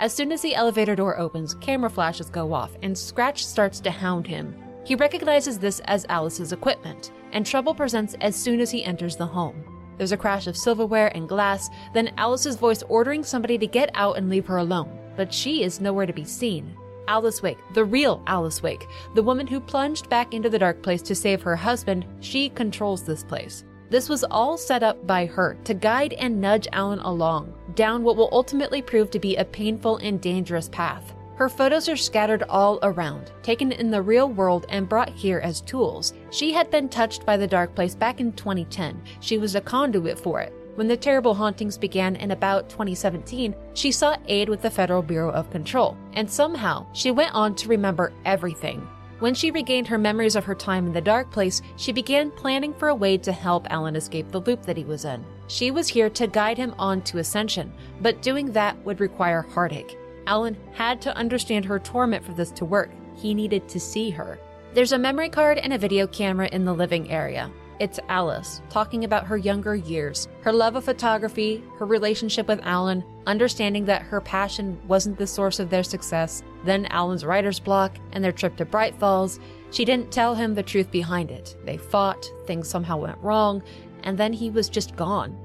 As 0.00 0.12
soon 0.12 0.32
as 0.32 0.42
the 0.42 0.56
elevator 0.56 0.96
door 0.96 1.16
opens, 1.16 1.54
camera 1.54 1.90
flashes 1.90 2.28
go 2.28 2.52
off, 2.52 2.72
and 2.82 2.98
Scratch 2.98 3.46
starts 3.46 3.78
to 3.80 3.90
hound 3.92 4.26
him. 4.26 4.52
He 4.84 4.94
recognizes 4.94 5.58
this 5.58 5.80
as 5.86 6.06
Alice's 6.08 6.52
equipment, 6.52 7.10
and 7.36 7.44
trouble 7.44 7.74
presents 7.74 8.14
as 8.22 8.34
soon 8.34 8.60
as 8.60 8.70
he 8.70 8.82
enters 8.82 9.14
the 9.14 9.26
home. 9.26 9.62
There's 9.98 10.12
a 10.12 10.16
crash 10.16 10.46
of 10.46 10.56
silverware 10.56 11.14
and 11.14 11.28
glass, 11.28 11.68
then 11.92 12.14
Alice's 12.16 12.56
voice 12.56 12.82
ordering 12.88 13.22
somebody 13.22 13.58
to 13.58 13.66
get 13.66 13.90
out 13.92 14.16
and 14.16 14.30
leave 14.30 14.46
her 14.46 14.56
alone, 14.56 14.98
but 15.18 15.34
she 15.34 15.62
is 15.62 15.78
nowhere 15.78 16.06
to 16.06 16.14
be 16.14 16.24
seen. 16.24 16.74
Alice 17.08 17.42
Wake, 17.42 17.58
the 17.74 17.84
real 17.84 18.22
Alice 18.26 18.62
Wake, 18.62 18.86
the 19.14 19.22
woman 19.22 19.46
who 19.46 19.60
plunged 19.60 20.08
back 20.08 20.32
into 20.32 20.48
the 20.48 20.58
dark 20.58 20.82
place 20.82 21.02
to 21.02 21.14
save 21.14 21.42
her 21.42 21.54
husband, 21.54 22.06
she 22.20 22.48
controls 22.48 23.02
this 23.02 23.22
place. 23.22 23.64
This 23.90 24.08
was 24.08 24.24
all 24.24 24.56
set 24.56 24.82
up 24.82 25.06
by 25.06 25.26
her 25.26 25.58
to 25.64 25.74
guide 25.74 26.14
and 26.14 26.40
nudge 26.40 26.66
Alan 26.72 27.00
along 27.00 27.52
down 27.74 28.02
what 28.02 28.16
will 28.16 28.30
ultimately 28.32 28.80
prove 28.80 29.10
to 29.10 29.18
be 29.18 29.36
a 29.36 29.44
painful 29.44 29.98
and 29.98 30.22
dangerous 30.22 30.70
path. 30.70 31.12
Her 31.36 31.50
photos 31.50 31.86
are 31.90 31.96
scattered 31.96 32.44
all 32.48 32.78
around, 32.82 33.30
taken 33.42 33.70
in 33.70 33.90
the 33.90 34.00
real 34.00 34.30
world 34.30 34.64
and 34.70 34.88
brought 34.88 35.10
here 35.10 35.38
as 35.38 35.60
tools. 35.60 36.14
She 36.30 36.50
had 36.50 36.70
been 36.70 36.88
touched 36.88 37.26
by 37.26 37.36
the 37.36 37.46
dark 37.46 37.74
place 37.74 37.94
back 37.94 38.20
in 38.20 38.32
2010. 38.32 39.02
She 39.20 39.36
was 39.36 39.54
a 39.54 39.60
conduit 39.60 40.18
for 40.18 40.40
it. 40.40 40.54
When 40.76 40.88
the 40.88 40.96
terrible 40.96 41.34
hauntings 41.34 41.76
began 41.76 42.16
in 42.16 42.30
about 42.30 42.70
2017, 42.70 43.54
she 43.74 43.92
sought 43.92 44.22
aid 44.28 44.48
with 44.48 44.62
the 44.62 44.70
Federal 44.70 45.02
Bureau 45.02 45.30
of 45.30 45.50
Control, 45.50 45.94
and 46.14 46.30
somehow 46.30 46.86
she 46.94 47.10
went 47.10 47.34
on 47.34 47.54
to 47.56 47.68
remember 47.68 48.14
everything. 48.24 48.86
When 49.18 49.34
she 49.34 49.50
regained 49.50 49.88
her 49.88 49.98
memories 49.98 50.36
of 50.36 50.44
her 50.44 50.54
time 50.54 50.86
in 50.86 50.92
the 50.92 51.00
dark 51.02 51.30
place, 51.30 51.60
she 51.76 51.92
began 51.92 52.30
planning 52.30 52.72
for 52.74 52.88
a 52.88 52.94
way 52.94 53.18
to 53.18 53.32
help 53.32 53.66
Alan 53.70 53.96
escape 53.96 54.30
the 54.30 54.40
loop 54.40 54.62
that 54.64 54.76
he 54.76 54.84
was 54.84 55.04
in. 55.04 55.24
She 55.48 55.70
was 55.70 55.88
here 55.88 56.10
to 56.10 56.26
guide 56.26 56.58
him 56.58 56.74
on 56.78 57.02
to 57.02 57.18
ascension, 57.18 57.72
but 58.00 58.20
doing 58.22 58.52
that 58.52 58.76
would 58.84 59.00
require 59.00 59.42
heartache. 59.42 59.98
Alan 60.26 60.56
had 60.72 61.00
to 61.02 61.16
understand 61.16 61.64
her 61.64 61.78
torment 61.78 62.24
for 62.24 62.32
this 62.32 62.50
to 62.52 62.64
work. 62.64 62.90
He 63.14 63.34
needed 63.34 63.68
to 63.68 63.80
see 63.80 64.10
her. 64.10 64.38
There's 64.74 64.92
a 64.92 64.98
memory 64.98 65.28
card 65.28 65.58
and 65.58 65.72
a 65.72 65.78
video 65.78 66.06
camera 66.06 66.48
in 66.52 66.64
the 66.64 66.74
living 66.74 67.10
area. 67.10 67.50
It's 67.78 68.00
Alice 68.08 68.62
talking 68.70 69.04
about 69.04 69.26
her 69.26 69.36
younger 69.36 69.74
years, 69.74 70.28
her 70.40 70.52
love 70.52 70.76
of 70.76 70.84
photography, 70.84 71.62
her 71.78 71.84
relationship 71.84 72.48
with 72.48 72.60
Alan, 72.62 73.04
understanding 73.26 73.84
that 73.84 74.00
her 74.02 74.20
passion 74.20 74.80
wasn't 74.88 75.18
the 75.18 75.26
source 75.26 75.58
of 75.58 75.68
their 75.68 75.82
success, 75.82 76.42
then 76.64 76.86
Alan's 76.86 77.24
writer's 77.24 77.60
block, 77.60 77.98
and 78.12 78.24
their 78.24 78.32
trip 78.32 78.56
to 78.56 78.64
Bright 78.64 78.94
Falls. 78.98 79.38
She 79.72 79.84
didn't 79.84 80.10
tell 80.10 80.34
him 80.34 80.54
the 80.54 80.62
truth 80.62 80.90
behind 80.90 81.30
it. 81.30 81.54
They 81.64 81.76
fought, 81.76 82.30
things 82.46 82.66
somehow 82.66 82.96
went 82.96 83.18
wrong, 83.18 83.62
and 84.04 84.16
then 84.16 84.32
he 84.32 84.48
was 84.50 84.70
just 84.70 84.96
gone. 84.96 85.38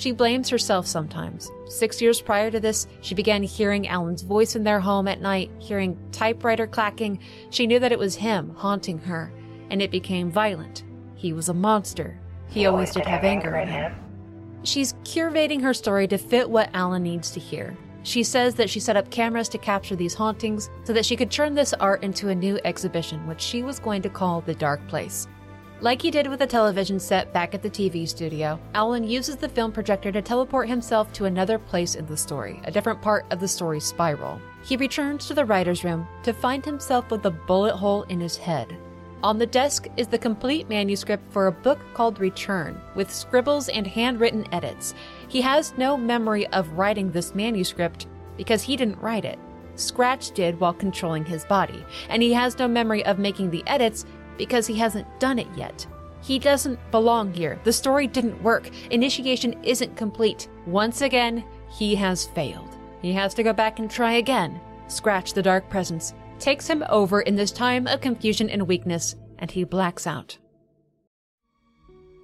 She 0.00 0.12
blames 0.12 0.48
herself 0.48 0.86
sometimes. 0.86 1.50
Six 1.66 2.00
years 2.00 2.22
prior 2.22 2.50
to 2.50 2.58
this, 2.58 2.86
she 3.02 3.14
began 3.14 3.42
hearing 3.42 3.86
Alan's 3.86 4.22
voice 4.22 4.56
in 4.56 4.64
their 4.64 4.80
home 4.80 5.06
at 5.06 5.20
night, 5.20 5.50
hearing 5.58 5.98
typewriter 6.10 6.66
clacking. 6.66 7.18
She 7.50 7.66
knew 7.66 7.78
that 7.78 7.92
it 7.92 7.98
was 7.98 8.14
him 8.14 8.54
haunting 8.56 8.96
her, 9.00 9.30
and 9.68 9.82
it 9.82 9.90
became 9.90 10.30
violent. 10.30 10.84
He 11.16 11.34
was 11.34 11.50
a 11.50 11.54
monster. 11.54 12.18
He 12.48 12.64
always 12.64 12.92
did 12.94 13.04
have 13.04 13.24
anger 13.24 13.56
in 13.56 13.68
him. 13.68 13.94
She's 14.62 14.94
curating 15.04 15.60
her 15.60 15.74
story 15.74 16.08
to 16.08 16.16
fit 16.16 16.48
what 16.48 16.70
Alan 16.72 17.02
needs 17.02 17.30
to 17.32 17.40
hear. 17.40 17.76
She 18.02 18.22
says 18.22 18.54
that 18.54 18.70
she 18.70 18.80
set 18.80 18.96
up 18.96 19.10
cameras 19.10 19.50
to 19.50 19.58
capture 19.58 19.96
these 19.96 20.14
hauntings 20.14 20.70
so 20.84 20.94
that 20.94 21.04
she 21.04 21.14
could 21.14 21.30
turn 21.30 21.54
this 21.54 21.74
art 21.74 22.02
into 22.02 22.30
a 22.30 22.34
new 22.34 22.58
exhibition, 22.64 23.26
which 23.26 23.42
she 23.42 23.62
was 23.62 23.78
going 23.78 24.00
to 24.00 24.08
call 24.08 24.40
The 24.40 24.54
Dark 24.54 24.88
Place. 24.88 25.28
Like 25.82 26.02
he 26.02 26.10
did 26.10 26.26
with 26.26 26.40
the 26.40 26.46
television 26.46 27.00
set 27.00 27.32
back 27.32 27.54
at 27.54 27.62
the 27.62 27.70
TV 27.70 28.06
studio, 28.06 28.60
Alan 28.74 29.02
uses 29.02 29.36
the 29.36 29.48
film 29.48 29.72
projector 29.72 30.12
to 30.12 30.20
teleport 30.20 30.68
himself 30.68 31.10
to 31.14 31.24
another 31.24 31.58
place 31.58 31.94
in 31.94 32.04
the 32.04 32.18
story, 32.18 32.60
a 32.64 32.70
different 32.70 33.00
part 33.00 33.24
of 33.30 33.40
the 33.40 33.48
story's 33.48 33.86
spiral. 33.86 34.38
He 34.62 34.76
returns 34.76 35.26
to 35.26 35.34
the 35.34 35.46
writer's 35.46 35.82
room 35.82 36.06
to 36.22 36.34
find 36.34 36.62
himself 36.62 37.10
with 37.10 37.24
a 37.24 37.30
bullet 37.30 37.76
hole 37.76 38.02
in 38.04 38.20
his 38.20 38.36
head. 38.36 38.76
On 39.22 39.38
the 39.38 39.46
desk 39.46 39.86
is 39.96 40.06
the 40.06 40.18
complete 40.18 40.68
manuscript 40.68 41.32
for 41.32 41.46
a 41.46 41.52
book 41.52 41.78
called 41.94 42.20
Return, 42.20 42.78
with 42.94 43.10
scribbles 43.10 43.70
and 43.70 43.86
handwritten 43.86 44.46
edits. 44.52 44.94
He 45.28 45.40
has 45.40 45.72
no 45.78 45.96
memory 45.96 46.46
of 46.48 46.72
writing 46.72 47.10
this 47.10 47.34
manuscript 47.34 48.06
because 48.36 48.62
he 48.62 48.76
didn't 48.76 49.00
write 49.00 49.24
it. 49.24 49.38
Scratch 49.76 50.32
did 50.32 50.60
while 50.60 50.74
controlling 50.74 51.24
his 51.24 51.44
body, 51.44 51.84
and 52.10 52.22
he 52.22 52.34
has 52.34 52.58
no 52.58 52.68
memory 52.68 53.04
of 53.06 53.18
making 53.18 53.50
the 53.50 53.66
edits 53.66 54.04
because 54.36 54.66
he 54.66 54.76
hasn't 54.76 55.20
done 55.20 55.38
it 55.38 55.48
yet. 55.56 55.86
He 56.22 56.38
doesn't 56.38 56.78
belong 56.90 57.32
here. 57.32 57.58
The 57.64 57.72
story 57.72 58.06
didn't 58.06 58.42
work. 58.42 58.70
Initiation 58.90 59.62
isn't 59.62 59.96
complete. 59.96 60.48
Once 60.66 61.00
again, 61.00 61.44
he 61.70 61.94
has 61.94 62.26
failed. 62.28 62.76
He 63.02 63.12
has 63.12 63.32
to 63.34 63.42
go 63.42 63.52
back 63.52 63.78
and 63.78 63.90
try 63.90 64.14
again. 64.14 64.60
Scratch 64.88 65.32
the 65.32 65.42
dark 65.42 65.68
presence 65.70 66.14
takes 66.38 66.66
him 66.66 66.82
over 66.88 67.20
in 67.20 67.36
this 67.36 67.52
time 67.52 67.86
of 67.86 68.00
confusion 68.00 68.48
and 68.50 68.66
weakness, 68.66 69.14
and 69.38 69.50
he 69.50 69.64
blacks 69.64 70.06
out. 70.06 70.38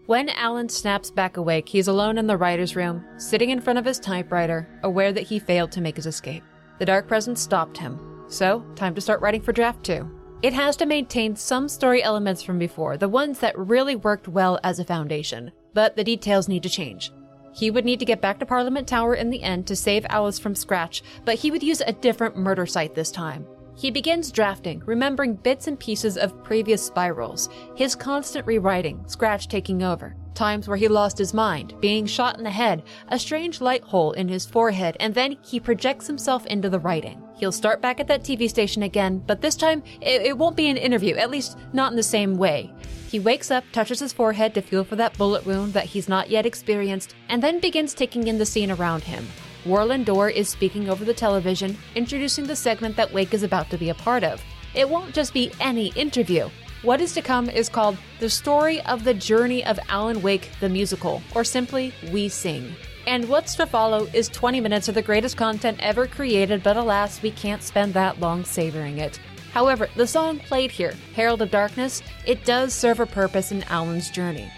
When 0.07 0.29
Alan 0.31 0.69
snaps 0.69 1.11
back 1.11 1.37
awake, 1.37 1.69
he's 1.69 1.89
alone 1.89 2.17
in 2.17 2.27
the 2.27 2.37
writer's 2.37 2.77
room, 2.77 3.05
sitting 3.19 3.51
in 3.51 3.61
front 3.61 3.79
of 3.79 3.85
his 3.85 3.99
typewriter, 3.99 4.69
aware 4.83 5.13
that 5.13 5.25
he 5.25 5.39
failed 5.39 5.73
to 5.73 5.81
make 5.81 5.97
his 5.97 6.07
escape. 6.07 6.45
The 6.79 6.87
dark 6.87 7.09
presence 7.09 7.41
stopped 7.41 7.77
him, 7.77 8.25
so 8.29 8.65
time 8.75 8.95
to 8.95 9.01
start 9.01 9.21
writing 9.21 9.43
for 9.43 9.53
draft 9.53 9.85
2. 9.85 10.16
It 10.43 10.53
has 10.53 10.77
to 10.77 10.87
maintain 10.87 11.35
some 11.35 11.67
story 11.67 12.03
elements 12.03 12.43
from 12.43 12.59
before, 12.59 12.99
the 12.99 13.09
ones 13.09 13.39
that 13.39 13.59
really 13.59 13.97
worked 13.97 14.29
well 14.29 14.61
as 14.63 14.79
a 14.79 14.85
foundation, 14.85 15.51
but 15.73 15.97
the 15.97 16.05
details 16.05 16.47
need 16.47 16.63
to 16.65 16.69
change. 16.69 17.11
He 17.53 17.71
would 17.71 17.87
need 17.87 17.99
to 18.01 18.05
get 18.05 18.21
back 18.21 18.39
to 18.41 18.47
Parliament 18.47 18.87
Tower 18.87 19.15
in 19.15 19.31
the 19.31 19.43
end 19.43 19.67
to 19.67 19.75
save 19.75 20.05
Alice 20.11 20.39
from 20.39 20.55
Scratch, 20.55 21.03
but 21.25 21.37
he 21.37 21.51
would 21.51 21.63
use 21.63 21.81
a 21.81 21.93
different 21.93 22.37
murder 22.37 22.67
site 22.67 22.95
this 22.95 23.11
time. 23.11 23.47
He 23.77 23.91
begins 23.91 24.33
drafting, 24.33 24.83
remembering 24.87 25.35
bits 25.35 25.67
and 25.67 25.79
pieces 25.79 26.17
of 26.17 26.43
previous 26.43 26.85
spirals, 26.85 27.51
his 27.75 27.95
constant 27.95 28.47
rewriting, 28.47 29.05
Scratch 29.07 29.49
taking 29.49 29.83
over, 29.83 30.17
times 30.33 30.67
where 30.67 30.79
he 30.79 30.89
lost 30.89 31.19
his 31.19 31.35
mind, 31.35 31.75
being 31.79 32.07
shot 32.07 32.39
in 32.39 32.45
the 32.45 32.51
head, 32.51 32.85
a 33.09 33.19
strange 33.19 33.61
light 33.61 33.83
hole 33.85 34.13
in 34.13 34.29
his 34.29 34.47
forehead, 34.47 34.97
and 34.99 35.15
then 35.15 35.37
he 35.45 35.61
projects 35.61 36.07
himself 36.07 36.47
into 36.47 36.71
the 36.71 36.81
writing. 36.81 37.23
He'll 37.37 37.53
start 37.53 37.83
back 37.83 38.01
at 38.01 38.09
that 38.09 38.23
TV 38.23 38.49
station 38.49 38.83
again, 38.83 39.23
but 39.27 39.43
this 39.43 39.57
time 39.57 39.83
it, 40.01 40.23
it 40.23 40.39
won't 40.39 40.57
be 40.57 40.71
an 40.71 40.79
interview, 40.79 41.15
at 41.17 41.31
least 41.31 41.59
not 41.75 41.93
in 41.93 41.97
the 41.97 42.03
same 42.03 42.37
way. 42.37 42.73
He 43.11 43.21
wakes 43.21 43.51
up, 43.51 43.65
touches 43.73 44.01
his 44.01 44.15
forehead 44.15 44.55
to 44.55 44.63
feel 44.63 44.85
for 44.85 44.97
that 44.97 45.19
bullet 45.19 45.45
wound 45.45 45.75
that 45.75 45.85
he's 45.85 46.09
not 46.09 46.31
yet 46.31 46.47
experienced, 46.47 47.15
and 47.29 47.43
then 47.43 47.61
begins 47.61 47.93
taking 47.93 48.27
in 48.27 48.39
the 48.39 48.47
scene 48.47 48.71
around 48.71 49.05
him. 49.05 49.27
Warlin 49.67 50.05
Door 50.05 50.31
is 50.31 50.49
speaking 50.49 50.89
over 50.89 51.05
the 51.05 51.13
television, 51.13 51.77
introducing 51.97 52.47
the 52.47 52.55
segment 52.55 52.95
that 52.95 53.13
Wake 53.13 53.35
is 53.35 53.43
about 53.43 53.69
to 53.71 53.77
be 53.77 53.91
a 53.91 53.95
part 53.95 54.23
of. 54.23 54.41
It 54.75 54.89
won't 54.89 55.13
just 55.13 55.35
be 55.35 55.51
any 55.59 55.89
interview. 55.95 56.49
What 56.83 57.01
is 57.01 57.13
to 57.15 57.23
come 57.23 57.51
is 57.51 57.69
called 57.69 57.99
The 58.21 58.31
Story 58.31 58.81
of 58.83 59.03
the 59.03 59.15
Journey 59.15 59.65
of 59.65 59.81
Alan 59.89 60.23
Wake 60.23 60.51
the 60.61 60.69
Musical, 60.69 61.21
or 61.35 61.43
simply 61.43 61.93
We 62.13 62.29
Sing. 62.29 62.77
And 63.09 63.29
what's 63.29 63.57
to 63.57 63.67
follow 63.67 64.07
is 64.13 64.29
20 64.29 64.61
minutes 64.61 64.89
of 64.89 64.95
the 64.95 65.03
greatest 65.03 65.37
content 65.37 65.79
ever 65.81 66.07
created, 66.07 66.63
but 66.63 66.77
alas, 66.77 67.21
we 67.21 67.33
can't 67.33 67.63
spend 67.63 67.93
that 67.95 68.21
long 68.21 68.45
savoring 68.45 68.99
it. 68.99 69.19
However, 69.53 69.89
the 69.97 70.07
song 70.07 70.39
played 70.39 70.71
here, 70.71 70.95
Herald 71.15 71.43
of 71.43 71.51
Darkness, 71.51 72.03
it 72.25 72.45
does 72.45 72.73
serve 72.73 73.01
a 73.01 73.07
purpose 73.07 73.51
in 73.51 73.65
Alan's 73.65 74.11
journey. 74.11 74.49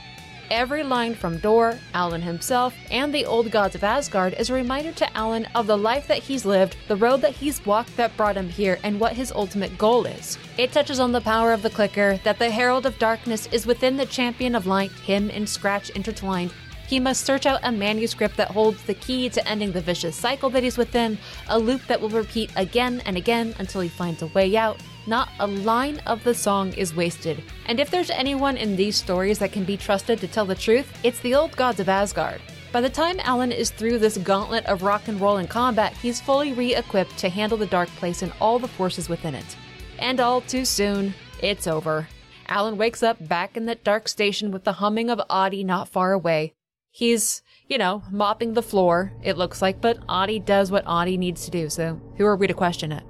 Every 0.50 0.82
line 0.82 1.14
from 1.14 1.38
Door, 1.38 1.78
Alan 1.92 2.22
himself, 2.22 2.74
and 2.90 3.12
the 3.12 3.26
old 3.26 3.50
gods 3.50 3.74
of 3.74 3.84
Asgard 3.84 4.32
is 4.34 4.48
a 4.48 4.54
reminder 4.54 4.92
to 4.92 5.16
Alan 5.16 5.46
of 5.54 5.66
the 5.66 5.76
life 5.76 6.06
that 6.08 6.22
he's 6.22 6.46
lived, 6.46 6.76
the 6.88 6.96
road 6.96 7.20
that 7.20 7.34
he's 7.34 7.64
walked 7.66 7.94
that 7.98 8.16
brought 8.16 8.37
him 8.37 8.48
here, 8.48 8.78
and 8.82 8.98
what 8.98 9.12
his 9.12 9.30
ultimate 9.32 9.76
goal 9.76 10.06
is. 10.06 10.38
It 10.56 10.72
touches 10.72 11.00
on 11.00 11.12
the 11.12 11.20
power 11.20 11.52
of 11.52 11.61
the 11.61 11.68
clicker, 11.68 12.18
that 12.24 12.38
the 12.38 12.50
Herald 12.50 12.87
of 12.87 12.98
Darkness 12.98 13.46
is 13.52 13.66
within 13.66 13.98
the 13.98 14.06
Champion 14.06 14.54
of 14.54 14.66
Light, 14.66 14.90
him 14.92 15.30
and 15.30 15.46
Scratch 15.46 15.90
intertwined, 15.90 16.52
he 16.88 16.98
must 16.98 17.26
search 17.26 17.44
out 17.44 17.61
a 17.62 17.70
manuscript 17.70 18.38
that 18.38 18.50
holds 18.50 18.82
the 18.84 18.94
key 18.94 19.28
to 19.28 19.46
ending 19.46 19.72
the 19.72 19.82
vicious 19.82 20.16
cycle 20.16 20.48
that 20.48 20.62
he's 20.62 20.78
within, 20.78 21.18
a 21.48 21.58
loop 21.58 21.87
that 21.87 22.00
will 22.00 22.08
repeat 22.08 22.50
again 22.56 23.02
and 23.04 23.18
again 23.18 23.54
until 23.58 23.82
he 23.82 23.90
finds 23.90 24.22
a 24.22 24.26
way 24.28 24.56
out. 24.56 24.80
Not 25.08 25.30
a 25.40 25.46
line 25.46 26.02
of 26.04 26.22
the 26.22 26.34
song 26.34 26.74
is 26.74 26.94
wasted. 26.94 27.42
And 27.64 27.80
if 27.80 27.90
there's 27.90 28.10
anyone 28.10 28.58
in 28.58 28.76
these 28.76 28.94
stories 28.94 29.38
that 29.38 29.52
can 29.52 29.64
be 29.64 29.78
trusted 29.78 30.20
to 30.20 30.28
tell 30.28 30.44
the 30.44 30.54
truth, 30.54 30.86
it's 31.02 31.18
the 31.20 31.34
old 31.34 31.56
gods 31.56 31.80
of 31.80 31.88
Asgard. 31.88 32.42
By 32.72 32.82
the 32.82 32.90
time 32.90 33.18
Alan 33.20 33.50
is 33.50 33.70
through 33.70 34.00
this 34.00 34.18
gauntlet 34.18 34.66
of 34.66 34.82
rock 34.82 35.08
and 35.08 35.18
roll 35.18 35.38
and 35.38 35.48
combat, 35.48 35.94
he's 35.94 36.20
fully 36.20 36.52
re 36.52 36.74
equipped 36.74 37.16
to 37.20 37.30
handle 37.30 37.56
the 37.56 37.64
Dark 37.64 37.88
Place 37.96 38.20
and 38.20 38.34
all 38.38 38.58
the 38.58 38.68
forces 38.68 39.08
within 39.08 39.34
it. 39.34 39.56
And 39.98 40.20
all 40.20 40.42
too 40.42 40.66
soon, 40.66 41.14
it's 41.42 41.66
over. 41.66 42.06
Alan 42.46 42.76
wakes 42.76 43.02
up 43.02 43.26
back 43.26 43.56
in 43.56 43.64
that 43.64 43.84
dark 43.84 44.08
station 44.08 44.50
with 44.50 44.64
the 44.64 44.74
humming 44.74 45.08
of 45.08 45.22
Ahti 45.30 45.64
not 45.64 45.88
far 45.88 46.12
away. 46.12 46.52
He's, 46.90 47.40
you 47.66 47.78
know, 47.78 48.02
mopping 48.10 48.52
the 48.52 48.62
floor, 48.62 49.14
it 49.22 49.38
looks 49.38 49.62
like, 49.62 49.80
but 49.80 50.00
Ahti 50.06 50.38
does 50.38 50.70
what 50.70 50.86
Ahti 50.86 51.16
needs 51.16 51.46
to 51.46 51.50
do, 51.50 51.70
so 51.70 51.98
who 52.18 52.26
are 52.26 52.36
we 52.36 52.46
to 52.46 52.52
question 52.52 52.92
it? 52.92 53.04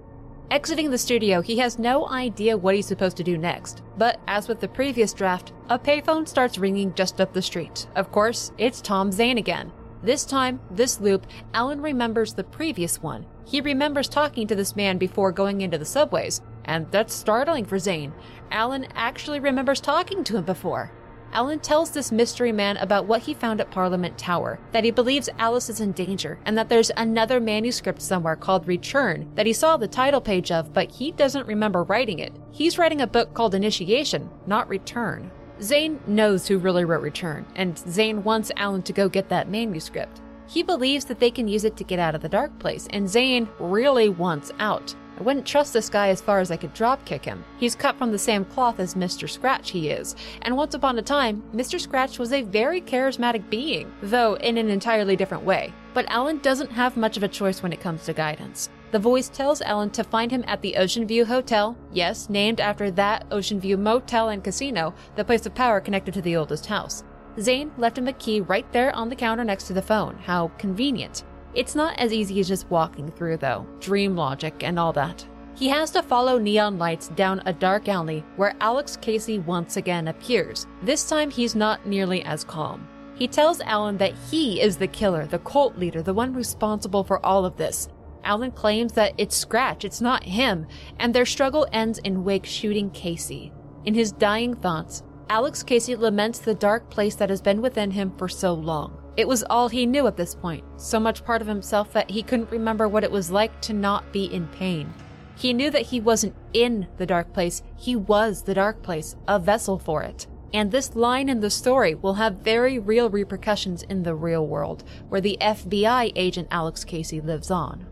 Exiting 0.50 0.90
the 0.90 0.96
studio, 0.96 1.42
he 1.42 1.58
has 1.58 1.78
no 1.78 2.08
idea 2.08 2.56
what 2.56 2.74
he's 2.74 2.86
supposed 2.86 3.18
to 3.18 3.22
do 3.22 3.36
next. 3.36 3.82
But 3.98 4.18
as 4.26 4.48
with 4.48 4.60
the 4.60 4.68
previous 4.68 5.12
draft, 5.12 5.52
a 5.68 5.78
payphone 5.78 6.26
starts 6.26 6.56
ringing 6.56 6.94
just 6.94 7.20
up 7.20 7.34
the 7.34 7.42
street. 7.42 7.86
Of 7.94 8.10
course, 8.10 8.50
it's 8.56 8.80
Tom 8.80 9.12
Zane 9.12 9.36
again. 9.36 9.70
This 10.02 10.24
time, 10.24 10.60
this 10.70 11.02
loop, 11.02 11.26
Alan 11.52 11.82
remembers 11.82 12.32
the 12.32 12.44
previous 12.44 13.02
one. 13.02 13.26
He 13.44 13.60
remembers 13.60 14.08
talking 14.08 14.46
to 14.46 14.54
this 14.54 14.74
man 14.74 14.96
before 14.96 15.32
going 15.32 15.60
into 15.60 15.76
the 15.76 15.84
subways, 15.84 16.40
and 16.64 16.90
that's 16.90 17.12
startling 17.12 17.66
for 17.66 17.78
Zane. 17.78 18.14
Alan 18.50 18.86
actually 18.94 19.40
remembers 19.40 19.82
talking 19.82 20.24
to 20.24 20.38
him 20.38 20.44
before. 20.44 20.90
Alan 21.32 21.60
tells 21.60 21.90
this 21.90 22.10
mystery 22.10 22.52
man 22.52 22.76
about 22.78 23.06
what 23.06 23.22
he 23.22 23.34
found 23.34 23.60
at 23.60 23.70
Parliament 23.70 24.16
Tower, 24.16 24.58
that 24.72 24.84
he 24.84 24.90
believes 24.90 25.28
Alice 25.38 25.68
is 25.68 25.80
in 25.80 25.92
danger, 25.92 26.38
and 26.44 26.56
that 26.56 26.68
there's 26.68 26.90
another 26.96 27.38
manuscript 27.38 28.00
somewhere 28.00 28.36
called 28.36 28.66
Return 28.66 29.30
that 29.34 29.46
he 29.46 29.52
saw 29.52 29.76
the 29.76 29.88
title 29.88 30.20
page 30.20 30.50
of, 30.50 30.72
but 30.72 30.90
he 30.90 31.12
doesn't 31.12 31.46
remember 31.46 31.84
writing 31.84 32.18
it. 32.18 32.32
He's 32.50 32.78
writing 32.78 33.00
a 33.00 33.06
book 33.06 33.34
called 33.34 33.54
Initiation, 33.54 34.30
not 34.46 34.68
Return. 34.68 35.30
Zane 35.60 36.00
knows 36.06 36.46
who 36.46 36.58
really 36.58 36.84
wrote 36.84 37.02
Return, 37.02 37.44
and 37.56 37.78
Zane 37.78 38.24
wants 38.24 38.52
Alan 38.56 38.82
to 38.82 38.92
go 38.92 39.08
get 39.08 39.28
that 39.28 39.48
manuscript. 39.48 40.20
He 40.46 40.62
believes 40.62 41.04
that 41.06 41.20
they 41.20 41.30
can 41.30 41.46
use 41.46 41.64
it 41.64 41.76
to 41.76 41.84
get 41.84 41.98
out 41.98 42.14
of 42.14 42.22
the 42.22 42.28
dark 42.28 42.58
place, 42.58 42.88
and 42.90 43.08
Zane 43.08 43.48
really 43.58 44.08
wants 44.08 44.50
out. 44.58 44.94
I 45.18 45.22
wouldn't 45.22 45.46
trust 45.46 45.72
this 45.72 45.88
guy 45.88 46.10
as 46.10 46.20
far 46.20 46.38
as 46.38 46.52
I 46.52 46.56
could 46.56 46.74
dropkick 46.74 47.24
him. 47.24 47.44
He's 47.58 47.74
cut 47.74 47.98
from 47.98 48.12
the 48.12 48.18
same 48.18 48.44
cloth 48.44 48.78
as 48.78 48.94
Mr. 48.94 49.28
Scratch 49.28 49.70
he 49.70 49.90
is, 49.90 50.14
and 50.42 50.56
once 50.56 50.74
upon 50.74 50.96
a 50.96 51.02
time, 51.02 51.42
Mr. 51.52 51.80
Scratch 51.80 52.20
was 52.20 52.32
a 52.32 52.42
very 52.42 52.80
charismatic 52.80 53.50
being, 53.50 53.92
though 54.00 54.34
in 54.34 54.56
an 54.56 54.68
entirely 54.68 55.16
different 55.16 55.42
way. 55.42 55.72
But 55.92 56.06
Alan 56.08 56.38
doesn't 56.38 56.70
have 56.70 56.96
much 56.96 57.16
of 57.16 57.24
a 57.24 57.28
choice 57.28 57.64
when 57.64 57.72
it 57.72 57.80
comes 57.80 58.04
to 58.04 58.12
guidance. 58.12 58.70
The 58.92 59.00
voice 59.00 59.28
tells 59.28 59.60
Alan 59.60 59.90
to 59.90 60.04
find 60.04 60.30
him 60.30 60.44
at 60.46 60.62
the 60.62 60.76
Ocean 60.76 61.04
View 61.04 61.24
Hotel, 61.24 61.76
yes, 61.92 62.30
named 62.30 62.60
after 62.60 62.88
that 62.92 63.26
Ocean 63.32 63.58
View 63.58 63.76
Motel 63.76 64.28
and 64.28 64.44
Casino, 64.44 64.94
the 65.16 65.24
place 65.24 65.46
of 65.46 65.54
power 65.54 65.80
connected 65.80 66.14
to 66.14 66.22
the 66.22 66.36
oldest 66.36 66.66
house. 66.66 67.02
Zane 67.40 67.72
left 67.76 67.98
him 67.98 68.08
a 68.08 68.12
key 68.12 68.40
right 68.40 68.70
there 68.72 68.94
on 68.94 69.08
the 69.08 69.16
counter 69.16 69.44
next 69.44 69.66
to 69.66 69.72
the 69.72 69.82
phone. 69.82 70.16
How 70.18 70.48
convenient. 70.58 71.24
It's 71.54 71.74
not 71.74 71.98
as 71.98 72.12
easy 72.12 72.40
as 72.40 72.48
just 72.48 72.70
walking 72.70 73.10
through, 73.10 73.38
though. 73.38 73.66
Dream 73.80 74.16
logic 74.16 74.62
and 74.62 74.78
all 74.78 74.92
that. 74.92 75.26
He 75.54 75.68
has 75.68 75.90
to 75.90 76.02
follow 76.02 76.38
neon 76.38 76.78
lights 76.78 77.08
down 77.08 77.42
a 77.44 77.52
dark 77.52 77.88
alley 77.88 78.24
where 78.36 78.54
Alex 78.60 78.96
Casey 78.96 79.40
once 79.40 79.76
again 79.76 80.08
appears. 80.08 80.66
This 80.82 81.08
time 81.08 81.30
he's 81.30 81.56
not 81.56 81.84
nearly 81.84 82.22
as 82.22 82.44
calm. 82.44 82.86
He 83.16 83.26
tells 83.26 83.60
Alan 83.62 83.96
that 83.98 84.14
he 84.30 84.60
is 84.60 84.76
the 84.76 84.86
killer, 84.86 85.26
the 85.26 85.40
cult 85.40 85.76
leader, 85.76 86.00
the 86.00 86.14
one 86.14 86.32
responsible 86.32 87.02
for 87.02 87.24
all 87.26 87.44
of 87.44 87.56
this. 87.56 87.88
Alan 88.22 88.52
claims 88.52 88.92
that 88.92 89.14
it's 89.18 89.34
Scratch, 89.36 89.84
it's 89.84 90.00
not 90.00 90.22
him, 90.22 90.66
and 91.00 91.12
their 91.12 91.26
struggle 91.26 91.66
ends 91.72 91.98
in 91.98 92.22
Wake 92.22 92.46
shooting 92.46 92.90
Casey. 92.90 93.52
In 93.84 93.94
his 93.94 94.12
dying 94.12 94.54
thoughts, 94.54 95.02
Alex 95.28 95.64
Casey 95.64 95.96
laments 95.96 96.38
the 96.38 96.54
dark 96.54 96.88
place 96.90 97.16
that 97.16 97.30
has 97.30 97.42
been 97.42 97.60
within 97.60 97.90
him 97.90 98.12
for 98.16 98.28
so 98.28 98.54
long. 98.54 98.96
It 99.18 99.26
was 99.26 99.42
all 99.50 99.68
he 99.68 99.84
knew 99.84 100.06
at 100.06 100.16
this 100.16 100.36
point, 100.36 100.62
so 100.76 101.00
much 101.00 101.24
part 101.24 101.42
of 101.42 101.48
himself 101.48 101.92
that 101.92 102.08
he 102.08 102.22
couldn't 102.22 102.52
remember 102.52 102.86
what 102.86 103.02
it 103.02 103.10
was 103.10 103.32
like 103.32 103.60
to 103.62 103.72
not 103.72 104.12
be 104.12 104.32
in 104.32 104.46
pain. 104.46 104.94
He 105.34 105.52
knew 105.52 105.72
that 105.72 105.86
he 105.86 105.98
wasn't 105.98 106.36
in 106.52 106.86
the 106.98 107.06
dark 107.06 107.32
place, 107.32 107.64
he 107.76 107.96
was 107.96 108.44
the 108.44 108.54
dark 108.54 108.80
place, 108.80 109.16
a 109.26 109.40
vessel 109.40 109.76
for 109.76 110.04
it. 110.04 110.28
And 110.54 110.70
this 110.70 110.94
line 110.94 111.28
in 111.28 111.40
the 111.40 111.50
story 111.50 111.96
will 111.96 112.14
have 112.14 112.34
very 112.36 112.78
real 112.78 113.10
repercussions 113.10 113.82
in 113.82 114.04
the 114.04 114.14
real 114.14 114.46
world, 114.46 114.84
where 115.08 115.20
the 115.20 115.36
FBI 115.40 116.12
agent 116.14 116.46
Alex 116.52 116.84
Casey 116.84 117.20
lives 117.20 117.50
on. 117.50 117.86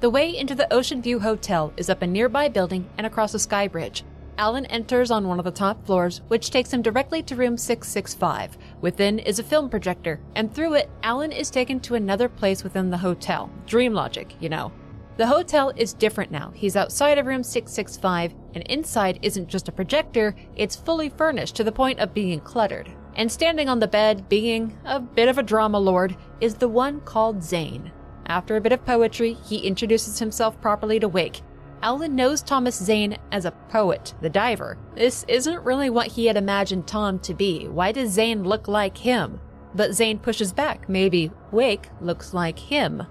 The 0.00 0.08
way 0.08 0.34
into 0.34 0.54
the 0.54 0.72
Ocean 0.72 1.02
View 1.02 1.20
Hotel 1.20 1.74
is 1.76 1.90
up 1.90 2.00
a 2.00 2.06
nearby 2.06 2.48
building 2.48 2.88
and 2.96 3.06
across 3.06 3.34
a 3.34 3.38
sky 3.38 3.68
bridge. 3.68 4.02
Alan 4.38 4.66
enters 4.66 5.10
on 5.10 5.28
one 5.28 5.38
of 5.38 5.44
the 5.44 5.50
top 5.50 5.84
floors, 5.84 6.22
which 6.28 6.50
takes 6.50 6.72
him 6.72 6.82
directly 6.82 7.22
to 7.22 7.36
room 7.36 7.56
665. 7.56 8.56
Within 8.80 9.18
is 9.18 9.38
a 9.38 9.42
film 9.42 9.68
projector, 9.68 10.20
and 10.34 10.52
through 10.52 10.74
it, 10.74 10.90
Alan 11.02 11.32
is 11.32 11.50
taken 11.50 11.78
to 11.80 11.94
another 11.94 12.28
place 12.28 12.64
within 12.64 12.90
the 12.90 12.96
hotel. 12.96 13.50
Dream 13.66 13.92
logic, 13.92 14.34
you 14.40 14.48
know. 14.48 14.72
The 15.18 15.26
hotel 15.26 15.72
is 15.76 15.92
different 15.92 16.30
now. 16.30 16.50
He's 16.54 16.76
outside 16.76 17.18
of 17.18 17.26
room 17.26 17.42
665, 17.42 18.34
and 18.54 18.64
inside 18.64 19.18
isn't 19.20 19.48
just 19.48 19.68
a 19.68 19.72
projector, 19.72 20.34
it's 20.56 20.76
fully 20.76 21.10
furnished 21.10 21.54
to 21.56 21.64
the 21.64 21.70
point 21.70 22.00
of 22.00 22.14
being 22.14 22.40
cluttered. 22.40 22.90
And 23.14 23.30
standing 23.30 23.68
on 23.68 23.78
the 23.78 23.86
bed, 23.86 24.30
being 24.30 24.78
a 24.86 24.98
bit 24.98 25.28
of 25.28 25.36
a 25.36 25.42
drama 25.42 25.78
lord, 25.78 26.16
is 26.40 26.54
the 26.54 26.68
one 26.68 27.00
called 27.02 27.42
Zane. 27.42 27.92
After 28.26 28.56
a 28.56 28.60
bit 28.60 28.72
of 28.72 28.86
poetry, 28.86 29.34
he 29.34 29.58
introduces 29.58 30.18
himself 30.18 30.58
properly 30.62 30.98
to 31.00 31.08
Wake, 31.08 31.42
Alan 31.82 32.14
knows 32.14 32.42
Thomas 32.42 32.76
Zane 32.76 33.18
as 33.32 33.44
a 33.44 33.50
poet, 33.50 34.14
the 34.20 34.30
diver. 34.30 34.78
This 34.94 35.24
isn't 35.26 35.64
really 35.64 35.90
what 35.90 36.06
he 36.06 36.26
had 36.26 36.36
imagined 36.36 36.86
Tom 36.86 37.18
to 37.20 37.34
be. 37.34 37.66
Why 37.66 37.90
does 37.90 38.12
Zane 38.12 38.44
look 38.44 38.68
like 38.68 38.98
him? 38.98 39.40
But 39.74 39.92
Zane 39.92 40.20
pushes 40.20 40.52
back. 40.52 40.88
Maybe 40.88 41.32
Wake 41.50 41.88
looks 42.00 42.32
like 42.32 42.56
him. 42.56 43.02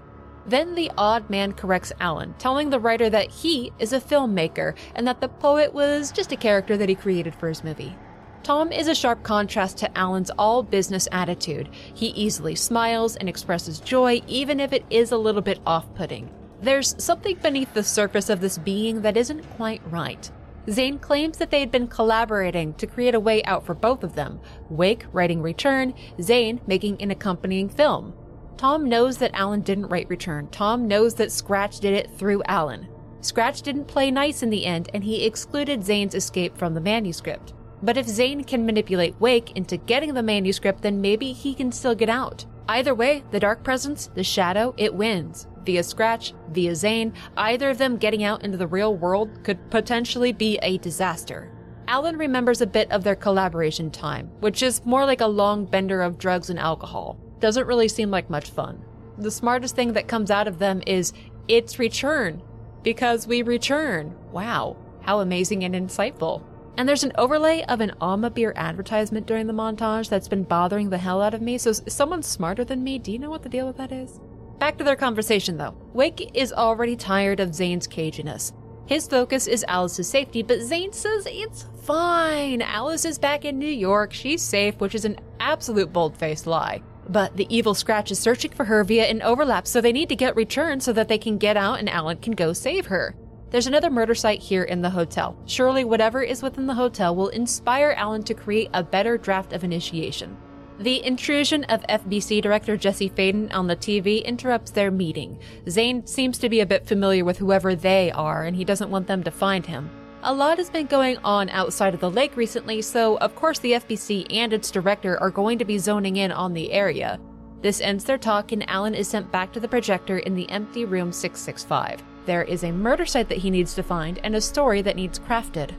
Then 0.46 0.74
the 0.74 0.90
odd 0.96 1.28
man 1.28 1.52
corrects 1.52 1.92
Alan, 2.00 2.34
telling 2.38 2.70
the 2.70 2.80
writer 2.80 3.10
that 3.10 3.30
he 3.30 3.72
is 3.78 3.92
a 3.92 4.00
filmmaker 4.00 4.74
and 4.94 5.06
that 5.06 5.20
the 5.20 5.28
poet 5.28 5.74
was 5.74 6.10
just 6.10 6.32
a 6.32 6.36
character 6.36 6.78
that 6.78 6.88
he 6.88 6.94
created 6.94 7.34
for 7.34 7.48
his 7.48 7.62
movie. 7.62 7.94
Tom 8.42 8.72
is 8.72 8.88
a 8.88 8.94
sharp 8.94 9.22
contrast 9.22 9.76
to 9.78 9.98
Alan's 9.98 10.30
all 10.38 10.62
business 10.62 11.06
attitude. 11.12 11.68
He 11.94 12.06
easily 12.08 12.54
smiles 12.54 13.16
and 13.16 13.28
expresses 13.28 13.80
joy, 13.80 14.22
even 14.26 14.60
if 14.60 14.72
it 14.72 14.84
is 14.88 15.12
a 15.12 15.18
little 15.18 15.42
bit 15.42 15.60
off 15.66 15.94
putting. 15.94 16.30
There's 16.62 16.94
something 17.02 17.36
beneath 17.42 17.74
the 17.74 17.82
surface 17.82 18.30
of 18.30 18.40
this 18.40 18.56
being 18.56 19.02
that 19.02 19.16
isn't 19.16 19.42
quite 19.56 19.82
right. 19.90 20.30
Zane 20.70 21.00
claims 21.00 21.38
that 21.38 21.50
they 21.50 21.58
had 21.58 21.72
been 21.72 21.88
collaborating 21.88 22.74
to 22.74 22.86
create 22.86 23.16
a 23.16 23.20
way 23.20 23.42
out 23.42 23.66
for 23.66 23.74
both 23.74 24.04
of 24.04 24.14
them, 24.14 24.38
Wake 24.70 25.04
writing 25.12 25.42
Return, 25.42 25.92
Zane 26.20 26.60
making 26.68 27.02
an 27.02 27.10
accompanying 27.10 27.68
film. 27.68 28.14
Tom 28.56 28.88
knows 28.88 29.18
that 29.18 29.34
Alan 29.34 29.62
didn't 29.62 29.88
write 29.88 30.08
Return. 30.08 30.46
Tom 30.52 30.86
knows 30.86 31.14
that 31.14 31.32
Scratch 31.32 31.80
did 31.80 31.94
it 31.94 32.12
through 32.16 32.44
Alan. 32.44 32.86
Scratch 33.22 33.62
didn't 33.62 33.86
play 33.86 34.12
nice 34.12 34.44
in 34.44 34.50
the 34.50 34.64
end, 34.64 34.88
and 34.94 35.02
he 35.02 35.24
excluded 35.24 35.82
Zane's 35.82 36.14
escape 36.14 36.56
from 36.56 36.74
the 36.74 36.80
manuscript. 36.80 37.54
But 37.82 37.96
if 37.96 38.06
Zane 38.06 38.44
can 38.44 38.64
manipulate 38.64 39.20
Wake 39.20 39.50
into 39.56 39.76
getting 39.76 40.14
the 40.14 40.22
manuscript, 40.22 40.82
then 40.82 41.00
maybe 41.00 41.32
he 41.32 41.54
can 41.54 41.72
still 41.72 41.96
get 41.96 42.08
out. 42.08 42.46
Either 42.68 42.94
way, 42.94 43.24
the 43.32 43.40
Dark 43.40 43.64
Presence, 43.64 44.08
the 44.14 44.22
Shadow, 44.22 44.74
it 44.76 44.94
wins 44.94 45.48
via 45.64 45.82
Scratch, 45.82 46.34
via 46.50 46.74
Zane, 46.74 47.12
either 47.36 47.70
of 47.70 47.78
them 47.78 47.96
getting 47.96 48.24
out 48.24 48.44
into 48.44 48.56
the 48.56 48.66
real 48.66 48.94
world 48.94 49.42
could 49.44 49.70
potentially 49.70 50.32
be 50.32 50.58
a 50.62 50.78
disaster. 50.78 51.50
Alan 51.88 52.16
remembers 52.16 52.60
a 52.60 52.66
bit 52.66 52.90
of 52.90 53.04
their 53.04 53.16
collaboration 53.16 53.90
time, 53.90 54.30
which 54.40 54.62
is 54.62 54.84
more 54.86 55.04
like 55.04 55.20
a 55.20 55.26
long 55.26 55.64
bender 55.64 56.02
of 56.02 56.18
drugs 56.18 56.48
and 56.48 56.58
alcohol. 56.58 57.18
Doesn't 57.40 57.66
really 57.66 57.88
seem 57.88 58.10
like 58.10 58.30
much 58.30 58.50
fun. 58.50 58.84
The 59.18 59.30
smartest 59.30 59.76
thing 59.76 59.92
that 59.92 60.08
comes 60.08 60.30
out 60.30 60.48
of 60.48 60.58
them 60.58 60.82
is, 60.86 61.12
it's 61.48 61.78
return. 61.78 62.42
Because 62.82 63.26
we 63.26 63.42
return. 63.42 64.14
Wow, 64.30 64.76
how 65.02 65.20
amazing 65.20 65.64
and 65.64 65.74
insightful. 65.74 66.42
And 66.76 66.88
there's 66.88 67.04
an 67.04 67.12
overlay 67.18 67.62
of 67.68 67.80
an 67.80 67.92
Alma 68.00 68.30
beer 68.30 68.54
advertisement 68.56 69.26
during 69.26 69.46
the 69.46 69.52
montage 69.52 70.08
that's 70.08 70.28
been 70.28 70.44
bothering 70.44 70.90
the 70.90 70.98
hell 70.98 71.20
out 71.20 71.34
of 71.34 71.42
me. 71.42 71.58
So, 71.58 71.70
is 71.70 71.82
someone 71.88 72.22
smarter 72.22 72.64
than 72.64 72.82
me? 72.82 72.98
Do 72.98 73.12
you 73.12 73.18
know 73.18 73.28
what 73.28 73.42
the 73.42 73.48
deal 73.48 73.66
with 73.66 73.76
that 73.76 73.92
is? 73.92 74.20
Back 74.62 74.78
to 74.78 74.84
their 74.84 74.94
conversation 74.94 75.56
though. 75.56 75.74
Wake 75.92 76.30
is 76.34 76.52
already 76.52 76.94
tired 76.94 77.40
of 77.40 77.52
Zane's 77.52 77.88
caginess. 77.88 78.52
His 78.86 79.08
focus 79.08 79.48
is 79.48 79.64
Alice's 79.66 80.08
safety, 80.08 80.44
but 80.44 80.60
Zane 80.60 80.92
says 80.92 81.26
it's 81.28 81.66
fine. 81.82 82.62
Alice 82.62 83.04
is 83.04 83.18
back 83.18 83.44
in 83.44 83.58
New 83.58 83.66
York. 83.66 84.12
She's 84.12 84.40
safe, 84.40 84.78
which 84.78 84.94
is 84.94 85.04
an 85.04 85.18
absolute 85.40 85.92
bold 85.92 86.16
faced 86.16 86.46
lie. 86.46 86.80
But 87.08 87.36
the 87.36 87.52
evil 87.52 87.74
Scratch 87.74 88.12
is 88.12 88.20
searching 88.20 88.52
for 88.52 88.62
her 88.66 88.84
via 88.84 89.06
an 89.06 89.20
overlap, 89.22 89.66
so 89.66 89.80
they 89.80 89.90
need 89.90 90.08
to 90.10 90.14
get 90.14 90.36
returned 90.36 90.84
so 90.84 90.92
that 90.92 91.08
they 91.08 91.18
can 91.18 91.38
get 91.38 91.56
out 91.56 91.80
and 91.80 91.90
Alan 91.90 92.18
can 92.18 92.34
go 92.34 92.52
save 92.52 92.86
her. 92.86 93.16
There's 93.50 93.66
another 93.66 93.90
murder 93.90 94.14
site 94.14 94.42
here 94.42 94.62
in 94.62 94.80
the 94.80 94.90
hotel. 94.90 95.36
Surely 95.44 95.82
whatever 95.82 96.22
is 96.22 96.40
within 96.40 96.68
the 96.68 96.74
hotel 96.74 97.16
will 97.16 97.30
inspire 97.30 97.96
Alan 97.96 98.22
to 98.22 98.32
create 98.32 98.70
a 98.74 98.84
better 98.84 99.18
draft 99.18 99.54
of 99.54 99.64
initiation. 99.64 100.36
The 100.82 101.06
intrusion 101.06 101.62
of 101.66 101.86
FBC 101.86 102.42
director 102.42 102.76
Jesse 102.76 103.08
Faden 103.08 103.54
on 103.54 103.68
the 103.68 103.76
TV 103.76 104.24
interrupts 104.24 104.72
their 104.72 104.90
meeting. 104.90 105.38
Zane 105.68 106.04
seems 106.08 106.38
to 106.38 106.48
be 106.48 106.58
a 106.58 106.66
bit 106.66 106.88
familiar 106.88 107.24
with 107.24 107.38
whoever 107.38 107.76
they 107.76 108.10
are, 108.10 108.42
and 108.42 108.56
he 108.56 108.64
doesn't 108.64 108.90
want 108.90 109.06
them 109.06 109.22
to 109.22 109.30
find 109.30 109.64
him. 109.64 109.88
A 110.24 110.34
lot 110.34 110.58
has 110.58 110.70
been 110.70 110.86
going 110.86 111.18
on 111.18 111.48
outside 111.50 111.94
of 111.94 112.00
the 112.00 112.10
lake 112.10 112.36
recently, 112.36 112.82
so 112.82 113.16
of 113.18 113.36
course 113.36 113.60
the 113.60 113.74
FBC 113.74 114.26
and 114.28 114.52
its 114.52 114.72
director 114.72 115.16
are 115.20 115.30
going 115.30 115.56
to 115.58 115.64
be 115.64 115.78
zoning 115.78 116.16
in 116.16 116.32
on 116.32 116.52
the 116.52 116.72
area. 116.72 117.20
This 117.60 117.80
ends 117.80 118.02
their 118.02 118.18
talk, 118.18 118.50
and 118.50 118.68
Alan 118.68 118.96
is 118.96 119.06
sent 119.06 119.30
back 119.30 119.52
to 119.52 119.60
the 119.60 119.68
projector 119.68 120.18
in 120.18 120.34
the 120.34 120.50
empty 120.50 120.84
room 120.84 121.12
665. 121.12 122.02
There 122.26 122.42
is 122.42 122.64
a 122.64 122.72
murder 122.72 123.06
site 123.06 123.28
that 123.28 123.38
he 123.38 123.50
needs 123.50 123.74
to 123.74 123.84
find 123.84 124.18
and 124.24 124.34
a 124.34 124.40
story 124.40 124.82
that 124.82 124.96
needs 124.96 125.20
crafted. 125.20 125.76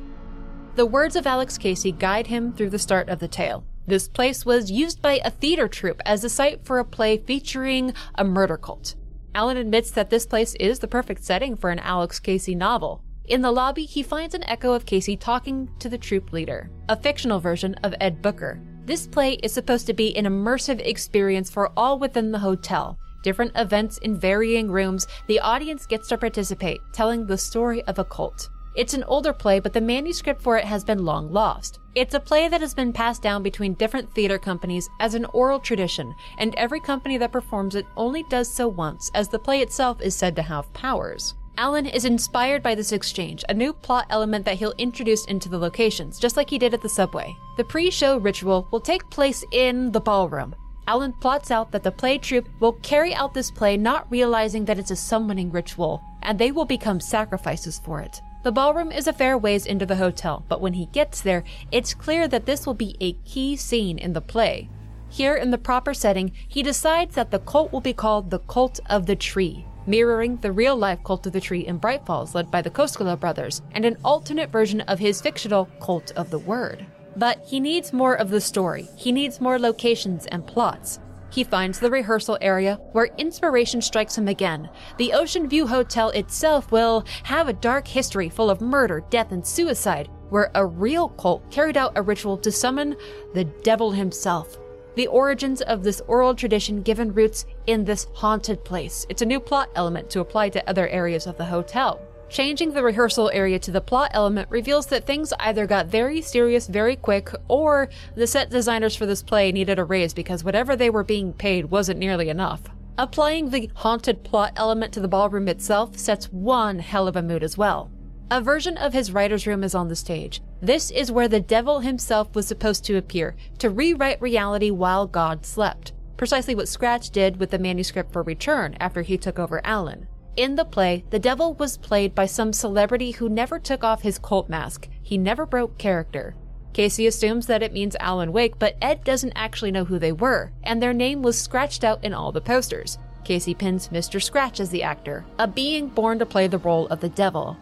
The 0.76 0.86
words 0.86 1.18
of 1.18 1.28
Alex 1.28 1.58
Casey 1.58 1.92
guide 1.92 2.28
him 2.28 2.54
through 2.54 2.70
the 2.70 2.80
start 2.80 3.10
of 3.10 3.20
the 3.20 3.28
tale. 3.28 3.66
This 3.86 4.08
place 4.08 4.46
was 4.46 4.72
used 4.72 5.02
by 5.02 5.20
a 5.26 5.30
theater 5.30 5.68
troupe 5.68 6.02
as 6.06 6.24
a 6.24 6.30
site 6.30 6.66
for 6.66 6.80
a 6.80 6.86
play 6.86 7.18
featuring 7.18 7.94
a 8.16 8.24
murder 8.24 8.56
cult. 8.56 8.96
Alan 9.36 9.58
admits 9.58 9.92
that 9.92 10.10
this 10.10 10.26
place 10.26 10.56
is 10.56 10.80
the 10.80 10.88
perfect 10.88 11.24
setting 11.24 11.58
for 11.58 11.70
an 11.70 11.80
Alex 11.80 12.20
Casey 12.20 12.56
novel. 12.56 13.04
In 13.26 13.42
the 13.42 13.52
lobby, 13.52 13.86
he 13.86 14.04
finds 14.04 14.36
an 14.36 14.44
echo 14.46 14.74
of 14.74 14.86
Casey 14.86 15.18
talking 15.18 15.70
to 15.80 15.90
the 15.90 15.98
troupe 15.98 16.32
leader, 16.32 16.70
a 16.88 16.96
fictional 16.96 17.40
version 17.40 17.74
of 17.84 17.96
Ed 18.00 18.22
Booker. 18.22 18.62
This 18.86 19.08
play 19.08 19.34
is 19.44 19.54
supposed 19.54 19.88
to 19.88 19.94
be 19.94 20.16
an 20.16 20.26
immersive 20.26 20.80
experience 20.86 21.50
for 21.50 21.72
all 21.76 22.00
within 22.00 22.32
the 22.32 22.40
hotel. 22.40 22.98
Different 23.24 23.54
events 23.56 23.98
in 24.00 24.20
varying 24.20 24.70
rooms, 24.70 25.08
the 25.28 25.40
audience 25.40 25.86
gets 25.86 26.10
to 26.10 26.18
participate, 26.18 26.82
telling 26.94 27.26
the 27.26 27.38
story 27.38 27.82
of 27.84 27.98
a 27.98 28.06
cult. 28.06 28.50
It's 28.76 28.96
an 28.96 29.04
older 29.04 29.34
play, 29.34 29.60
but 29.60 29.74
the 29.74 29.82
manuscript 29.82 30.42
for 30.42 30.58
it 30.58 30.66
has 30.66 30.84
been 30.84 31.06
long 31.06 31.32
lost. 31.32 31.80
It's 31.94 32.16
a 32.16 32.20
play 32.20 32.48
that 32.48 32.62
has 32.62 32.74
been 32.74 32.92
passed 32.92 33.22
down 33.22 33.44
between 33.44 33.76
different 33.76 34.12
theater 34.16 34.40
companies 34.40 34.90
as 35.00 35.14
an 35.14 35.26
oral 35.26 35.60
tradition, 35.60 36.16
and 36.40 36.56
every 36.56 36.80
company 36.80 37.18
that 37.18 37.32
performs 37.32 37.76
it 37.76 37.86
only 37.96 38.24
does 38.24 38.52
so 38.52 38.68
once, 38.68 39.12
as 39.14 39.28
the 39.28 39.38
play 39.38 39.62
itself 39.62 40.02
is 40.02 40.16
said 40.16 40.36
to 40.36 40.42
have 40.42 40.74
powers. 40.74 41.36
Alan 41.56 41.86
is 41.86 42.06
inspired 42.06 42.64
by 42.64 42.74
this 42.74 42.92
exchange, 42.92 43.46
a 43.48 43.54
new 43.54 43.74
plot 43.74 44.08
element 44.10 44.44
that 44.46 44.58
he'll 44.58 44.74
introduce 44.80 45.24
into 45.26 45.50
the 45.50 45.60
locations, 45.60 46.18
just 46.18 46.36
like 46.36 46.50
he 46.50 46.58
did 46.58 46.74
at 46.74 46.82
the 46.82 46.90
subway. 46.90 47.36
The 47.58 47.64
pre 47.64 47.92
show 47.92 48.18
ritual 48.18 48.68
will 48.72 48.82
take 48.82 49.08
place 49.12 49.46
in 49.52 49.92
the 49.92 50.02
ballroom. 50.02 50.56
Alan 50.88 51.14
plots 51.14 51.52
out 51.52 51.72
that 51.72 51.84
the 51.84 51.92
play 51.92 52.18
troupe 52.18 52.50
will 52.60 52.74
carry 52.82 53.14
out 53.14 53.36
this 53.36 53.52
play 53.52 53.78
not 53.78 54.10
realizing 54.10 54.66
that 54.66 54.80
it's 54.80 54.90
a 54.90 54.96
summoning 54.96 55.52
ritual, 55.52 56.02
and 56.24 56.40
they 56.40 56.52
will 56.52 56.66
become 56.66 57.00
sacrifices 57.00 57.80
for 57.86 58.02
it. 58.02 58.20
The 58.44 58.52
ballroom 58.52 58.92
is 58.92 59.08
a 59.08 59.14
fair 59.14 59.38
ways 59.38 59.66
into 59.66 59.86
the 59.86 59.96
hotel, 59.96 60.44
but 60.50 60.60
when 60.60 60.74
he 60.74 60.88
gets 60.88 61.22
there, 61.22 61.46
it's 61.72 61.94
clear 61.94 62.28
that 62.28 62.46
this 62.46 62.68
will 62.68 62.74
be 62.74 62.98
a 63.00 63.14
key 63.24 63.56
scene 63.56 63.98
in 63.98 64.12
the 64.12 64.20
play. 64.20 64.70
Here, 65.10 65.36
in 65.36 65.52
the 65.52 65.58
proper 65.58 65.94
setting, 65.94 66.34
he 66.48 66.62
decides 66.62 67.16
that 67.16 67.32
the 67.32 67.40
cult 67.40 67.72
will 67.72 67.80
be 67.80 67.94
called 67.94 68.32
the 68.32 68.40
Cult 68.40 68.82
of 68.90 69.06
the 69.06 69.16
Tree, 69.16 69.66
mirroring 69.88 70.38
the 70.38 70.52
real 70.52 70.76
life 70.76 71.00
Cult 71.06 71.26
of 71.26 71.32
the 71.32 71.40
Tree 71.40 71.66
in 71.66 71.78
Bright 71.78 72.06
Falls, 72.06 72.36
led 72.36 72.52
by 72.52 72.62
the 72.62 72.70
Koskela 72.70 73.18
brothers, 73.18 73.62
and 73.72 73.86
an 73.86 73.96
alternate 74.04 74.52
version 74.52 74.82
of 74.82 75.00
his 75.00 75.22
fictional 75.22 75.70
Cult 75.80 76.12
of 76.18 76.30
the 76.30 76.40
Word. 76.40 76.86
But 77.16 77.46
he 77.46 77.62
needs 77.62 77.94
more 77.94 78.16
of 78.16 78.30
the 78.30 78.42
story, 78.42 78.90
he 78.98 79.14
needs 79.14 79.40
more 79.40 79.58
locations 79.58 80.26
and 80.26 80.46
plots. 80.46 81.00
He 81.34 81.44
finds 81.44 81.80
the 81.80 81.90
rehearsal 81.90 82.38
area 82.42 82.80
where 82.92 83.10
inspiration 83.18 83.82
strikes 83.82 84.16
him 84.16 84.28
again. 84.28 84.70
The 85.00 85.14
Ocean 85.14 85.50
View 85.50 85.66
Hotel 85.66 86.10
itself 86.12 86.72
will 86.72 87.06
have 87.24 87.48
a 87.48 87.54
dark 87.54 87.88
history 87.88 88.30
full 88.30 88.52
of 88.52 88.62
murder, 88.62 89.04
death, 89.10 89.32
and 89.32 89.44
suicide, 89.44 90.10
where 90.30 90.52
a 90.54 90.64
real 90.64 91.10
cult 91.10 91.50
carried 91.50 91.76
out 91.76 91.94
a 91.96 92.04
ritual 92.04 92.38
to 92.38 92.52
summon 92.52 92.96
the 93.34 93.46
devil 93.46 93.92
himself. 93.92 94.60
The 94.94 95.08
origins 95.08 95.64
of 95.64 95.82
this 95.82 96.04
oral 96.08 96.36
tradition 96.36 96.84
given 96.84 97.12
roots 97.12 97.48
in 97.66 97.84
this 97.84 98.06
haunted 98.14 98.64
place. 98.64 99.08
It's 99.10 99.24
a 99.24 99.26
new 99.26 99.40
plot 99.40 99.70
element 99.74 100.12
to 100.12 100.20
apply 100.20 100.50
to 100.50 100.70
other 100.70 100.88
areas 100.88 101.26
of 101.26 101.38
the 101.38 101.46
hotel. 101.46 102.00
Changing 102.34 102.74
the 102.74 102.82
rehearsal 102.82 103.30
area 103.32 103.60
to 103.60 103.70
the 103.70 103.80
plot 103.80 104.10
element 104.16 104.50
reveals 104.50 104.88
that 104.88 105.06
things 105.06 105.34
either 105.40 105.68
got 105.68 105.86
very 105.86 106.20
serious 106.20 106.66
very 106.66 106.96
quick, 106.96 107.30
or 107.48 107.90
the 108.16 108.26
set 108.26 108.50
designers 108.50 108.96
for 108.96 109.06
this 109.06 109.22
play 109.22 109.52
needed 109.52 109.78
a 109.78 109.84
raise 109.84 110.16
because 110.16 110.44
whatever 110.44 110.76
they 110.76 110.90
were 110.90 111.04
being 111.04 111.32
paid 111.32 111.66
wasn't 111.66 112.00
nearly 112.00 112.30
enough. 112.30 112.64
Applying 112.98 113.52
the 113.52 113.70
haunted 113.76 114.24
plot 114.24 114.54
element 114.56 114.92
to 114.94 115.00
the 115.00 115.08
ballroom 115.08 115.48
itself 115.48 115.96
sets 115.96 116.34
one 116.34 116.80
hell 116.80 117.08
of 117.08 117.16
a 117.16 117.22
mood 117.22 117.44
as 117.44 117.56
well. 117.56 117.92
A 118.32 118.42
version 118.42 118.78
of 118.78 118.94
his 118.94 119.12
writer's 119.12 119.46
room 119.46 119.64
is 119.64 119.76
on 119.76 119.90
the 119.90 119.96
stage. 119.96 120.42
This 120.60 120.90
is 120.90 121.12
where 121.12 121.28
the 121.28 121.40
devil 121.40 121.82
himself 121.82 122.34
was 122.34 122.48
supposed 122.48 122.84
to 122.86 122.98
appear, 122.98 123.36
to 123.60 123.70
rewrite 123.70 124.20
reality 124.20 124.72
while 124.72 125.06
God 125.06 125.46
slept. 125.46 125.94
Precisely 126.18 126.56
what 126.56 126.68
Scratch 126.68 127.12
did 127.12 127.38
with 127.38 127.52
the 127.52 127.60
manuscript 127.60 128.12
for 128.12 128.24
Return 128.24 128.76
after 128.80 129.04
he 129.04 129.20
took 129.20 129.38
over 129.38 129.62
Alan. 129.64 130.08
In 130.36 130.56
the 130.56 130.66
play, 130.66 131.06
the 131.12 131.20
devil 131.20 131.54
was 131.54 131.78
played 131.78 132.16
by 132.16 132.26
some 132.26 132.54
celebrity 132.54 133.12
who 133.12 133.30
never 133.30 133.60
took 133.60 133.84
off 133.84 134.02
his 134.02 134.18
cult 134.18 134.50
mask. 134.50 134.90
He 135.04 135.16
never 135.16 135.46
broke 135.46 135.78
character. 135.78 136.36
Casey 136.74 137.06
assumes 137.06 137.46
that 137.46 137.62
it 137.62 137.72
means 137.72 137.96
Alan 138.00 138.34
Wake, 138.34 138.58
but 138.58 138.76
Ed 138.82 139.04
doesn't 139.04 139.34
actually 139.36 139.70
know 139.70 139.86
who 139.86 140.00
they 140.00 140.12
were, 140.12 140.52
and 140.64 140.82
their 140.82 140.94
name 140.94 141.22
was 141.22 141.40
scratched 141.40 141.84
out 141.84 142.04
in 142.04 142.16
all 142.16 142.32
the 142.32 142.42
posters. 142.42 142.98
Casey 143.24 143.54
pins 143.54 143.90
Mr. 143.90 144.22
Scratch 144.22 144.60
as 144.60 144.72
the 144.72 144.82
actor, 144.82 145.24
a 145.38 145.48
being 145.48 145.88
born 145.88 146.18
to 146.18 146.26
play 146.26 146.48
the 146.48 146.58
role 146.58 146.88
of 146.88 147.00
the 147.00 147.10
devil. 147.10 147.56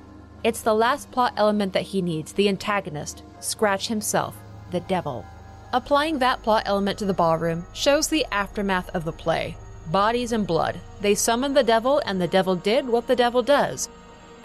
It's 0.45 0.61
the 0.61 0.73
last 0.73 1.11
plot 1.11 1.33
element 1.35 1.73
that 1.73 1.83
he 1.83 2.01
needs 2.01 2.31
the 2.31 2.47
antagonist, 2.47 3.23
Scratch 3.41 3.89
himself, 3.89 4.37
the 4.71 4.79
devil. 4.79 5.25
Applying 5.73 6.19
that 6.19 6.41
plot 6.41 6.63
element 6.65 6.97
to 6.99 7.05
the 7.05 7.13
ballroom 7.13 7.65
shows 7.73 8.07
the 8.07 8.25
aftermath 8.31 8.89
of 8.95 9.03
the 9.03 9.11
play, 9.11 9.57
bodies 9.91 10.31
and 10.31 10.47
blood. 10.47 10.79
They 11.01 11.15
summoned 11.15 11.55
the 11.55 11.63
devil, 11.63 12.01
and 12.05 12.21
the 12.21 12.27
devil 12.27 12.55
did 12.55 12.87
what 12.87 13.07
the 13.07 13.15
devil 13.15 13.43
does. 13.43 13.89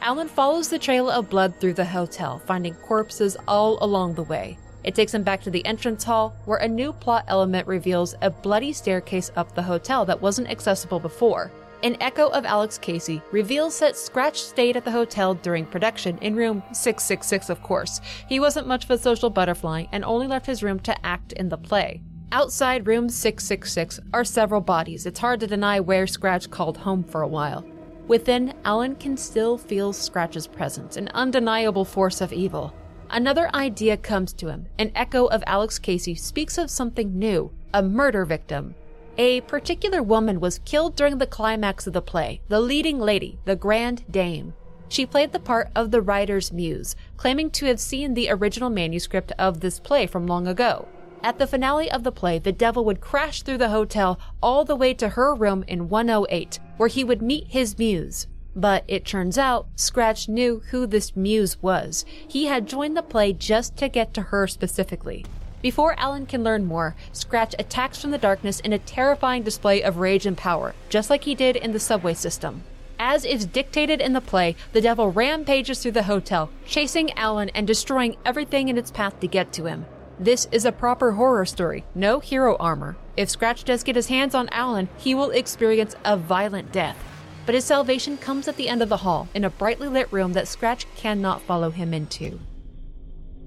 Alan 0.00 0.28
follows 0.28 0.68
the 0.68 0.78
trail 0.78 1.08
of 1.08 1.30
blood 1.30 1.54
through 1.58 1.74
the 1.74 1.84
hotel, 1.84 2.38
finding 2.40 2.74
corpses 2.74 3.36
all 3.48 3.78
along 3.82 4.14
the 4.14 4.22
way. 4.22 4.58
It 4.84 4.94
takes 4.94 5.14
him 5.14 5.22
back 5.22 5.42
to 5.42 5.50
the 5.50 5.64
entrance 5.66 6.04
hall, 6.04 6.36
where 6.44 6.58
a 6.58 6.68
new 6.68 6.92
plot 6.92 7.24
element 7.28 7.66
reveals 7.66 8.14
a 8.22 8.30
bloody 8.30 8.72
staircase 8.72 9.30
up 9.36 9.54
the 9.54 9.62
hotel 9.62 10.04
that 10.04 10.20
wasn't 10.20 10.50
accessible 10.50 11.00
before. 11.00 11.50
An 11.82 11.96
echo 12.00 12.28
of 12.28 12.44
Alex 12.44 12.78
Casey 12.78 13.20
reveals 13.32 13.78
that 13.80 13.96
Scratch 13.96 14.40
stayed 14.40 14.76
at 14.76 14.84
the 14.84 14.90
hotel 14.90 15.34
during 15.34 15.66
production 15.66 16.18
in 16.18 16.34
room 16.34 16.62
666, 16.72 17.50
of 17.50 17.62
course. 17.62 18.00
He 18.28 18.40
wasn't 18.40 18.66
much 18.66 18.84
of 18.84 18.90
a 18.90 18.98
social 18.98 19.28
butterfly 19.28 19.84
and 19.92 20.04
only 20.04 20.26
left 20.26 20.46
his 20.46 20.62
room 20.62 20.80
to 20.80 21.06
act 21.06 21.32
in 21.32 21.48
the 21.48 21.58
play. 21.58 22.02
Outside 22.32 22.88
room 22.88 23.08
666 23.08 24.00
are 24.12 24.24
several 24.24 24.60
bodies. 24.60 25.06
It's 25.06 25.20
hard 25.20 25.38
to 25.40 25.46
deny 25.46 25.78
where 25.78 26.08
Scratch 26.08 26.50
called 26.50 26.78
home 26.78 27.04
for 27.04 27.22
a 27.22 27.28
while. 27.28 27.64
Within, 28.08 28.52
Alan 28.64 28.96
can 28.96 29.16
still 29.16 29.56
feel 29.56 29.92
Scratch's 29.92 30.48
presence, 30.48 30.96
an 30.96 31.08
undeniable 31.14 31.84
force 31.84 32.20
of 32.20 32.32
evil. 32.32 32.74
Another 33.10 33.48
idea 33.54 33.96
comes 33.96 34.32
to 34.34 34.48
him. 34.48 34.66
An 34.76 34.90
echo 34.96 35.26
of 35.26 35.44
Alex 35.46 35.78
Casey 35.78 36.16
speaks 36.16 36.58
of 36.58 36.68
something 36.68 37.16
new 37.16 37.52
a 37.72 37.82
murder 37.82 38.24
victim. 38.24 38.74
A 39.18 39.40
particular 39.42 40.02
woman 40.02 40.40
was 40.40 40.58
killed 40.60 40.96
during 40.96 41.18
the 41.18 41.26
climax 41.26 41.86
of 41.86 41.92
the 41.92 42.02
play, 42.02 42.40
the 42.48 42.60
leading 42.60 42.98
lady, 42.98 43.38
the 43.44 43.56
Grand 43.56 44.04
Dame. 44.10 44.54
She 44.88 45.06
played 45.06 45.32
the 45.32 45.38
part 45.38 45.70
of 45.74 45.90
the 45.90 46.00
writer's 46.02 46.52
muse, 46.52 46.96
claiming 47.16 47.50
to 47.50 47.66
have 47.66 47.80
seen 47.80 48.14
the 48.14 48.30
original 48.30 48.70
manuscript 48.70 49.32
of 49.38 49.60
this 49.60 49.78
play 49.78 50.06
from 50.06 50.26
long 50.26 50.46
ago. 50.46 50.88
At 51.22 51.38
the 51.38 51.46
finale 51.46 51.90
of 51.90 52.04
the 52.04 52.12
play, 52.12 52.38
the 52.38 52.52
devil 52.52 52.84
would 52.84 53.00
crash 53.00 53.42
through 53.42 53.58
the 53.58 53.70
hotel 53.70 54.18
all 54.42 54.64
the 54.64 54.76
way 54.76 54.94
to 54.94 55.10
her 55.10 55.34
room 55.34 55.64
in 55.66 55.88
108, 55.88 56.58
where 56.76 56.88
he 56.88 57.04
would 57.04 57.22
meet 57.22 57.48
his 57.48 57.78
muse. 57.78 58.26
But 58.54 58.84
it 58.88 59.04
turns 59.04 59.36
out 59.36 59.66
Scratch 59.76 60.28
knew 60.28 60.62
who 60.70 60.86
this 60.86 61.16
muse 61.16 61.60
was. 61.62 62.04
He 62.26 62.46
had 62.46 62.66
joined 62.66 62.96
the 62.96 63.02
play 63.02 63.32
just 63.32 63.76
to 63.78 63.88
get 63.88 64.14
to 64.14 64.22
her 64.22 64.46
specifically. 64.46 65.26
Before 65.62 65.98
Alan 65.98 66.26
can 66.26 66.44
learn 66.44 66.64
more, 66.64 66.94
Scratch 67.12 67.54
attacks 67.58 68.00
from 68.00 68.12
the 68.12 68.18
darkness 68.18 68.60
in 68.60 68.72
a 68.72 68.78
terrifying 68.78 69.42
display 69.42 69.82
of 69.82 69.98
rage 69.98 70.26
and 70.26 70.36
power, 70.36 70.74
just 70.88 71.10
like 71.10 71.24
he 71.24 71.34
did 71.34 71.56
in 71.56 71.72
the 71.72 71.80
subway 71.80 72.14
system. 72.14 72.62
As 72.98 73.24
is 73.24 73.44
dictated 73.44 74.00
in 74.00 74.12
the 74.12 74.20
play, 74.20 74.56
the 74.72 74.80
devil 74.80 75.10
rampages 75.10 75.82
through 75.82 75.92
the 75.92 76.04
hotel, 76.04 76.50
chasing 76.66 77.12
Alan 77.12 77.50
and 77.50 77.66
destroying 77.66 78.16
everything 78.24 78.68
in 78.68 78.78
its 78.78 78.90
path 78.90 79.18
to 79.20 79.26
get 79.26 79.52
to 79.54 79.64
him. 79.64 79.86
This 80.18 80.48
is 80.50 80.64
a 80.64 80.72
proper 80.72 81.12
horror 81.12 81.44
story, 81.44 81.84
no 81.94 82.20
hero 82.20 82.56
armor. 82.58 82.96
If 83.18 83.28
Scratch 83.28 83.64
does 83.64 83.82
get 83.82 83.96
his 83.96 84.06
hands 84.06 84.34
on 84.34 84.48
Alan, 84.50 84.88
he 84.96 85.14
will 85.14 85.30
experience 85.30 85.94
a 86.06 86.16
violent 86.16 86.72
death. 86.72 86.96
But 87.44 87.54
his 87.54 87.66
salvation 87.66 88.16
comes 88.16 88.48
at 88.48 88.56
the 88.56 88.68
end 88.68 88.82
of 88.82 88.88
the 88.88 88.96
hall, 88.98 89.28
in 89.34 89.44
a 89.44 89.50
brightly 89.50 89.88
lit 89.88 90.10
room 90.10 90.32
that 90.32 90.48
Scratch 90.48 90.86
cannot 90.96 91.42
follow 91.42 91.70
him 91.70 91.92
into. 91.92 92.40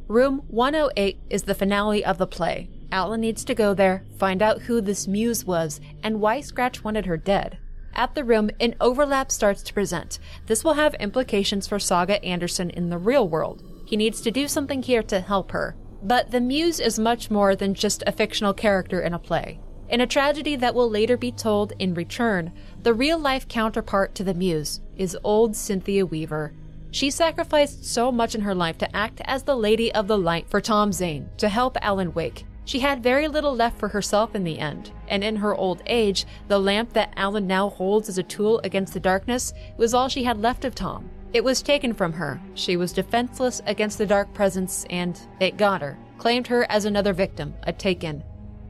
Room 0.08 0.44
108 0.48 1.18
is 1.32 1.44
the 1.44 1.56
finale 1.56 2.06
of 2.06 2.20
the 2.20 2.28
play. 2.28 2.70
Alan 2.92 3.22
needs 3.22 3.44
to 3.46 3.56
go 3.56 3.74
there, 3.74 4.06
find 4.18 4.42
out 4.42 4.62
who 4.62 4.80
this 4.80 5.08
muse 5.08 5.46
was, 5.46 5.82
and 6.04 6.22
why 6.22 6.40
Scratch 6.40 6.84
wanted 6.84 7.08
her 7.08 7.18
dead. 7.18 7.58
At 7.96 8.14
the 8.14 8.24
room, 8.24 8.52
an 8.60 8.76
overlap 8.80 9.32
starts 9.32 9.64
to 9.64 9.74
present. 9.74 10.20
This 10.46 10.64
will 10.64 10.74
have 10.74 10.94
implications 10.96 11.68
for 11.68 11.80
Saga 11.80 12.24
Anderson 12.24 12.70
in 12.70 12.90
the 12.90 13.00
real 13.00 13.28
world. 13.28 13.64
He 13.86 13.98
needs 13.98 14.22
to 14.22 14.32
do 14.32 14.48
something 14.48 14.84
here 14.84 15.04
to 15.04 15.20
help 15.20 15.52
her. 15.52 15.76
But 16.02 16.32
the 16.32 16.40
Muse 16.40 16.80
is 16.80 16.98
much 16.98 17.30
more 17.30 17.56
than 17.56 17.74
just 17.74 18.04
a 18.08 18.12
fictional 18.12 18.54
character 18.54 19.02
in 19.02 19.14
a 19.14 19.20
play. 19.20 19.60
In 19.90 20.02
a 20.02 20.08
tragedy 20.08 20.56
that 20.56 20.76
will 20.76 20.90
later 20.90 21.18
be 21.18 21.32
told 21.32 21.74
in 21.80 21.94
Return, 21.94 22.54
the 22.84 22.94
real 22.94 23.18
life 23.18 23.48
counterpart 23.48 24.14
to 24.16 24.24
the 24.24 24.34
Muse 24.34 24.82
is 24.96 25.18
old 25.24 25.56
Cynthia 25.56 26.06
Weaver. 26.06 26.54
She 26.92 27.10
sacrificed 27.10 27.86
so 27.86 28.12
much 28.12 28.34
in 28.34 28.42
her 28.42 28.56
life 28.56 28.78
to 28.80 28.96
act 28.96 29.22
as 29.26 29.44
the 29.44 29.58
Lady 29.58 29.92
of 29.94 30.08
the 30.08 30.18
Light 30.18 30.50
for 30.50 30.62
Tom 30.62 30.94
Zane, 30.94 31.30
to 31.38 31.50
help 31.50 31.78
Alan 31.82 32.14
Wake. 32.14 32.46
She 32.66 32.80
had 32.80 33.02
very 33.02 33.28
little 33.28 33.56
left 33.56 33.80
for 33.80 33.90
herself 33.90 34.36
in 34.36 34.44
the 34.44 34.60
end, 34.60 34.92
and 35.08 35.24
in 35.24 35.38
her 35.38 35.56
old 35.56 35.82
age, 35.88 36.26
the 36.48 36.60
lamp 36.60 36.94
that 36.94 37.14
Alan 37.16 37.48
now 37.48 37.70
holds 37.70 38.10
as 38.10 38.20
a 38.20 38.24
tool 38.24 38.62
against 38.64 38.94
the 38.94 39.00
darkness 39.00 39.54
was 39.76 39.96
all 39.96 40.08
she 40.08 40.24
had 40.24 40.40
left 40.40 40.66
of 40.66 40.76
Tom. 40.76 41.10
It 41.32 41.44
was 41.44 41.62
taken 41.62 41.94
from 41.94 42.14
her. 42.14 42.42
She 42.56 42.76
was 42.76 42.92
defenseless 42.92 43.62
against 43.68 43.98
the 43.98 44.06
dark 44.08 44.34
presence, 44.34 44.86
and 44.90 45.20
it 45.40 45.58
got 45.58 45.82
her, 45.82 45.98
claimed 46.18 46.48
her 46.48 46.66
as 46.72 46.86
another 46.86 47.14
victim, 47.14 47.54
a 47.64 47.74
taken. 47.74 48.24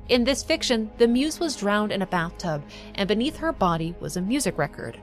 In 0.09 0.23
this 0.23 0.43
fiction, 0.43 0.89
the 0.97 1.07
muse 1.07 1.39
was 1.39 1.55
drowned 1.55 1.91
in 1.91 2.01
a 2.01 2.07
bathtub, 2.07 2.63
and 2.95 3.07
beneath 3.07 3.37
her 3.37 3.53
body 3.53 3.95
was 4.01 4.17
a 4.17 4.21
music 4.21 4.57
record. 4.57 4.99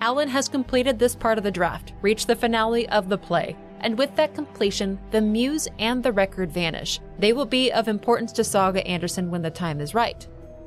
Alan 0.00 0.28
has 0.28 0.48
completed 0.48 0.98
this 0.98 1.14
part 1.14 1.38
of 1.38 1.44
the 1.44 1.50
draft, 1.50 1.92
reached 2.00 2.26
the 2.26 2.36
finale 2.36 2.88
of 2.88 3.08
the 3.08 3.18
play, 3.18 3.56
and 3.80 3.98
with 3.98 4.14
that 4.16 4.34
completion, 4.34 4.98
the 5.10 5.20
muse 5.20 5.68
and 5.78 6.02
the 6.02 6.12
record 6.12 6.50
vanish. 6.50 7.00
They 7.18 7.34
will 7.34 7.46
be 7.46 7.70
of 7.70 7.86
importance 7.86 8.32
to 8.32 8.44
Saga 8.44 8.86
Anderson 8.86 9.30
when 9.30 9.42
the 9.42 9.50
time 9.50 9.80
is 9.80 9.94
right. 9.94 10.26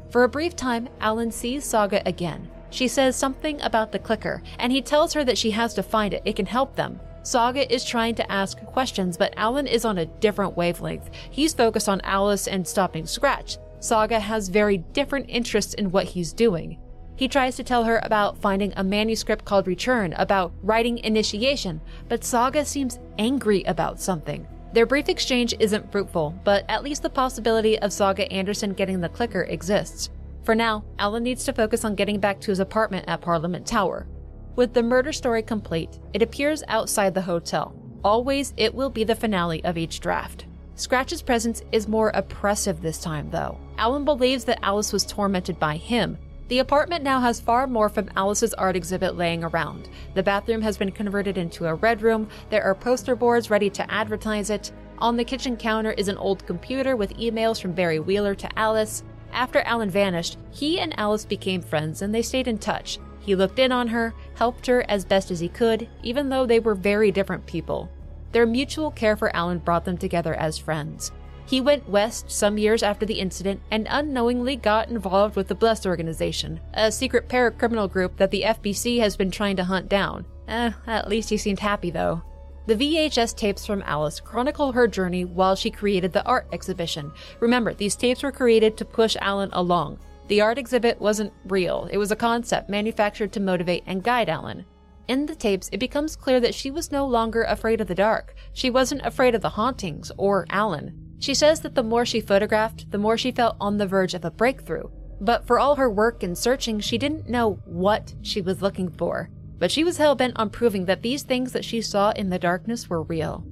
For 0.09 0.23
a 0.23 0.29
brief 0.29 0.55
time, 0.55 0.88
Alan 1.01 1.31
sees 1.31 1.65
Saga 1.65 2.01
again, 2.05 2.47
she 2.70 2.88
says 2.88 3.15
something 3.15 3.61
about 3.61 3.91
the 3.91 3.99
clicker, 3.99 4.41
and 4.59 4.72
he 4.72 4.82
tells 4.82 5.13
her 5.13 5.24
that 5.24 5.38
she 5.38 5.51
has 5.51 5.74
to 5.76 5.84
find 5.84 6.13
it. 6.13 6.22
It 6.26 6.36
can 6.36 6.45
help 6.45 6.76
them. 6.76 6.99
Saga 7.24 7.72
is 7.74 7.84
trying 7.84 8.15
to 8.15 8.32
ask 8.32 8.57
questions, 8.65 9.18
but 9.18 9.34
Alan 9.36 9.68
is 9.68 9.84
on 9.84 9.97
a 9.97 10.05
different 10.05 10.55
wavelength. 10.55 11.09
He's 11.30 11.53
focused 11.53 11.89
on 11.89 12.01
Alice 12.01 12.47
and 12.47 12.65
stopping 12.65 13.05
Scratch. 13.05 13.57
Saga 13.80 14.20
has 14.20 14.47
very 14.49 14.78
different 14.78 15.26
interests 15.30 15.74
in 15.74 15.91
what 15.91 16.05
he's 16.05 16.32
doing. 16.34 16.80
He 17.18 17.28
tries 17.28 17.55
to 17.55 17.63
tell 17.63 17.84
her 17.84 17.99
about 18.03 18.38
finding 18.38 18.72
a 18.76 18.84
manuscript 18.84 19.43
called 19.43 19.68
Return, 19.68 20.13
about 20.13 20.53
writing 20.61 20.99
initiation, 20.99 21.82
but 22.07 22.24
Saga 22.24 22.63
seems 22.63 22.99
angry 23.18 23.63
about 23.63 23.99
something. 23.99 24.47
Their 24.74 24.86
brief 24.86 25.09
exchange 25.09 25.55
isn't 25.59 25.91
fruitful, 25.91 26.39
but 26.43 26.63
at 26.70 26.84
least 26.84 27.01
the 27.01 27.09
possibility 27.09 27.80
of 27.80 27.91
Saga 27.91 28.32
Anderson 28.32 28.74
getting 28.74 29.01
the 29.01 29.09
clicker 29.09 29.43
exists. 29.43 30.11
For 30.48 30.56
now, 30.56 30.86
Alan 30.98 31.24
needs 31.24 31.43
to 31.43 31.52
focus 31.52 31.84
on 31.84 31.95
getting 31.95 32.22
back 32.22 32.39
to 32.39 32.52
his 32.52 32.62
apartment 32.62 33.04
at 33.10 33.20
Parliament 33.20 33.68
Tower. 33.68 34.08
With 34.56 34.74
the 34.74 34.82
murder 34.82 35.12
story 35.12 35.43
complete, 35.43 36.00
it 36.14 36.22
appears 36.22 36.64
outside 36.70 37.14
the 37.14 37.22
hotel. 37.22 37.76
Always, 38.02 38.54
it 38.56 38.74
will 38.74 38.89
be 38.89 39.04
the 39.04 39.14
finale 39.14 39.62
of 39.66 39.78
each 39.78 40.00
draft. 40.00 40.45
Scratch's 40.76 41.22
presence 41.22 41.64
is 41.74 41.89
more 41.89 42.12
oppressive 42.14 42.82
this 42.82 43.02
time, 43.02 43.30
though. 43.30 43.60
Alan 43.78 44.06
believes 44.06 44.45
that 44.45 44.64
Alice 44.64 44.93
was 44.93 45.04
tormented 45.04 45.60
by 45.60 45.76
him. 45.76 46.18
The 46.48 46.60
apartment 46.60 47.04
now 47.04 47.20
has 47.20 47.41
far 47.41 47.68
more 47.68 47.89
from 47.89 48.10
Alice's 48.16 48.54
art 48.54 48.78
exhibit 48.78 49.18
laying 49.18 49.43
around. 49.43 49.89
The 50.14 50.24
bathroom 50.24 50.62
has 50.62 50.78
been 50.78 50.93
converted 50.93 51.38
into 51.38 51.66
a 51.66 51.76
red 51.76 52.02
room, 52.02 52.30
there 52.50 52.64
are 52.64 52.74
poster 52.74 53.18
boards 53.18 53.50
ready 53.50 53.70
to 53.72 53.91
advertise 53.91 54.50
it. 54.50 54.72
On 55.00 55.18
the 55.18 55.26
kitchen 55.26 55.58
counter 55.58 55.91
is 55.91 56.08
an 56.08 56.16
old 56.16 56.48
computer 56.48 56.95
with 56.95 57.18
emails 57.18 57.62
from 57.62 57.74
Barry 57.74 58.00
Wheeler 58.00 58.34
to 58.36 58.58
Alice. 58.58 59.04
After 59.32 59.61
Alan 59.61 59.89
vanished, 59.89 60.38
he 60.51 60.80
and 60.80 60.97
Alice 60.99 61.25
became 61.25 61.61
friends 61.61 62.01
and 62.01 62.13
they 62.13 62.21
stayed 62.21 62.47
in 62.47 62.57
touch. 62.57 62.99
He 63.19 63.36
looked 63.36 63.59
in 63.59 63.71
on 63.71 63.88
her, 63.89 64.13
helped 64.36 64.65
her 64.67 64.84
as 64.89 65.05
best 65.05 65.32
as 65.32 65.39
he 65.39 65.49
could, 65.49 65.88
even 66.01 66.30
though 66.30 66.45
they 66.45 66.59
were 66.59 66.75
very 66.75 67.11
different 67.11 67.45
people. 67.45 67.89
Their 68.32 68.45
mutual 68.45 68.91
care 68.91 69.15
for 69.15 69.36
Alan 69.36 69.59
brought 69.59 69.86
them 69.86 69.97
together 69.97 70.34
as 70.34 70.57
friends. 70.57 71.11
He 71.45 71.61
went 71.61 71.89
west 71.89 72.30
some 72.30 72.57
years 72.57 72.84
after 72.84 73.05
the 73.05 73.19
incident 73.19 73.61
and 73.71 73.88
unknowingly 73.89 74.57
got 74.57 74.89
involved 74.89 75.38
with 75.38 75.47
the 75.47 75.55
Bless 75.55 75.86
organization, 75.86 76.59
a 76.73 76.91
secret 76.91 77.30
paracriminal 77.30 77.89
group 77.89 78.17
that 78.17 78.32
the 78.32 78.43
FBC 78.43 78.99
has 78.99 79.15
been 79.15 79.32
trying 79.32 79.55
to 79.55 79.63
hunt 79.63 79.88
down. 79.88 80.25
Eh, 80.47 80.71
at 80.86 81.07
least 81.07 81.30
he 81.30 81.38
seemed 81.38 81.59
happy 81.59 81.89
though. 81.89 82.21
The 82.68 82.76
VHS 82.76 83.34
tapes 83.34 83.65
from 83.65 83.82
Alice 83.86 84.20
chronicle 84.20 84.74
her 84.74 84.89
journey 84.89 85.24
while 85.24 85.55
she 85.55 85.72
created 85.72 86.11
the 86.11 86.26
art 86.26 86.47
exhibition. 86.51 87.13
Remember, 87.39 87.74
these 87.74 87.95
tapes 87.95 88.24
were 88.24 88.32
created 88.32 88.76
to 88.76 88.84
push 88.84 89.15
Alan 89.22 89.49
along. 89.53 89.99
The 90.28 90.41
art 90.41 90.57
exhibit 90.57 90.99
wasn't 90.99 91.32
real, 91.45 91.88
it 91.89 91.97
was 91.97 92.11
a 92.11 92.18
concept 92.18 92.70
manufactured 92.70 93.32
to 93.32 93.39
motivate 93.39 93.84
and 93.86 94.03
guide 94.03 94.28
Alan. 94.28 94.65
In 95.07 95.26
the 95.26 95.36
tapes, 95.36 95.70
it 95.72 95.78
becomes 95.78 96.18
clear 96.18 96.41
that 96.41 96.53
she 96.53 96.70
was 96.70 96.91
no 96.91 97.07
longer 97.07 97.43
afraid 97.43 97.80
of 97.80 97.88
the 97.88 97.95
dark. 97.95 98.36
She 98.51 98.70
wasn't 98.70 99.05
afraid 99.05 99.34
of 99.34 99.41
the 99.41 99.51
hauntings 99.51 100.11
or 100.18 100.45
Alan. 100.49 101.15
She 101.20 101.34
says 101.34 101.61
that 101.61 101.74
the 101.74 101.84
more 101.84 102.05
she 102.05 102.20
photographed, 102.20 102.91
the 102.91 102.97
more 102.97 103.18
she 103.18 103.32
felt 103.32 103.55
on 103.61 103.78
the 103.78 103.88
verge 103.88 104.13
of 104.13 104.26
a 104.26 104.32
breakthrough. 104.32 104.89
But 105.22 105.47
for 105.47 105.57
all 105.57 105.76
her 105.78 105.89
work 105.89 106.22
and 106.22 106.38
searching, 106.38 106.82
she 106.82 106.97
didn't 106.97 107.30
know 107.30 107.61
what 107.63 108.13
she 108.22 108.41
was 108.41 108.61
looking 108.61 108.91
for. 108.91 109.30
But 109.60 109.72
she 109.72 109.84
was 109.84 109.97
hell 109.97 110.16
bent 110.16 110.34
on 110.38 110.49
proving 110.49 110.86
that 110.86 111.01
these 111.01 111.24
things 111.24 111.51
that 111.53 111.66
she 111.66 111.82
saw 111.82 112.12
in 112.12 112.30
the 112.30 112.39
darkness 112.39 112.89
were 112.89 113.01
real. 113.01 113.43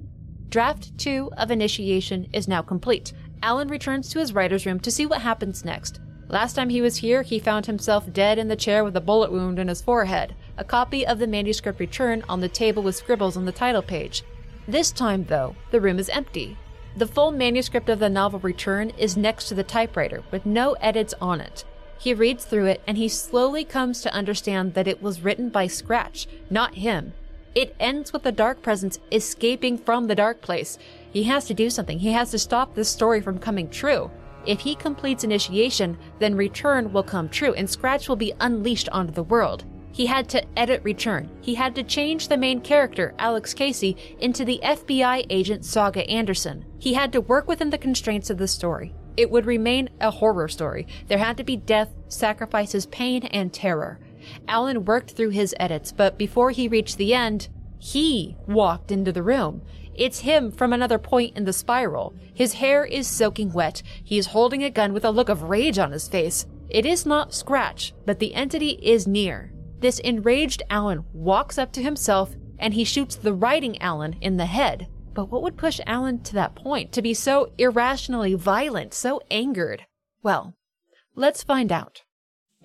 Draft 0.48 0.96
2 0.98 1.30
of 1.36 1.50
Initiation 1.50 2.28
is 2.32 2.46
now 2.46 2.62
complete. 2.62 3.12
Alan 3.42 3.68
returns 3.68 4.08
to 4.10 4.18
his 4.18 4.32
writer's 4.32 4.64
room 4.66 4.80
to 4.80 4.90
see 4.90 5.04
what 5.04 5.22
happens 5.22 5.64
next. 5.64 6.00
Last 6.28 6.54
time 6.54 6.70
he 6.70 6.80
was 6.80 6.96
here, 6.96 7.22
he 7.22 7.38
found 7.38 7.66
himself 7.66 8.12
dead 8.12 8.38
in 8.38 8.48
the 8.48 8.56
chair 8.56 8.82
with 8.82 8.96
a 8.96 9.00
bullet 9.00 9.30
wound 9.30 9.58
in 9.58 9.68
his 9.68 9.82
forehead, 9.82 10.34
a 10.56 10.64
copy 10.64 11.06
of 11.06 11.18
the 11.18 11.26
manuscript 11.26 11.78
return 11.78 12.24
on 12.28 12.40
the 12.40 12.48
table 12.48 12.82
with 12.82 12.96
scribbles 12.96 13.36
on 13.36 13.44
the 13.44 13.52
title 13.52 13.82
page. 13.82 14.24
This 14.66 14.90
time, 14.90 15.24
though, 15.24 15.54
the 15.70 15.80
room 15.80 15.98
is 15.98 16.08
empty. 16.08 16.56
The 16.96 17.06
full 17.06 17.30
manuscript 17.30 17.88
of 17.88 17.98
the 17.98 18.08
novel 18.08 18.40
Return 18.40 18.90
is 18.90 19.16
next 19.16 19.48
to 19.48 19.54
the 19.54 19.62
typewriter, 19.62 20.22
with 20.30 20.46
no 20.46 20.72
edits 20.80 21.14
on 21.20 21.40
it. 21.40 21.64
He 21.98 22.14
reads 22.14 22.44
through 22.44 22.66
it 22.66 22.82
and 22.86 22.96
he 22.96 23.08
slowly 23.08 23.64
comes 23.64 24.00
to 24.02 24.12
understand 24.12 24.74
that 24.74 24.88
it 24.88 25.02
was 25.02 25.22
written 25.22 25.48
by 25.48 25.66
Scratch, 25.66 26.26
not 26.50 26.74
him. 26.74 27.14
It 27.54 27.74
ends 27.80 28.12
with 28.12 28.22
the 28.22 28.32
dark 28.32 28.62
presence 28.62 28.98
escaping 29.10 29.78
from 29.78 30.06
the 30.06 30.14
dark 30.14 30.42
place. 30.42 30.78
He 31.10 31.22
has 31.24 31.46
to 31.46 31.54
do 31.54 31.70
something. 31.70 31.98
He 31.98 32.12
has 32.12 32.30
to 32.32 32.38
stop 32.38 32.74
this 32.74 32.90
story 32.90 33.20
from 33.20 33.38
coming 33.38 33.70
true. 33.70 34.10
If 34.44 34.60
he 34.60 34.74
completes 34.74 35.24
initiation, 35.24 35.96
then 36.18 36.34
return 36.34 36.92
will 36.92 37.02
come 37.02 37.28
true 37.28 37.54
and 37.54 37.68
Scratch 37.68 38.08
will 38.08 38.16
be 38.16 38.34
unleashed 38.40 38.88
onto 38.90 39.12
the 39.12 39.22
world. 39.22 39.64
He 39.96 40.04
had 40.04 40.28
to 40.28 40.44
edit 40.58 40.84
Return. 40.84 41.30
He 41.40 41.54
had 41.54 41.74
to 41.76 41.82
change 41.82 42.28
the 42.28 42.36
main 42.36 42.60
character, 42.60 43.14
Alex 43.18 43.54
Casey, 43.54 43.96
into 44.20 44.44
the 44.44 44.60
FBI 44.62 45.24
agent 45.30 45.64
Saga 45.64 46.06
Anderson. 46.10 46.66
He 46.78 46.92
had 46.92 47.12
to 47.12 47.22
work 47.22 47.48
within 47.48 47.70
the 47.70 47.78
constraints 47.78 48.28
of 48.28 48.36
the 48.36 48.46
story. 48.46 48.94
It 49.16 49.30
would 49.30 49.46
remain 49.46 49.90
a 50.00 50.10
horror 50.10 50.48
story. 50.48 50.86
There 51.08 51.18
had 51.18 51.36
to 51.38 51.44
be 51.44 51.56
death, 51.56 51.94
sacrifices, 52.08 52.86
pain, 52.86 53.24
and 53.24 53.52
terror. 53.52 53.98
Alan 54.48 54.84
worked 54.84 55.12
through 55.12 55.30
his 55.30 55.54
edits, 55.58 55.92
but 55.92 56.18
before 56.18 56.50
he 56.50 56.68
reached 56.68 56.98
the 56.98 57.14
end, 57.14 57.48
he 57.78 58.36
walked 58.46 58.90
into 58.90 59.12
the 59.12 59.22
room. 59.22 59.62
It's 59.94 60.20
him 60.20 60.50
from 60.50 60.72
another 60.72 60.98
point 60.98 61.36
in 61.36 61.44
the 61.44 61.52
spiral. 61.52 62.14
His 62.34 62.54
hair 62.54 62.84
is 62.84 63.06
soaking 63.06 63.52
wet. 63.52 63.82
He 64.04 64.18
is 64.18 64.26
holding 64.26 64.62
a 64.62 64.70
gun 64.70 64.92
with 64.92 65.04
a 65.04 65.10
look 65.10 65.28
of 65.28 65.44
rage 65.44 65.78
on 65.78 65.92
his 65.92 66.08
face. 66.08 66.46
It 66.68 66.84
is 66.84 67.06
not 67.06 67.32
Scratch, 67.32 67.94
but 68.04 68.18
the 68.18 68.34
entity 68.34 68.78
is 68.82 69.06
near. 69.06 69.52
This 69.80 69.98
enraged 70.00 70.62
Alan 70.68 71.04
walks 71.12 71.58
up 71.58 71.72
to 71.72 71.82
himself 71.82 72.34
and 72.58 72.74
he 72.74 72.84
shoots 72.84 73.16
the 73.16 73.34
writing 73.34 73.80
Alan 73.80 74.16
in 74.20 74.36
the 74.36 74.46
head. 74.46 74.88
But 75.16 75.30
what 75.30 75.42
would 75.42 75.56
push 75.56 75.80
Alan 75.86 76.22
to 76.24 76.34
that 76.34 76.54
point, 76.54 76.92
to 76.92 77.00
be 77.00 77.14
so 77.14 77.50
irrationally 77.56 78.34
violent, 78.34 78.92
so 78.92 79.22
angered? 79.30 79.86
Well, 80.22 80.52
let's 81.14 81.42
find 81.42 81.72
out. 81.72 82.02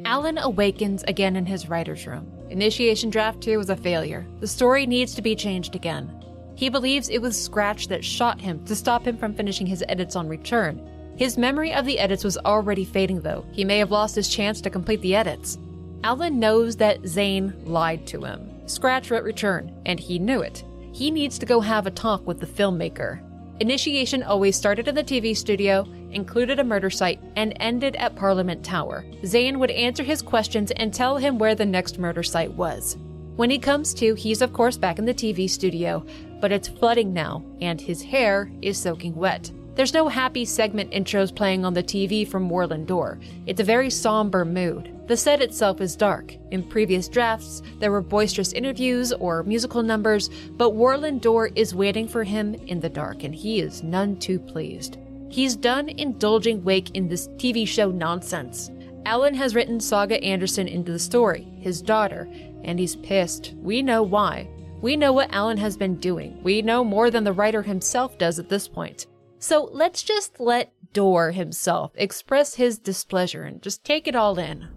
Alan 0.04 0.38
awakens 0.38 1.02
again 1.08 1.38
in 1.38 1.46
his 1.46 1.70
writer's 1.70 2.06
room. 2.06 2.30
Initiation 2.50 3.10
Draft 3.10 3.40
2 3.40 3.58
was 3.58 3.70
a 3.70 3.78
failure. 3.78 4.28
The 4.42 4.48
story 4.48 4.86
needs 4.86 5.16
to 5.16 5.22
be 5.22 5.34
changed 5.34 5.76
again. 5.76 6.12
He 6.56 6.68
believes 6.68 7.08
it 7.08 7.22
was 7.22 7.42
Scratch 7.42 7.88
that 7.88 8.04
shot 8.04 8.42
him 8.42 8.66
to 8.66 8.76
stop 8.76 9.08
him 9.08 9.16
from 9.16 9.34
finishing 9.34 9.66
his 9.66 9.86
edits 9.88 10.18
on 10.18 10.28
return. 10.28 11.14
His 11.16 11.38
memory 11.38 11.72
of 11.72 11.86
the 11.86 12.00
edits 12.00 12.26
was 12.26 12.38
already 12.40 12.84
fading, 12.84 13.22
though. 13.22 13.46
He 13.54 13.64
may 13.64 13.78
have 13.78 13.92
lost 13.92 14.14
his 14.14 14.28
chance 14.28 14.60
to 14.60 14.70
complete 14.70 15.02
the 15.02 15.16
edits. 15.16 15.58
Alan 16.04 16.38
knows 16.38 16.76
that 16.76 17.08
Zane 17.08 17.54
lied 17.64 18.06
to 18.08 18.26
him. 18.26 18.68
Scratch 18.68 19.10
wrote 19.10 19.24
Return, 19.24 19.72
and 19.86 20.02
he 20.02 20.20
knew 20.20 20.42
it. 20.42 20.66
He 20.94 21.12
needs 21.12 21.40
to 21.40 21.46
go 21.46 21.62
have 21.62 21.88
a 21.88 21.92
talk 21.92 22.26
with 22.28 22.40
the 22.40 22.46
filmmaker. 22.46 23.22
Initiation 23.60 24.24
always 24.24 24.56
started 24.56 24.88
in 24.88 24.96
the 24.96 25.04
TV 25.04 25.38
studio, 25.38 25.88
included 26.12 26.60
a 26.60 26.64
murder 26.64 26.90
site, 26.90 27.20
and 27.36 27.54
ended 27.60 27.96
at 27.96 28.16
Parliament 28.16 28.64
Tower. 28.64 29.06
Zane 29.26 29.60
would 29.60 29.72
answer 29.72 30.04
his 30.04 30.22
questions 30.22 30.72
and 30.72 30.94
tell 30.94 31.18
him 31.18 31.38
where 31.38 31.56
the 31.56 31.66
next 31.66 32.00
murder 32.00 32.24
site 32.24 32.52
was. 32.54 32.98
When 33.36 33.50
he 33.50 33.60
comes 33.60 33.94
to, 33.96 34.16
he's 34.16 34.42
of 34.42 34.52
course 34.52 34.78
back 34.78 35.00
in 35.00 35.06
the 35.06 35.14
TV 35.14 35.50
studio, 35.50 36.06
but 36.42 36.52
it's 36.52 36.68
flooding 36.68 37.14
now, 37.14 37.44
and 37.62 37.80
his 37.80 38.02
hair 38.02 38.52
is 38.62 38.78
soaking 38.78 39.16
wet. 39.16 39.52
There's 39.76 39.94
no 39.94 40.10
happy 40.10 40.44
segment 40.44 40.92
intros 40.92 41.34
playing 41.34 41.64
on 41.64 41.74
the 41.74 41.84
TV 41.84 42.28
from 42.28 42.50
Warlin 42.50 42.86
Door. 42.86 43.20
It's 43.46 43.62
a 43.62 43.64
very 43.64 43.90
somber 43.90 44.44
mood. 44.44 44.94
The 45.12 45.18
set 45.18 45.42
itself 45.42 45.82
is 45.82 45.98
dark. 45.98 46.38
In 46.52 46.64
previous 46.64 47.10
drafts, 47.10 47.62
there 47.80 47.92
were 47.92 48.02
boisterous 48.02 48.54
interviews 48.54 49.12
or 49.12 49.44
musical 49.44 49.84
numbers, 49.84 50.30
but 50.52 50.74
Warlin 50.74 51.20
Door 51.20 51.48
is 51.48 51.76
waiting 51.76 52.08
for 52.08 52.24
him 52.24 52.54
in 52.54 52.80
the 52.80 52.88
dark, 52.88 53.26
and 53.26 53.36
he 53.36 53.60
is 53.60 53.84
none 53.84 54.16
too 54.20 54.40
pleased. 54.40 55.00
He's 55.28 55.58
done 55.58 55.90
indulging 55.90 56.64
Wake 56.64 56.92
in 56.92 57.10
this 57.10 57.28
TV 57.36 57.68
show 57.68 57.92
nonsense. 57.92 58.72
Alan 59.06 59.34
has 59.34 59.54
written 59.54 59.82
Saga 59.82 60.18
Anderson 60.24 60.70
into 60.70 60.94
the 60.94 60.98
story, 60.98 61.46
his 61.60 61.82
daughter, 61.82 62.30
and 62.64 62.80
he's 62.80 62.96
pissed. 62.96 63.54
We 63.58 63.82
know 63.82 64.04
why. 64.04 64.48
We 64.82 64.96
know 64.96 65.12
what 65.12 65.34
Alan 65.34 65.58
has 65.58 65.76
been 65.76 65.98
doing. 65.98 66.42
We 66.42 66.62
know 66.62 66.86
more 66.86 67.12
than 67.12 67.26
the 67.26 67.34
writer 67.34 67.64
himself 67.64 68.18
does 68.18 68.40
at 68.40 68.48
this 68.48 68.70
point. 68.70 69.08
So 69.40 69.70
let's 69.74 70.04
just 70.04 70.40
let 70.40 70.72
Door 70.94 71.32
himself 71.32 71.92
express 71.96 72.56
his 72.56 72.80
displeasure 72.80 73.44
and 73.44 73.62
just 73.62 73.84
take 73.84 74.08
it 74.08 74.16
all 74.16 74.40
in. 74.40 74.70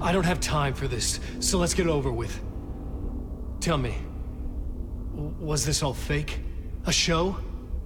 I 0.00 0.12
don't 0.12 0.24
have 0.24 0.40
time 0.40 0.74
for 0.74 0.88
this, 0.88 1.20
so 1.40 1.58
let's 1.58 1.74
get 1.74 1.86
over 1.86 2.12
with. 2.12 2.40
Tell 3.60 3.78
me, 3.78 3.94
was 5.12 5.64
this 5.66 5.82
all 5.82 5.94
fake? 5.94 6.40
A 6.86 6.92
show? 6.92 7.36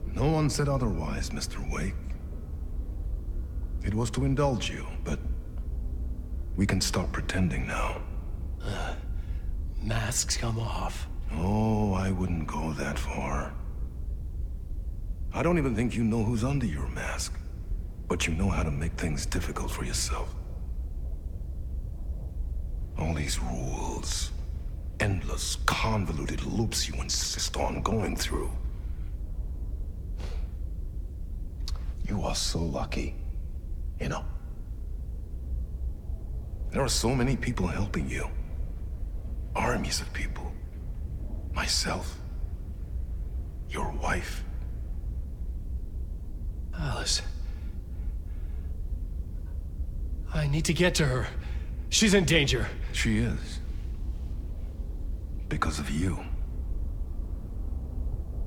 No 0.07 0.27
one 0.27 0.51
said 0.51 0.69
otherwise, 0.69 1.31
Mr. 1.31 1.59
Wake. 1.73 1.95
It 3.85 3.95
was 3.95 4.11
to 4.13 4.25
indulge 4.25 4.71
you, 4.71 4.87
but 5.05 5.19
we 6.57 6.67
can 6.67 6.81
stop 6.81 7.11
pretending 7.13 7.67
now. 7.67 8.03
Uh, 8.63 8.95
masks 9.83 10.37
come 10.37 10.59
off. 10.59 11.09
Oh, 11.33 11.95
I 11.95 12.11
wouldn't 12.11 12.47
go 12.47 12.73
that 12.75 12.99
far. 12.99 13.55
I 15.35 15.43
don't 15.43 15.57
even 15.57 15.75
think 15.75 15.95
you 15.97 16.05
know 16.05 16.23
who's 16.23 16.45
under 16.45 16.67
your 16.67 16.87
mask. 16.89 17.39
But 18.07 18.27
you 18.27 18.35
know 18.35 18.51
how 18.51 18.63
to 18.63 18.71
make 18.71 18.93
things 18.93 19.25
difficult 19.25 19.71
for 19.71 19.85
yourself. 19.85 20.35
All 22.99 23.15
these 23.15 23.39
rules. 23.41 24.31
Endless, 25.01 25.57
convoluted 25.67 26.45
loops 26.45 26.89
you 26.89 26.95
insist 27.01 27.57
on 27.57 27.83
going 27.83 28.17
through. 28.17 28.51
You 32.09 32.23
are 32.23 32.35
so 32.35 32.59
lucky. 32.59 33.15
You 34.01 34.09
know. 34.09 34.25
There 36.71 36.83
are 36.83 36.89
so 36.89 37.15
many 37.15 37.37
people 37.37 37.67
helping 37.67 38.09
you. 38.09 38.29
Armies 39.55 40.01
of 40.01 40.13
people. 40.13 40.53
Myself. 41.53 42.19
Your 43.69 43.91
wife. 44.03 44.45
Alice. 46.79 47.23
I 50.35 50.47
need 50.49 50.65
to 50.65 50.73
get 50.73 50.95
to 50.97 51.07
her. 51.07 51.27
She's 51.93 52.15
in 52.15 52.25
danger. 52.25 52.67
She 52.93 53.19
is. 53.19 53.61
Because 55.51 55.79
of 55.79 55.91
you. 55.91 56.19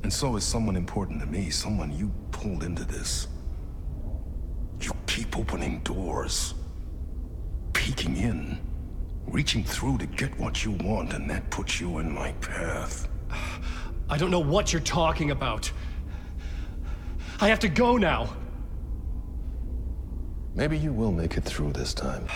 And 0.01 0.11
so 0.11 0.35
is 0.35 0.43
someone 0.43 0.75
important 0.75 1.19
to 1.19 1.27
me, 1.27 1.51
someone 1.51 1.95
you 1.95 2.11
pulled 2.31 2.63
into 2.63 2.83
this. 2.83 3.27
You 4.81 4.91
keep 5.05 5.37
opening 5.37 5.81
doors. 5.81 6.55
Peeking 7.73 8.17
in. 8.17 8.57
Reaching 9.27 9.63
through 9.63 9.99
to 9.99 10.07
get 10.07 10.35
what 10.39 10.65
you 10.65 10.71
want, 10.71 11.13
and 11.13 11.29
that 11.29 11.47
puts 11.51 11.79
you 11.79 11.99
in 11.99 12.11
my 12.11 12.31
path. 12.41 13.07
I 14.09 14.17
don't 14.17 14.31
know 14.31 14.39
what 14.39 14.73
you're 14.73 14.81
talking 14.81 15.29
about. 15.29 15.71
I 17.39 17.47
have 17.49 17.59
to 17.59 17.69
go 17.69 17.95
now. 17.97 18.35
Maybe 20.55 20.79
you 20.79 20.91
will 20.91 21.11
make 21.11 21.37
it 21.37 21.43
through 21.43 21.73
this 21.73 21.93
time. 21.93 22.27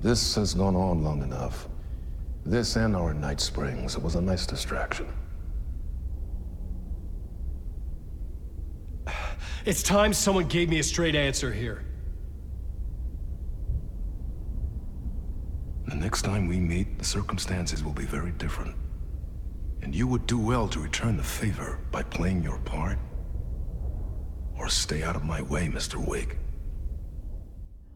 This 0.00 0.36
has 0.36 0.54
gone 0.54 0.76
on 0.76 1.02
long 1.02 1.22
enough. 1.22 1.68
This 2.46 2.76
and 2.76 2.94
our 2.94 3.12
Night 3.12 3.40
Springs 3.40 3.96
it 3.96 4.02
was 4.02 4.14
a 4.14 4.20
nice 4.20 4.46
distraction. 4.46 5.08
It's 9.64 9.82
time 9.82 10.14
someone 10.14 10.46
gave 10.46 10.70
me 10.70 10.78
a 10.78 10.82
straight 10.82 11.14
answer 11.14 11.52
here. 11.52 11.84
The 15.88 15.94
next 15.94 16.22
time 16.22 16.46
we 16.46 16.58
meet, 16.58 16.98
the 16.98 17.04
circumstances 17.04 17.84
will 17.84 17.92
be 17.92 18.04
very 18.04 18.30
different. 18.32 18.74
And 19.82 19.94
you 19.94 20.06
would 20.06 20.26
do 20.26 20.38
well 20.38 20.68
to 20.68 20.80
return 20.80 21.16
the 21.16 21.22
favor 21.22 21.80
by 21.90 22.02
playing 22.02 22.42
your 22.42 22.58
part. 22.60 22.98
Or 24.58 24.68
stay 24.68 25.02
out 25.02 25.16
of 25.16 25.24
my 25.24 25.42
way, 25.42 25.68
Mr. 25.68 25.96
Wake. 25.96 26.36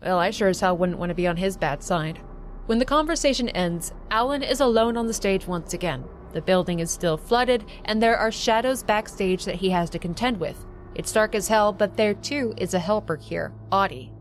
Well, 0.03 0.19
I 0.19 0.31
sure 0.31 0.49
as 0.49 0.61
hell 0.61 0.77
wouldn't 0.77 0.99
want 0.99 1.11
to 1.11 1.15
be 1.15 1.27
on 1.27 1.37
his 1.37 1.57
bad 1.57 1.83
side. 1.83 2.19
When 2.67 2.79
the 2.79 2.85
conversation 2.85 3.49
ends, 3.51 3.93
Alan 4.11 4.43
is 4.43 4.61
alone 4.61 4.97
on 4.97 5.07
the 5.07 5.15
stage 5.15 5.47
once 5.47 5.75
again. 5.75 6.05
The 6.33 6.43
building 6.43 6.81
is 6.81 6.91
still 6.91 7.17
flooded, 7.17 7.65
and 7.85 8.03
there 8.03 8.17
are 8.17 8.33
shadows 8.33 8.83
backstage 8.83 9.45
that 9.45 9.57
he 9.57 9.71
has 9.71 9.91
to 9.91 9.99
contend 9.99 10.41
with. 10.41 10.65
It's 10.95 11.13
dark 11.13 11.35
as 11.35 11.49
hell, 11.49 11.73
but 11.73 11.97
there 11.97 12.15
too 12.15 12.55
is 12.57 12.75
a 12.75 12.79
helper 12.79 13.17
here, 13.17 13.53
Ahti. 13.71 14.13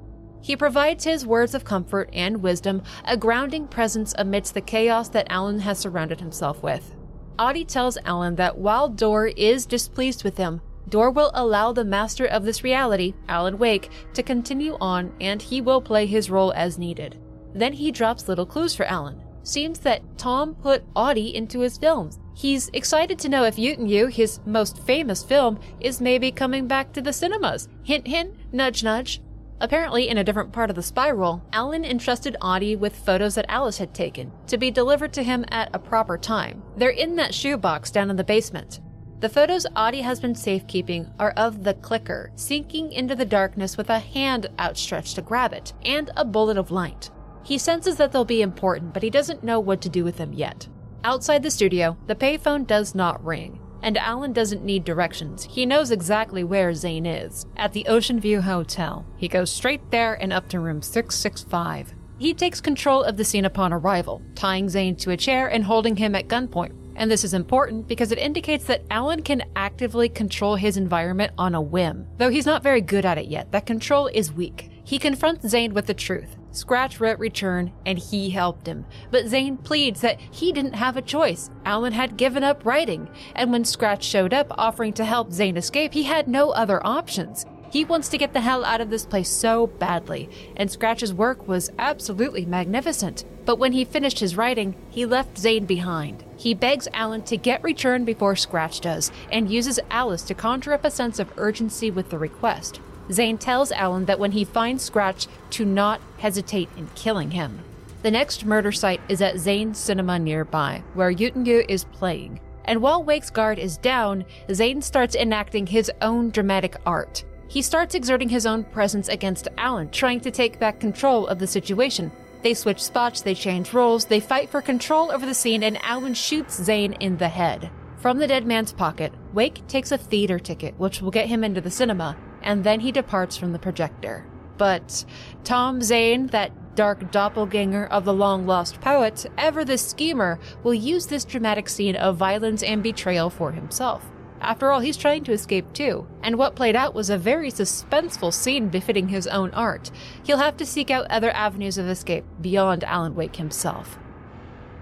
He 0.41 0.55
provides 0.55 1.03
his 1.03 1.25
words 1.25 1.53
of 1.53 1.63
comfort 1.63 2.09
and 2.13 2.41
wisdom, 2.41 2.81
a 3.05 3.15
grounding 3.15 3.67
presence 3.67 4.13
amidst 4.17 4.53
the 4.53 4.61
chaos 4.61 5.09
that 5.09 5.27
Alan 5.29 5.59
has 5.59 5.79
surrounded 5.79 6.19
himself 6.19 6.63
with. 6.63 6.95
Ahti 7.37 7.63
tells 7.63 7.97
Alan 8.05 8.35
that 8.35 8.57
while 8.57 8.89
Door 8.89 9.27
is 9.27 9.65
displeased 9.65 10.23
with 10.23 10.37
him, 10.37 10.61
Door 10.89 11.11
will 11.11 11.31
allow 11.33 11.71
the 11.71 11.85
master 11.85 12.25
of 12.25 12.43
this 12.43 12.63
reality, 12.63 13.13
Alan 13.29 13.57
Wake, 13.57 13.89
to 14.13 14.23
continue 14.23 14.77
on 14.81 15.13
and 15.21 15.41
he 15.41 15.61
will 15.61 15.81
play 15.81 16.05
his 16.05 16.29
role 16.29 16.51
as 16.53 16.77
needed. 16.77 17.17
Then 17.53 17.73
he 17.73 17.91
drops 17.91 18.27
little 18.27 18.45
clues 18.45 18.75
for 18.75 18.85
Alan. 18.85 19.21
Seems 19.43 19.79
that 19.79 20.03
Tom 20.17 20.55
put 20.55 20.83
Ahti 20.95 21.33
into 21.33 21.59
his 21.59 21.77
films. 21.77 22.19
He's 22.35 22.69
excited 22.73 23.17
to 23.19 23.29
know 23.29 23.43
if 23.43 23.55
Yötön 23.55 23.89
Yö, 23.89 24.11
his 24.11 24.39
most 24.45 24.79
famous 24.79 25.23
film, 25.23 25.59
is 25.79 25.99
maybe 26.01 26.31
coming 26.31 26.67
back 26.67 26.93
to 26.93 27.01
the 27.01 27.13
cinemas. 27.13 27.67
Hint, 27.83 28.07
hint, 28.07 28.35
nudge, 28.53 28.83
nudge. 28.83 29.21
Apparently, 29.59 30.09
in 30.09 30.17
a 30.17 30.23
different 30.23 30.51
part 30.51 30.71
of 30.71 30.75
the 30.75 30.81
spiral, 30.81 31.43
Alan 31.53 31.85
entrusted 31.85 32.35
Ahti 32.41 32.75
with 32.75 32.95
photos 32.95 33.35
that 33.35 33.45
Alice 33.47 33.77
had 33.77 33.93
taken 33.93 34.31
to 34.47 34.57
be 34.57 34.71
delivered 34.71 35.13
to 35.13 35.23
him 35.23 35.45
at 35.49 35.69
a 35.73 35.79
proper 35.79 36.17
time. 36.17 36.63
They're 36.77 36.89
in 36.89 37.15
that 37.17 37.33
shoebox 37.33 37.91
down 37.91 38.09
in 38.09 38.15
the 38.15 38.23
basement. 38.23 38.79
The 39.21 39.29
photos 39.29 39.67
Ahti 39.75 40.01
has 40.01 40.19
been 40.19 40.33
safekeeping 40.33 41.07
are 41.19 41.29
of 41.37 41.63
the 41.63 41.75
clicker, 41.75 42.31
sinking 42.35 42.91
into 42.91 43.15
the 43.15 43.23
darkness 43.23 43.77
with 43.77 43.91
a 43.91 43.99
hand 43.99 44.47
outstretched 44.59 45.13
to 45.13 45.21
grab 45.21 45.53
it, 45.53 45.73
and 45.85 46.09
a 46.17 46.25
bullet 46.25 46.57
of 46.57 46.71
light. 46.71 47.11
He 47.43 47.59
senses 47.59 47.97
that 47.97 48.11
they'll 48.11 48.25
be 48.25 48.41
important, 48.41 48.95
but 48.95 49.03
he 49.03 49.11
doesn't 49.11 49.43
know 49.43 49.59
what 49.59 49.79
to 49.81 49.89
do 49.89 50.03
with 50.03 50.17
them 50.17 50.33
yet. 50.33 50.67
Outside 51.03 51.43
the 51.43 51.51
studio, 51.51 51.95
the 52.07 52.15
payphone 52.15 52.65
does 52.65 52.95
not 52.95 53.23
ring, 53.23 53.59
and 53.83 53.95
Alan 53.95 54.33
doesn't 54.33 54.65
need 54.65 54.85
directions. 54.85 55.43
He 55.43 55.67
knows 55.67 55.91
exactly 55.91 56.43
where 56.43 56.73
Zane 56.73 57.05
is 57.05 57.45
at 57.57 57.73
the 57.73 57.85
Ocean 57.85 58.19
View 58.19 58.41
Hotel. 58.41 59.05
He 59.17 59.27
goes 59.27 59.51
straight 59.51 59.91
there 59.91 60.15
and 60.15 60.33
up 60.33 60.49
to 60.49 60.59
room 60.59 60.81
665. 60.81 61.93
He 62.17 62.33
takes 62.33 62.59
control 62.59 63.03
of 63.03 63.17
the 63.17 63.25
scene 63.25 63.45
upon 63.45 63.71
arrival, 63.71 64.23
tying 64.33 64.67
Zane 64.67 64.95
to 64.95 65.11
a 65.11 65.17
chair 65.17 65.47
and 65.47 65.63
holding 65.63 65.97
him 65.97 66.15
at 66.15 66.27
gunpoint. 66.27 66.80
And 66.95 67.09
this 67.09 67.23
is 67.23 67.33
important 67.33 67.87
because 67.87 68.11
it 68.11 68.17
indicates 68.17 68.65
that 68.65 68.83
Alan 68.89 69.23
can 69.23 69.43
actively 69.55 70.09
control 70.09 70.55
his 70.55 70.77
environment 70.77 71.33
on 71.37 71.55
a 71.55 71.61
whim. 71.61 72.07
Though 72.17 72.29
he's 72.29 72.45
not 72.45 72.63
very 72.63 72.81
good 72.81 73.05
at 73.05 73.17
it 73.17 73.27
yet, 73.27 73.51
that 73.51 73.65
control 73.65 74.07
is 74.07 74.33
weak. 74.33 74.69
He 74.83 74.99
confronts 74.99 75.47
Zane 75.47 75.73
with 75.73 75.85
the 75.85 75.93
truth. 75.93 76.35
Scratch 76.51 76.99
wrote 76.99 77.17
return, 77.17 77.71
and 77.85 77.97
he 77.97 78.29
helped 78.31 78.67
him. 78.67 78.85
But 79.09 79.27
Zane 79.27 79.57
pleads 79.57 80.01
that 80.01 80.19
he 80.19 80.51
didn't 80.51 80.73
have 80.73 80.97
a 80.97 81.01
choice. 81.01 81.49
Alan 81.63 81.93
had 81.93 82.17
given 82.17 82.43
up 82.43 82.65
writing, 82.65 83.09
and 83.35 83.51
when 83.51 83.63
Scratch 83.63 84.03
showed 84.03 84.33
up 84.33 84.47
offering 84.57 84.91
to 84.93 85.05
help 85.05 85.31
Zane 85.31 85.55
escape, 85.55 85.93
he 85.93 86.03
had 86.03 86.27
no 86.27 86.49
other 86.49 86.85
options. 86.85 87.45
He 87.71 87.85
wants 87.85 88.09
to 88.09 88.17
get 88.17 88.33
the 88.33 88.41
hell 88.41 88.65
out 88.65 88.81
of 88.81 88.89
this 88.89 89.05
place 89.05 89.29
so 89.29 89.67
badly, 89.67 90.29
and 90.57 90.69
Scratch's 90.69 91.13
work 91.13 91.47
was 91.47 91.71
absolutely 91.79 92.45
magnificent. 92.45 93.23
But 93.45 93.59
when 93.59 93.71
he 93.71 93.85
finished 93.85 94.19
his 94.19 94.35
writing, 94.35 94.75
he 94.89 95.05
left 95.05 95.37
Zane 95.37 95.65
behind. 95.65 96.25
He 96.35 96.53
begs 96.53 96.89
Alan 96.93 97.21
to 97.23 97.37
get 97.37 97.63
returned 97.63 98.05
before 98.05 98.35
Scratch 98.35 98.81
does, 98.81 99.09
and 99.31 99.49
uses 99.49 99.79
Alice 99.89 100.23
to 100.23 100.33
conjure 100.33 100.73
up 100.73 100.83
a 100.83 100.91
sense 100.91 101.17
of 101.17 101.31
urgency 101.37 101.89
with 101.89 102.09
the 102.09 102.17
request. 102.17 102.81
Zane 103.09 103.37
tells 103.37 103.71
Alan 103.71 104.03
that 104.05 104.19
when 104.19 104.33
he 104.33 104.43
finds 104.43 104.83
Scratch, 104.83 105.27
to 105.51 105.63
not 105.63 106.01
hesitate 106.17 106.67
in 106.75 106.89
killing 106.95 107.31
him. 107.31 107.61
The 108.03 108.11
next 108.11 108.43
murder 108.43 108.73
site 108.73 109.01
is 109.07 109.21
at 109.21 109.37
Zane's 109.37 109.77
cinema 109.77 110.19
nearby, 110.19 110.83
where 110.93 111.13
Yötön 111.13 111.45
Yö 111.45 111.63
is 111.69 111.85
playing. 111.85 112.41
And 112.65 112.81
while 112.81 113.01
Wake's 113.01 113.29
guard 113.29 113.59
is 113.59 113.77
down, 113.77 114.25
Zane 114.51 114.81
starts 114.81 115.15
enacting 115.15 115.67
his 115.67 115.89
own 116.01 116.31
dramatic 116.31 116.75
art. 116.85 117.23
He 117.51 117.61
starts 117.61 117.95
exerting 117.95 118.29
his 118.29 118.45
own 118.45 118.63
presence 118.63 119.09
against 119.09 119.49
Alan, 119.57 119.89
trying 119.89 120.21
to 120.21 120.31
take 120.31 120.57
back 120.57 120.79
control 120.79 121.27
of 121.27 121.37
the 121.37 121.47
situation. 121.47 122.09
They 122.43 122.53
switch 122.53 122.81
spots, 122.81 123.19
they 123.19 123.35
change 123.35 123.73
roles, 123.73 124.05
they 124.05 124.21
fight 124.21 124.49
for 124.49 124.61
control 124.61 125.11
over 125.11 125.25
the 125.25 125.33
scene, 125.33 125.61
and 125.61 125.77
Alan 125.83 126.13
shoots 126.13 126.63
Zane 126.63 126.93
in 126.93 127.17
the 127.17 127.27
head. 127.27 127.69
From 127.97 128.19
the 128.19 128.27
dead 128.27 128.45
man's 128.45 128.71
pocket, 128.71 129.11
Wake 129.33 129.67
takes 129.67 129.91
a 129.91 129.97
theater 129.97 130.39
ticket, 130.39 130.79
which 130.79 131.01
will 131.01 131.11
get 131.11 131.27
him 131.27 131.43
into 131.43 131.59
the 131.59 131.69
cinema, 131.69 132.15
and 132.41 132.63
then 132.63 132.79
he 132.79 132.89
departs 132.89 133.35
from 133.35 133.51
the 133.51 133.59
projector. 133.59 134.25
But 134.57 135.03
Tom 135.43 135.81
Zane, 135.81 136.27
that 136.27 136.75
dark 136.77 137.11
doppelganger 137.11 137.85
of 137.87 138.05
the 138.05 138.13
long 138.13 138.47
lost 138.47 138.79
poet, 138.79 139.25
ever 139.37 139.65
the 139.65 139.77
schemer, 139.77 140.39
will 140.63 140.73
use 140.73 141.07
this 141.07 141.25
dramatic 141.25 141.67
scene 141.67 141.97
of 141.97 142.15
violence 142.15 142.63
and 142.63 142.81
betrayal 142.81 143.29
for 143.29 143.51
himself. 143.51 144.09
After 144.41 144.71
all, 144.71 144.79
he's 144.79 144.97
trying 144.97 145.23
to 145.25 145.31
escape 145.31 145.71
too, 145.71 146.07
and 146.23 146.35
what 146.35 146.55
played 146.55 146.75
out 146.75 146.95
was 146.95 147.11
a 147.11 147.17
very 147.17 147.51
suspenseful 147.51 148.33
scene 148.33 148.69
befitting 148.69 149.09
his 149.09 149.27
own 149.27 149.51
art. 149.51 149.91
He'll 150.23 150.39
have 150.39 150.57
to 150.57 150.65
seek 150.65 150.89
out 150.89 151.09
other 151.11 151.29
avenues 151.31 151.77
of 151.77 151.87
escape 151.87 152.25
beyond 152.41 152.83
Alan 152.83 153.13
Wake 153.13 153.35
himself. 153.35 153.99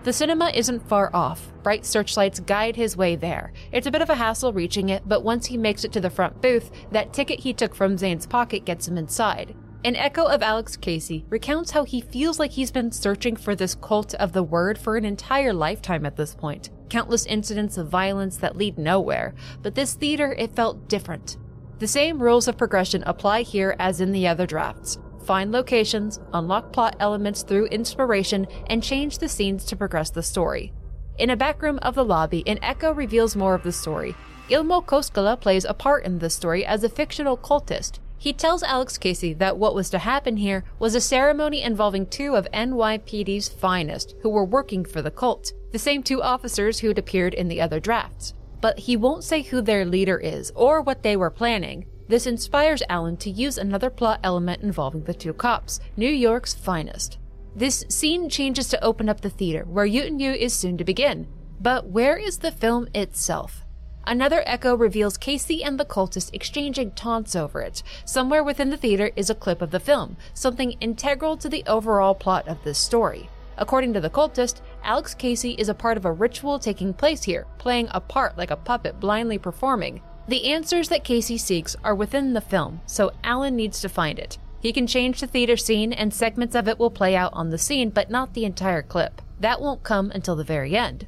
The 0.03 0.13
cinema 0.13 0.49
isn't 0.55 0.87
far 0.87 1.13
off. 1.13 1.51
Bright 1.61 1.85
searchlights 1.85 2.39
guide 2.39 2.77
his 2.77 2.95
way 2.95 3.17
there. 3.17 3.51
It's 3.73 3.85
a 3.85 3.91
bit 3.91 4.01
of 4.01 4.09
a 4.09 4.15
hassle 4.15 4.53
reaching 4.53 4.87
it, 4.87 5.03
but 5.05 5.25
once 5.25 5.47
he 5.47 5.57
makes 5.57 5.83
it 5.83 5.91
to 5.91 5.99
the 5.99 6.09
front 6.09 6.41
booth, 6.41 6.71
that 6.91 7.11
ticket 7.11 7.41
he 7.41 7.51
took 7.51 7.75
from 7.75 7.97
Zane's 7.97 8.25
pocket 8.25 8.63
gets 8.63 8.87
him 8.87 8.97
inside. 8.97 9.55
An 9.85 9.95
echo 9.95 10.25
of 10.25 10.43
Alex 10.43 10.75
Casey 10.75 11.23
recounts 11.29 11.71
how 11.71 11.85
he 11.85 12.01
feels 12.01 12.37
like 12.37 12.51
he's 12.51 12.69
been 12.69 12.91
searching 12.91 13.37
for 13.37 13.55
this 13.55 13.75
cult 13.75 14.13
of 14.15 14.33
the 14.33 14.43
word 14.43 14.77
for 14.77 14.97
an 14.97 15.05
entire 15.05 15.53
lifetime 15.53 16.05
at 16.05 16.17
this 16.17 16.35
point 16.35 16.69
countless 16.89 17.25
incidents 17.27 17.77
of 17.77 17.87
violence 17.87 18.35
that 18.37 18.57
lead 18.57 18.75
nowhere, 18.75 19.35
but 19.61 19.75
this 19.75 19.93
theater, 19.93 20.33
it 20.39 20.55
felt 20.55 20.89
different. 20.89 21.37
The 21.77 21.87
same 21.87 22.21
rules 22.21 22.47
of 22.47 22.57
progression 22.57 23.03
apply 23.05 23.43
here 23.43 23.75
as 23.77 24.01
in 24.01 24.11
the 24.11 24.27
other 24.27 24.47
drafts. 24.47 24.97
Find 25.23 25.51
locations, 25.51 26.19
unlock 26.33 26.73
plot 26.73 26.95
elements 26.99 27.43
through 27.43 27.67
inspiration, 27.67 28.47
and 28.67 28.83
change 28.83 29.19
the 29.19 29.29
scenes 29.29 29.65
to 29.65 29.75
progress 29.75 30.09
the 30.09 30.23
story. 30.23 30.73
In 31.19 31.29
a 31.29 31.37
backroom 31.37 31.77
of 31.83 31.93
the 31.93 32.03
lobby, 32.03 32.43
an 32.47 32.57
echo 32.63 32.91
reveals 32.91 33.35
more 33.35 33.53
of 33.53 33.61
the 33.61 33.71
story. 33.71 34.15
Ilmo 34.49 34.83
Koskela 34.83 35.39
plays 35.39 35.63
a 35.63 35.75
part 35.75 36.05
in 36.05 36.17
this 36.17 36.35
story 36.35 36.65
as 36.65 36.83
a 36.83 36.89
fictional 36.89 37.37
cultist. 37.37 37.99
He 38.19 38.33
tells 38.33 38.63
Alex 38.63 38.97
Casey 38.97 39.33
that 39.35 39.57
what 39.57 39.73
was 39.73 39.89
to 39.91 39.97
happen 39.97 40.35
here 40.35 40.65
was 40.77 40.93
a 40.93 41.01
ceremony 41.01 41.61
involving 41.61 42.05
two 42.05 42.35
of 42.35 42.47
NYPD's 42.53 43.47
finest 43.47 44.13
who 44.21 44.29
were 44.29 44.43
working 44.43 44.83
for 44.83 45.01
the 45.01 45.09
cult 45.09 45.53
the 45.71 45.79
same 45.79 46.03
two 46.03 46.21
officers 46.21 46.79
who'd 46.79 46.97
appeared 46.97 47.33
in 47.33 47.47
the 47.47 47.61
other 47.61 47.79
drafts. 47.79 48.33
But 48.59 48.79
he 48.79 48.97
won't 48.97 49.23
say 49.23 49.43
who 49.43 49.61
their 49.61 49.85
leader 49.85 50.17
is 50.17 50.51
or 50.55 50.81
what 50.81 51.03
they 51.03 51.15
were 51.15 51.29
planning. 51.29 51.85
This 52.07 52.27
inspires 52.27 52.83
Alan 52.89 53.17
to 53.17 53.29
use 53.29 53.57
another 53.57 53.89
plot 53.89 54.19
element 54.23 54.63
involving 54.63 55.03
the 55.03 55.13
two 55.13 55.33
cops, 55.33 55.79
New 55.95 56.09
York's 56.09 56.53
finest. 56.53 57.19
This 57.55 57.85
scene 57.87 58.29
changes 58.29 58.67
to 58.69 58.83
open 58.83 59.09
up 59.09 59.21
the 59.21 59.29
theater, 59.29 59.63
where 59.65 59.87
Yötön 59.87 60.19
Yö 60.19 60.35
is 60.35 60.53
soon 60.53 60.77
to 60.77 60.83
begin. 60.83 61.27
But 61.61 61.87
where 61.87 62.17
is 62.17 62.39
the 62.39 62.51
film 62.51 62.87
itself? 62.93 63.63
Another 64.05 64.43
echo 64.45 64.75
reveals 64.75 65.17
Casey 65.17 65.63
and 65.63 65.79
the 65.79 65.85
cultist 65.85 66.33
exchanging 66.33 66.91
taunts 66.91 67.35
over 67.35 67.61
it. 67.61 67.83
Somewhere 68.05 68.43
within 68.43 68.69
the 68.69 68.77
theater 68.77 69.11
is 69.15 69.29
a 69.29 69.35
clip 69.35 69.61
of 69.61 69.71
the 69.71 69.79
film, 69.79 70.17
something 70.33 70.71
integral 70.81 71.37
to 71.37 71.49
the 71.49 71.63
overall 71.67 72.15
plot 72.15 72.47
of 72.47 72.63
this 72.63 72.79
story. 72.79 73.29
According 73.57 73.93
to 73.93 74.01
the 74.01 74.09
cultist, 74.09 74.61
Alex 74.83 75.13
Casey 75.13 75.51
is 75.51 75.69
a 75.69 75.73
part 75.73 75.97
of 75.97 76.05
a 76.05 76.11
ritual 76.11 76.59
taking 76.59 76.93
place 76.93 77.23
here, 77.23 77.45
playing 77.57 77.89
a 77.91 77.99
part 77.99 78.37
like 78.37 78.51
a 78.51 78.55
puppet 78.55 78.99
blindly 78.99 79.37
performing. 79.37 80.01
The 80.27 80.51
answers 80.51 80.89
that 80.89 81.03
Casey 81.03 81.37
seeks 81.37 81.75
are 81.83 81.95
within 81.95 82.33
the 82.33 82.41
film, 82.41 82.81
so 82.85 83.11
Alan 83.23 83.55
needs 83.55 83.81
to 83.81 83.89
find 83.89 84.17
it. 84.17 84.37
He 84.61 84.71
can 84.71 84.87
change 84.87 85.19
the 85.19 85.27
theater 85.27 85.57
scene, 85.57 85.91
and 85.91 86.13
segments 86.13 86.55
of 86.55 86.67
it 86.67 86.79
will 86.79 86.89
play 86.89 87.15
out 87.15 87.33
on 87.33 87.49
the 87.49 87.57
scene, 87.57 87.89
but 87.89 88.09
not 88.09 88.33
the 88.33 88.45
entire 88.45 88.81
clip. 88.81 89.21
That 89.39 89.61
won't 89.61 89.83
come 89.83 90.11
until 90.11 90.35
the 90.35 90.43
very 90.43 90.75
end. 90.75 91.07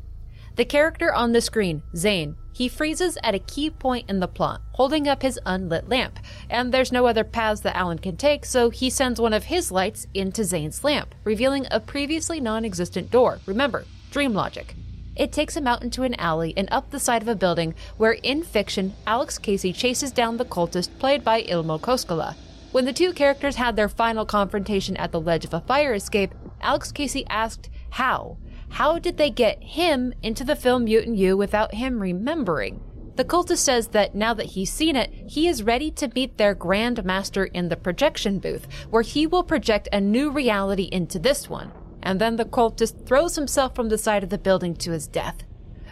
The 0.56 0.66
character 0.66 1.14
on 1.14 1.32
the 1.32 1.42
screen, 1.42 1.84
Zane, 1.96 2.36
he 2.54 2.68
freezes 2.68 3.18
at 3.24 3.36
a 3.36 3.40
key 3.40 3.70
point 3.70 4.10
in 4.10 4.20
the 4.20 4.28
plot, 4.28 4.62
holding 4.74 5.08
up 5.08 5.22
his 5.22 5.40
unlit 5.46 5.90
lamp, 5.90 6.20
and 6.50 6.72
there's 6.72 6.92
no 6.92 7.06
other 7.06 7.24
paths 7.24 7.62
that 7.62 7.76
Alan 7.76 8.00
can 8.00 8.18
take, 8.18 8.46
so 8.46 8.70
he 8.70 8.90
sends 8.90 9.20
one 9.22 9.34
of 9.34 9.46
his 9.46 9.72
lights 9.72 10.08
into 10.14 10.44
Zane's 10.44 10.84
lamp, 10.84 11.16
revealing 11.24 11.66
a 11.72 11.80
previously 11.80 12.40
non 12.40 12.66
existent 12.66 13.12
door. 13.12 13.40
Remember, 13.46 13.86
dream 14.12 14.34
logic. 14.34 14.76
It 15.16 15.32
takes 15.32 15.58
him 15.58 15.68
out 15.68 15.84
into 15.84 16.04
an 16.04 16.16
alley 16.16 16.54
and 16.56 16.68
up 16.72 16.90
the 16.90 17.00
side 17.00 17.22
of 17.22 17.28
a 17.28 17.36
building 17.36 17.76
where, 17.98 18.14
in 18.14 18.44
fiction, 18.44 18.94
Alex 19.06 19.38
Casey 19.38 19.74
chases 19.74 20.12
down 20.12 20.38
the 20.38 20.46
cultist 20.46 20.98
played 21.00 21.24
by 21.24 21.44
Ilmo 21.44 21.80
Koskela. 21.80 22.36
When 22.72 22.86
the 22.86 22.94
two 22.94 23.12
characters 23.12 23.58
had 23.58 23.76
their 23.76 23.90
final 23.90 24.26
confrontation 24.26 24.96
at 24.96 25.12
the 25.12 25.20
ledge 25.20 25.44
of 25.44 25.54
a 25.54 25.60
fire 25.60 25.94
escape, 25.94 26.34
Alex 26.62 26.92
Casey 26.92 27.26
asked, 27.28 27.70
How? 27.92 28.38
How 28.72 29.00
did 29.00 29.18
they 29.18 29.30
get 29.30 29.62
him 29.62 30.14
into 30.24 30.46
the 30.46 30.56
film 30.56 30.86
Yötön 30.86 31.18
Yö 31.18 31.38
without 31.38 31.74
him 31.76 32.00
remembering? 32.00 32.82
The 33.18 33.26
cultist 33.26 33.58
says 33.58 33.90
that 33.90 34.16
now 34.16 34.34
that 34.34 34.48
he's 34.48 34.72
seen 34.72 34.96
it, 34.96 35.12
he 35.28 35.50
is 35.50 35.62
ready 35.62 35.92
to 35.92 36.12
meet 36.16 36.38
their 36.38 36.56
Grand 36.56 37.04
Master 37.04 37.46
in 37.46 37.68
the 37.68 37.76
projection 37.76 38.40
booth, 38.40 38.66
where 38.90 39.04
he 39.04 39.28
will 39.28 39.44
project 39.44 39.90
a 39.92 40.00
new 40.00 40.32
reality 40.32 40.88
into 40.90 41.20
this 41.20 41.50
one. 41.50 41.72
And 42.02 42.20
then 42.20 42.38
the 42.38 42.46
cultist 42.46 43.06
throws 43.06 43.36
himself 43.36 43.76
from 43.76 43.90
the 43.90 43.98
side 43.98 44.24
of 44.24 44.30
the 44.30 44.38
building 44.38 44.76
to 44.78 44.92
his 44.92 45.06
death. 45.06 45.44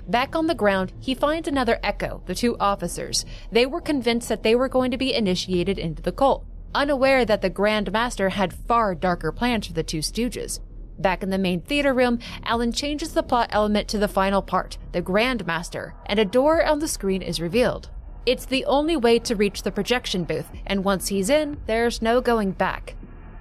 Back 0.08 0.34
on 0.34 0.48
the 0.48 0.56
ground, 0.56 0.94
he 1.00 1.14
finds 1.14 1.50
another 1.50 1.80
Echo, 1.84 2.24
the 2.28 2.34
two 2.34 2.58
officers. 2.60 3.26
They 3.52 3.66
were 3.66 3.82
convinced 3.82 4.30
that 4.30 4.42
they 4.42 4.56
were 4.56 4.70
going 4.70 4.92
to 4.92 4.98
be 4.98 5.14
initiated 5.14 5.78
into 5.78 6.02
the 6.02 6.14
cult, 6.14 6.46
unaware 6.74 7.26
that 7.26 7.42
the 7.42 7.50
Grand 7.50 7.92
Master 7.92 8.30
had 8.30 8.54
far 8.54 8.96
darker 8.96 9.34
plans 9.34 9.68
for 9.68 9.74
the 9.74 9.84
two 9.84 10.00
Stooges. 10.00 10.62
Back 11.00 11.24
in 11.24 11.30
the 11.30 11.38
main 11.38 11.62
theater 11.62 11.94
room, 11.94 12.20
Alan 12.44 12.74
changes 12.74 13.14
the 13.14 13.24
plot 13.24 13.50
element 13.52 13.88
to 13.88 13.98
the 13.98 14.10
final 14.10 14.42
part, 14.42 14.78
the 14.92 15.02
Grandmaster, 15.02 15.94
and 16.06 16.20
a 16.20 16.26
door 16.26 16.64
on 16.66 16.80
the 16.80 16.90
screen 16.90 17.22
is 17.22 17.40
revealed. 17.40 17.90
It's 18.26 18.46
the 18.46 18.66
only 18.66 18.98
way 18.98 19.18
to 19.20 19.36
reach 19.36 19.64
the 19.64 19.72
projection 19.72 20.26
booth, 20.26 20.52
and 20.68 20.84
once 20.84 21.08
he's 21.08 21.30
in, 21.30 21.58
there's 21.68 22.02
no 22.02 22.20
going 22.20 22.52
back. 22.52 22.96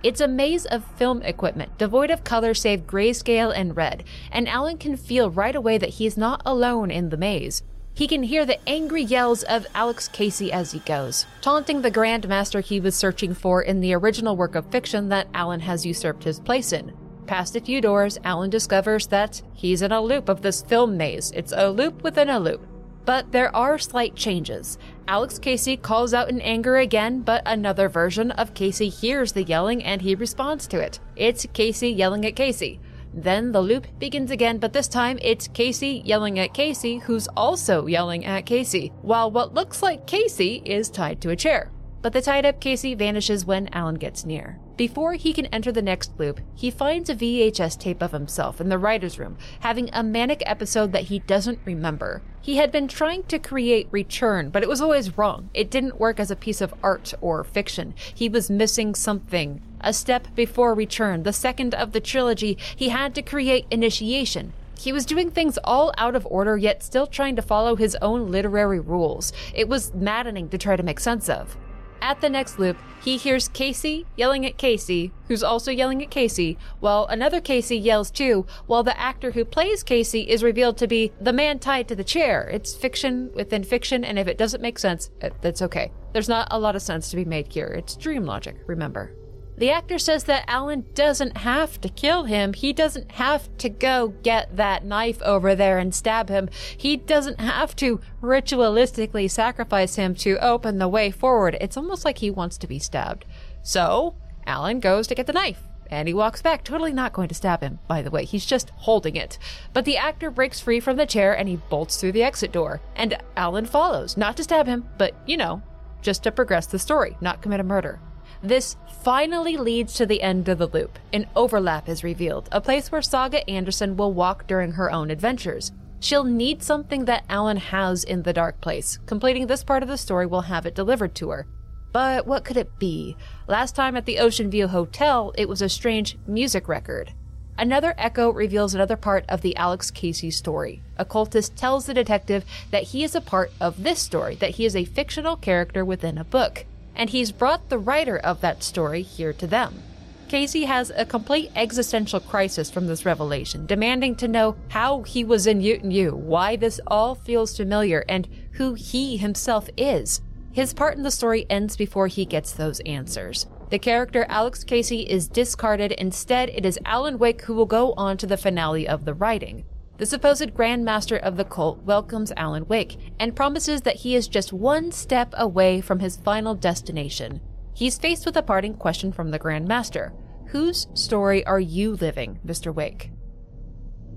It's 0.04 0.20
a 0.20 0.28
maze 0.28 0.66
of 0.66 0.84
film 0.96 1.20
equipment, 1.22 1.76
devoid 1.76 2.10
of 2.10 2.22
color 2.22 2.54
save 2.54 2.86
grayscale 2.86 3.52
and 3.52 3.76
red, 3.76 4.04
and 4.30 4.48
Alan 4.48 4.78
can 4.78 4.96
feel 4.96 5.28
right 5.28 5.56
away 5.56 5.78
that 5.78 5.90
he's 5.90 6.16
not 6.16 6.40
alone 6.46 6.92
in 6.92 7.08
the 7.08 7.16
maze. 7.16 7.64
He 7.92 8.06
can 8.06 8.22
hear 8.22 8.46
the 8.46 8.60
angry 8.68 9.02
yells 9.02 9.42
of 9.42 9.66
Alex 9.74 10.06
Casey 10.06 10.52
as 10.52 10.70
he 10.70 10.78
goes, 10.78 11.26
taunting 11.40 11.82
the 11.82 11.90
Grand 11.90 12.28
Master 12.28 12.60
he 12.60 12.78
was 12.78 12.94
searching 12.94 13.34
for 13.34 13.60
in 13.60 13.80
the 13.80 13.92
original 13.92 14.36
work 14.36 14.54
of 14.54 14.70
fiction 14.70 15.08
that 15.08 15.26
Alan 15.34 15.58
has 15.60 15.84
usurped 15.84 16.22
his 16.22 16.38
place 16.38 16.72
in. 16.72 16.96
Past 17.28 17.56
a 17.56 17.60
few 17.60 17.82
doors, 17.82 18.16
Alan 18.24 18.48
discovers 18.48 19.06
that 19.08 19.42
he's 19.52 19.82
in 19.82 19.92
a 19.92 20.00
loop 20.00 20.30
of 20.30 20.40
this 20.40 20.62
film 20.62 20.96
maze. 20.96 21.30
It's 21.32 21.52
a 21.54 21.68
loop 21.68 22.02
within 22.02 22.30
a 22.30 22.40
loop. 22.40 22.66
But 23.04 23.32
there 23.32 23.54
are 23.54 23.78
slight 23.78 24.14
changes. 24.14 24.78
Alex 25.06 25.38
Casey 25.38 25.76
calls 25.76 26.14
out 26.14 26.30
in 26.30 26.40
anger 26.40 26.78
again, 26.78 27.20
but 27.20 27.42
another 27.44 27.90
version 27.90 28.30
of 28.30 28.54
Casey 28.54 28.88
hears 28.88 29.32
the 29.32 29.42
yelling 29.42 29.84
and 29.84 30.00
he 30.00 30.14
responds 30.14 30.66
to 30.68 30.80
it. 30.80 31.00
It's 31.16 31.46
Casey 31.52 31.90
yelling 31.90 32.24
at 32.24 32.34
Casey. 32.34 32.80
Then 33.12 33.52
the 33.52 33.60
loop 33.60 33.86
begins 33.98 34.30
again, 34.30 34.56
but 34.56 34.72
this 34.72 34.88
time 34.88 35.18
it's 35.20 35.48
Casey 35.48 36.00
yelling 36.06 36.38
at 36.38 36.54
Casey, 36.54 36.96
who's 36.96 37.28
also 37.36 37.86
yelling 37.86 38.24
at 38.24 38.46
Casey, 38.46 38.90
while 39.02 39.30
what 39.30 39.52
looks 39.52 39.82
like 39.82 40.06
Casey 40.06 40.62
is 40.64 40.88
tied 40.88 41.20
to 41.20 41.30
a 41.30 41.36
chair. 41.36 41.72
But 42.00 42.12
the 42.12 42.22
tied 42.22 42.46
up 42.46 42.60
Casey 42.60 42.94
vanishes 42.94 43.44
when 43.44 43.68
Alan 43.72 43.96
gets 43.96 44.24
near. 44.24 44.60
Before 44.76 45.14
he 45.14 45.32
can 45.32 45.46
enter 45.46 45.72
the 45.72 45.82
next 45.82 46.12
loop, 46.16 46.40
he 46.54 46.70
finds 46.70 47.10
a 47.10 47.14
VHS 47.16 47.76
tape 47.76 48.00
of 48.00 48.12
himself 48.12 48.60
in 48.60 48.68
the 48.68 48.78
writer's 48.78 49.18
room, 49.18 49.36
having 49.60 49.90
a 49.92 50.04
manic 50.04 50.40
episode 50.46 50.92
that 50.92 51.04
he 51.04 51.18
doesn't 51.18 51.58
remember. 51.64 52.22
He 52.40 52.56
had 52.56 52.70
been 52.70 52.86
trying 52.86 53.24
to 53.24 53.40
create 53.40 53.88
Return, 53.90 54.50
but 54.50 54.62
it 54.62 54.68
was 54.68 54.80
always 54.80 55.18
wrong. 55.18 55.50
It 55.52 55.72
didn't 55.72 55.98
work 55.98 56.20
as 56.20 56.30
a 56.30 56.36
piece 56.36 56.60
of 56.60 56.72
art 56.84 57.12
or 57.20 57.42
fiction. 57.42 57.94
He 58.14 58.28
was 58.28 58.48
missing 58.48 58.94
something. 58.94 59.60
A 59.80 59.92
step 59.92 60.28
before 60.36 60.74
Return, 60.74 61.24
the 61.24 61.32
second 61.32 61.74
of 61.74 61.90
the 61.90 62.00
trilogy, 62.00 62.56
he 62.76 62.90
had 62.90 63.12
to 63.16 63.22
create 63.22 63.66
Initiation. 63.72 64.52
He 64.78 64.92
was 64.92 65.04
doing 65.04 65.32
things 65.32 65.58
all 65.64 65.92
out 65.98 66.14
of 66.14 66.24
order, 66.30 66.56
yet 66.56 66.84
still 66.84 67.08
trying 67.08 67.34
to 67.34 67.42
follow 67.42 67.74
his 67.74 67.96
own 68.00 68.30
literary 68.30 68.78
rules. 68.78 69.32
It 69.52 69.68
was 69.68 69.92
maddening 69.92 70.48
to 70.50 70.58
try 70.58 70.76
to 70.76 70.84
make 70.84 71.00
sense 71.00 71.28
of. 71.28 71.56
At 72.00 72.20
the 72.20 72.30
next 72.30 72.58
loop, 72.58 72.76
he 73.02 73.16
hears 73.16 73.48
Casey 73.48 74.06
yelling 74.16 74.44
at 74.44 74.56
Casey, 74.56 75.12
who's 75.28 75.42
also 75.42 75.70
yelling 75.70 76.02
at 76.02 76.10
Casey, 76.10 76.58
while 76.80 77.06
another 77.06 77.40
Casey 77.40 77.76
yells 77.76 78.10
too, 78.10 78.46
while 78.66 78.82
the 78.82 78.98
actor 78.98 79.32
who 79.32 79.44
plays 79.44 79.82
Casey 79.82 80.22
is 80.22 80.42
revealed 80.42 80.76
to 80.78 80.86
be 80.86 81.12
the 81.20 81.32
man 81.32 81.58
tied 81.58 81.88
to 81.88 81.96
the 81.96 82.04
chair. 82.04 82.48
It's 82.52 82.74
fiction 82.74 83.30
within 83.34 83.64
fiction, 83.64 84.04
and 84.04 84.18
if 84.18 84.26
it 84.26 84.38
doesn't 84.38 84.62
make 84.62 84.78
sense, 84.78 85.10
that's 85.40 85.62
okay. 85.62 85.92
There's 86.12 86.28
not 86.28 86.48
a 86.50 86.58
lot 86.58 86.76
of 86.76 86.82
sense 86.82 87.10
to 87.10 87.16
be 87.16 87.24
made 87.24 87.52
here. 87.52 87.66
It's 87.66 87.96
dream 87.96 88.24
logic, 88.24 88.56
remember. 88.66 89.14
The 89.58 89.72
actor 89.72 89.98
says 89.98 90.22
that 90.24 90.44
Alan 90.46 90.84
doesn't 90.94 91.38
have 91.38 91.80
to 91.80 91.88
kill 91.88 92.24
him. 92.24 92.52
He 92.52 92.72
doesn't 92.72 93.10
have 93.12 93.48
to 93.58 93.68
go 93.68 94.14
get 94.22 94.56
that 94.56 94.84
knife 94.84 95.20
over 95.22 95.56
there 95.56 95.78
and 95.78 95.92
stab 95.92 96.28
him. 96.28 96.48
He 96.76 96.96
doesn't 96.96 97.40
have 97.40 97.74
to 97.76 98.00
ritualistically 98.22 99.28
sacrifice 99.28 99.96
him 99.96 100.14
to 100.16 100.38
open 100.38 100.78
the 100.78 100.86
way 100.86 101.10
forward. 101.10 101.56
It's 101.60 101.76
almost 101.76 102.04
like 102.04 102.18
he 102.18 102.30
wants 102.30 102.56
to 102.58 102.68
be 102.68 102.78
stabbed. 102.78 103.24
So, 103.64 104.14
Alan 104.46 104.78
goes 104.78 105.08
to 105.08 105.16
get 105.16 105.26
the 105.26 105.32
knife. 105.32 105.64
And 105.90 106.06
he 106.06 106.14
walks 106.14 106.40
back, 106.40 106.62
totally 106.62 106.92
not 106.92 107.12
going 107.12 107.28
to 107.28 107.34
stab 107.34 107.60
him, 107.60 107.80
by 107.88 108.02
the 108.02 108.10
way. 108.12 108.24
He's 108.24 108.46
just 108.46 108.70
holding 108.76 109.16
it. 109.16 109.38
But 109.72 109.86
the 109.86 109.96
actor 109.96 110.30
breaks 110.30 110.60
free 110.60 110.78
from 110.78 110.98
the 110.98 111.06
chair 111.06 111.36
and 111.36 111.48
he 111.48 111.56
bolts 111.56 111.96
through 111.96 112.12
the 112.12 112.22
exit 112.22 112.52
door. 112.52 112.80
And 112.94 113.16
Alan 113.36 113.66
follows, 113.66 114.16
not 114.16 114.36
to 114.36 114.44
stab 114.44 114.68
him, 114.68 114.88
but, 114.98 115.16
you 115.26 115.36
know, 115.36 115.62
just 116.00 116.22
to 116.22 116.30
progress 116.30 116.66
the 116.66 116.78
story, 116.78 117.16
not 117.20 117.42
commit 117.42 117.58
a 117.58 117.64
murder. 117.64 117.98
This 118.42 118.76
finally 119.02 119.56
leads 119.56 119.94
to 119.94 120.06
the 120.06 120.22
end 120.22 120.48
of 120.48 120.58
the 120.58 120.68
loop. 120.68 120.98
An 121.12 121.26
overlap 121.34 121.88
is 121.88 122.04
revealed, 122.04 122.48
a 122.52 122.60
place 122.60 122.92
where 122.92 123.02
Saga 123.02 123.48
Anderson 123.50 123.96
will 123.96 124.12
walk 124.12 124.46
during 124.46 124.72
her 124.72 124.92
own 124.92 125.10
adventures. 125.10 125.72
She'll 126.00 126.24
need 126.24 126.62
something 126.62 127.06
that 127.06 127.24
Alan 127.28 127.56
has 127.56 128.04
in 128.04 128.22
the 128.22 128.32
dark 128.32 128.60
place. 128.60 128.98
Completing 129.06 129.48
this 129.48 129.64
part 129.64 129.82
of 129.82 129.88
the 129.88 129.98
story 129.98 130.26
will 130.26 130.42
have 130.42 130.66
it 130.66 130.76
delivered 130.76 131.16
to 131.16 131.30
her. 131.30 131.46
But 131.92 132.26
what 132.26 132.44
could 132.44 132.56
it 132.56 132.78
be? 132.78 133.16
Last 133.48 133.74
time 133.74 133.96
at 133.96 134.06
the 134.06 134.20
Ocean 134.20 134.50
View 134.50 134.68
Hotel, 134.68 135.32
it 135.36 135.48
was 135.48 135.60
a 135.60 135.68
strange 135.68 136.16
music 136.26 136.68
record. 136.68 137.12
Another 137.56 137.92
echo 137.98 138.30
reveals 138.30 138.72
another 138.72 138.96
part 138.96 139.24
of 139.28 139.40
the 139.40 139.56
Alex 139.56 139.90
Casey 139.90 140.30
story. 140.30 140.80
Occultist 140.96 141.56
tells 141.56 141.86
the 141.86 141.94
detective 141.94 142.44
that 142.70 142.84
he 142.84 143.02
is 143.02 143.16
a 143.16 143.20
part 143.20 143.50
of 143.60 143.82
this 143.82 143.98
story, 143.98 144.36
that 144.36 144.50
he 144.50 144.64
is 144.64 144.76
a 144.76 144.84
fictional 144.84 145.34
character 145.34 145.84
within 145.84 146.18
a 146.18 146.24
book 146.24 146.66
and 146.98 147.10
he's 147.10 147.32
brought 147.32 147.68
the 147.68 147.78
writer 147.78 148.18
of 148.18 148.40
that 148.42 148.62
story 148.62 149.02
here 149.02 149.32
to 149.32 149.46
them. 149.46 149.82
Casey 150.28 150.66
has 150.66 150.92
a 150.94 151.06
complete 151.06 151.50
existential 151.56 152.20
crisis 152.20 152.70
from 152.70 152.86
this 152.86 153.06
revelation, 153.06 153.64
demanding 153.64 154.14
to 154.16 154.28
know 154.28 154.56
how 154.68 155.02
he 155.02 155.24
was 155.24 155.46
in 155.46 155.60
Yötön 155.60 155.90
Yö, 155.90 156.12
why 156.12 156.54
this 156.54 156.78
all 156.86 157.14
feels 157.14 157.56
familiar, 157.56 158.04
and 158.10 158.28
who 158.52 158.74
he 158.74 159.16
himself 159.16 159.70
is. 159.78 160.20
His 160.52 160.74
part 160.74 160.96
in 160.96 161.02
the 161.02 161.10
story 161.10 161.46
ends 161.48 161.76
before 161.76 162.08
he 162.08 162.26
gets 162.26 162.52
those 162.52 162.80
answers. 162.80 163.46
The 163.70 163.78
character 163.78 164.26
Alex 164.28 164.64
Casey 164.64 165.02
is 165.02 165.28
discarded. 165.28 165.92
Instead, 165.92 166.50
it 166.50 166.66
is 166.66 166.78
Alan 166.84 167.18
Wake 167.18 167.42
who 167.42 167.54
will 167.54 167.66
go 167.66 167.92
on 167.96 168.16
to 168.18 168.26
the 168.26 168.36
finale 168.36 168.88
of 168.88 169.04
the 169.04 169.14
writing. 169.14 169.64
The 169.98 170.06
supposed 170.06 170.54
Grand 170.54 170.84
Master 170.84 171.16
of 171.16 171.36
the 171.36 171.44
cult 171.44 171.82
welcomes 171.82 172.32
Alan 172.36 172.68
Wake 172.68 172.96
and 173.18 173.34
promises 173.34 173.80
that 173.80 173.96
he 173.96 174.14
is 174.14 174.28
just 174.28 174.52
one 174.52 174.92
step 174.92 175.34
away 175.36 175.80
from 175.80 175.98
his 175.98 176.16
final 176.16 176.54
destination. 176.54 177.40
He's 177.74 177.98
faced 177.98 178.24
with 178.24 178.36
a 178.36 178.42
parting 178.42 178.74
question 178.74 179.12
from 179.12 179.32
the 179.32 179.40
Grand 179.40 179.66
Master 179.66 180.12
Whose 180.46 180.86
story 180.94 181.44
are 181.44 181.58
you 181.58 181.96
living, 181.96 182.38
Mr. 182.46 182.72
Wake? 182.72 183.10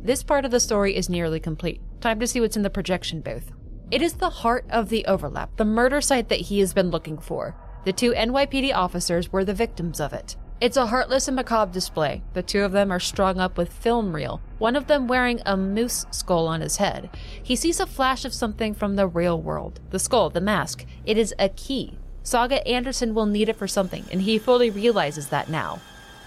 This 0.03 0.21
part 0.21 0.45
of 0.45 0.51
the 0.51 0.59
story 0.59 0.95
is 0.95 1.09
nearly 1.09 1.39
complete. 1.39 1.81
Time 1.99 2.19
to 2.19 2.27
see 2.27 2.39
what's 2.39 2.55
in 2.55 2.63
the 2.63 2.69
projection 2.69 3.21
booth. 3.21 3.51
It 3.89 4.03
is 4.03 4.13
the 4.13 4.29
heart 4.29 4.65
of 4.69 4.89
the 4.89 5.05
overlap, 5.05 5.57
the 5.57 5.65
murder 5.65 5.99
site 5.99 6.29
that 6.29 6.41
he 6.41 6.59
has 6.59 6.75
been 6.75 6.91
looking 6.91 7.17
for. 7.17 7.55
The 7.85 7.91
two 7.91 8.11
NYPD 8.11 8.73
officers 8.73 9.31
were 9.31 9.43
the 9.43 9.53
victims 9.55 9.99
of 9.99 10.13
it. 10.13 10.37
It's 10.61 10.77
a 10.77 10.85
heartless 10.85 11.27
and 11.27 11.35
macabre 11.35 11.73
display. 11.73 12.21
The 12.33 12.43
two 12.43 12.61
of 12.61 12.71
them 12.71 12.91
are 12.91 12.99
strung 12.99 13.39
up 13.39 13.57
with 13.57 13.73
film 13.73 14.15
reel, 14.15 14.41
one 14.59 14.75
of 14.75 14.85
them 14.85 15.07
wearing 15.07 15.41
a 15.43 15.57
moose 15.57 16.05
skull 16.11 16.47
on 16.47 16.61
his 16.61 16.77
head. 16.77 17.09
He 17.41 17.55
sees 17.55 17.79
a 17.79 17.87
flash 17.87 18.25
of 18.25 18.33
something 18.33 18.75
from 18.75 18.95
the 18.95 19.07
real 19.07 19.41
world. 19.41 19.79
The 19.89 19.97
skull, 19.97 20.29
the 20.29 20.39
mask. 20.39 20.85
It 21.03 21.17
is 21.17 21.33
a 21.39 21.49
key. 21.49 21.97
Saga 22.21 22.65
Anderson 22.67 23.15
will 23.15 23.25
need 23.25 23.49
it 23.49 23.55
for 23.55 23.67
something, 23.67 24.05
and 24.11 24.21
he 24.21 24.37
fully 24.37 24.69
realizes 24.69 25.29
that 25.29 25.49
now. 25.49 25.81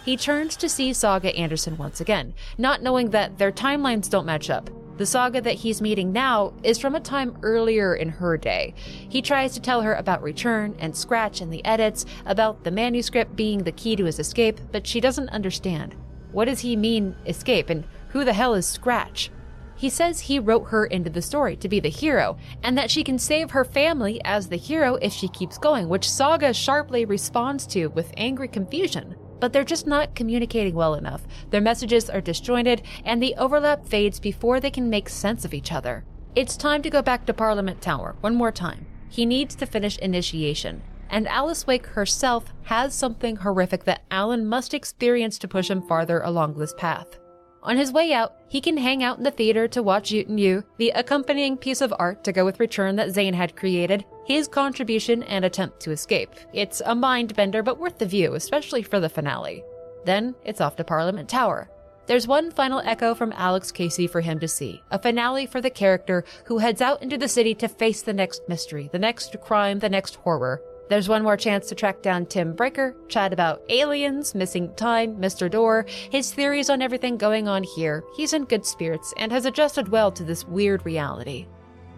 He 0.04 0.16
turns 0.16 0.56
to 0.56 0.68
see 0.68 0.92
Saga 0.92 1.32
Anderson 1.36 1.76
once 1.76 2.00
again, 2.00 2.34
not 2.58 2.82
knowing 2.82 3.10
that 3.10 3.38
their 3.38 3.52
timelines 3.52 4.10
don't 4.10 4.26
match 4.26 4.50
up. 4.50 4.68
The 4.96 5.06
saga 5.06 5.40
that 5.40 5.56
he's 5.56 5.82
meeting 5.82 6.12
now 6.12 6.52
is 6.62 6.78
from 6.78 6.94
a 6.94 7.00
time 7.00 7.36
earlier 7.42 7.94
in 7.94 8.08
her 8.10 8.36
day. 8.36 8.74
He 8.76 9.22
tries 9.22 9.52
to 9.54 9.60
tell 9.60 9.82
her 9.82 9.94
about 9.94 10.22
Return 10.22 10.76
and 10.78 10.96
Scratch 10.96 11.40
and 11.40 11.52
the 11.52 11.64
edits, 11.64 12.06
about 12.26 12.62
the 12.62 12.70
manuscript 12.70 13.34
being 13.34 13.64
the 13.64 13.72
key 13.72 13.96
to 13.96 14.04
his 14.04 14.20
escape, 14.20 14.60
but 14.70 14.86
she 14.86 15.00
doesn't 15.00 15.30
understand. 15.30 15.96
What 16.30 16.44
does 16.44 16.60
he 16.60 16.76
mean, 16.76 17.16
escape, 17.26 17.70
and 17.70 17.84
who 18.08 18.24
the 18.24 18.32
hell 18.32 18.54
is 18.54 18.66
Scratch? 18.66 19.30
He 19.76 19.90
says 19.90 20.20
he 20.20 20.38
wrote 20.38 20.68
her 20.68 20.86
into 20.86 21.10
the 21.10 21.22
story 21.22 21.56
to 21.56 21.68
be 21.68 21.80
the 21.80 21.88
hero, 21.88 22.36
and 22.62 22.78
that 22.78 22.90
she 22.90 23.02
can 23.02 23.18
save 23.18 23.50
her 23.50 23.64
family 23.64 24.20
as 24.24 24.48
the 24.48 24.56
hero 24.56 24.94
if 25.02 25.12
she 25.12 25.26
keeps 25.26 25.58
going, 25.58 25.88
which 25.88 26.08
Saga 26.08 26.54
sharply 26.54 27.04
responds 27.04 27.66
to 27.68 27.88
with 27.88 28.14
angry 28.16 28.46
confusion. 28.46 29.16
But 29.40 29.52
they're 29.52 29.64
just 29.64 29.86
not 29.86 30.14
communicating 30.14 30.74
well 30.74 30.94
enough. 30.94 31.26
Their 31.50 31.60
messages 31.60 32.08
are 32.08 32.20
disjointed, 32.20 32.82
and 33.04 33.22
the 33.22 33.34
overlap 33.36 33.86
fades 33.86 34.20
before 34.20 34.60
they 34.60 34.70
can 34.70 34.90
make 34.90 35.08
sense 35.08 35.44
of 35.44 35.54
each 35.54 35.72
other. 35.72 36.04
It's 36.34 36.56
time 36.56 36.82
to 36.82 36.90
go 36.90 37.02
back 37.02 37.26
to 37.26 37.34
Parliament 37.34 37.80
Tower 37.80 38.16
one 38.20 38.34
more 38.34 38.52
time. 38.52 38.86
He 39.08 39.26
needs 39.26 39.54
to 39.56 39.66
finish 39.66 39.98
initiation, 39.98 40.82
and 41.08 41.28
Alice 41.28 41.66
Wake 41.66 41.86
herself 41.86 42.52
has 42.64 42.94
something 42.94 43.36
horrific 43.36 43.84
that 43.84 44.02
Alan 44.10 44.46
must 44.46 44.74
experience 44.74 45.38
to 45.38 45.48
push 45.48 45.70
him 45.70 45.82
farther 45.82 46.20
along 46.20 46.54
this 46.54 46.74
path. 46.76 47.18
On 47.64 47.78
his 47.78 47.92
way 47.92 48.12
out, 48.12 48.34
he 48.46 48.60
can 48.60 48.76
hang 48.76 49.02
out 49.02 49.16
in 49.16 49.24
the 49.24 49.30
theater 49.30 49.66
to 49.68 49.82
watch 49.82 50.10
Yötön 50.10 50.38
Yö, 50.38 50.62
the 50.76 50.90
accompanying 50.90 51.56
piece 51.56 51.80
of 51.80 51.94
art 51.98 52.22
to 52.24 52.32
go 52.32 52.44
with 52.44 52.60
Return 52.60 52.96
that 52.96 53.10
Zane 53.10 53.32
had 53.32 53.56
created, 53.56 54.04
his 54.26 54.46
contribution 54.46 55.22
and 55.22 55.46
attempt 55.46 55.80
to 55.80 55.90
escape. 55.90 56.30
It's 56.52 56.82
a 56.84 56.94
mind 56.94 57.34
bender, 57.34 57.62
but 57.62 57.78
worth 57.78 57.98
the 57.98 58.06
view, 58.06 58.34
especially 58.34 58.82
for 58.82 59.00
the 59.00 59.08
finale. 59.08 59.64
Then 60.04 60.34
it's 60.44 60.60
off 60.60 60.76
to 60.76 60.84
Parliament 60.84 61.28
Tower. 61.28 61.70
There's 62.06 62.28
one 62.28 62.50
final 62.50 62.80
echo 62.80 63.14
from 63.14 63.32
Alex 63.34 63.72
Casey 63.72 64.06
for 64.06 64.20
him 64.20 64.38
to 64.40 64.48
see, 64.48 64.82
a 64.90 64.98
finale 64.98 65.46
for 65.46 65.62
the 65.62 65.70
character 65.70 66.22
who 66.44 66.58
heads 66.58 66.82
out 66.82 67.02
into 67.02 67.16
the 67.16 67.28
city 67.28 67.54
to 67.54 67.68
face 67.68 68.02
the 68.02 68.12
next 68.12 68.42
mystery, 68.46 68.90
the 68.92 68.98
next 68.98 69.34
crime, 69.40 69.78
the 69.78 69.88
next 69.88 70.16
horror, 70.16 70.60
there's 70.88 71.08
one 71.08 71.22
more 71.22 71.36
chance 71.36 71.68
to 71.68 71.74
track 71.74 72.02
down 72.02 72.26
Tim 72.26 72.54
Breaker, 72.54 72.94
chat 73.08 73.32
about 73.32 73.62
aliens, 73.68 74.34
missing 74.34 74.74
time, 74.74 75.16
Mr. 75.16 75.50
Door, 75.50 75.86
his 76.10 76.32
theories 76.32 76.68
on 76.68 76.82
everything 76.82 77.16
going 77.16 77.48
on 77.48 77.62
here. 77.62 78.04
He's 78.16 78.34
in 78.34 78.44
good 78.44 78.66
spirits 78.66 79.14
and 79.16 79.32
has 79.32 79.46
adjusted 79.46 79.88
well 79.88 80.12
to 80.12 80.24
this 80.24 80.46
weird 80.46 80.84
reality. 80.84 81.46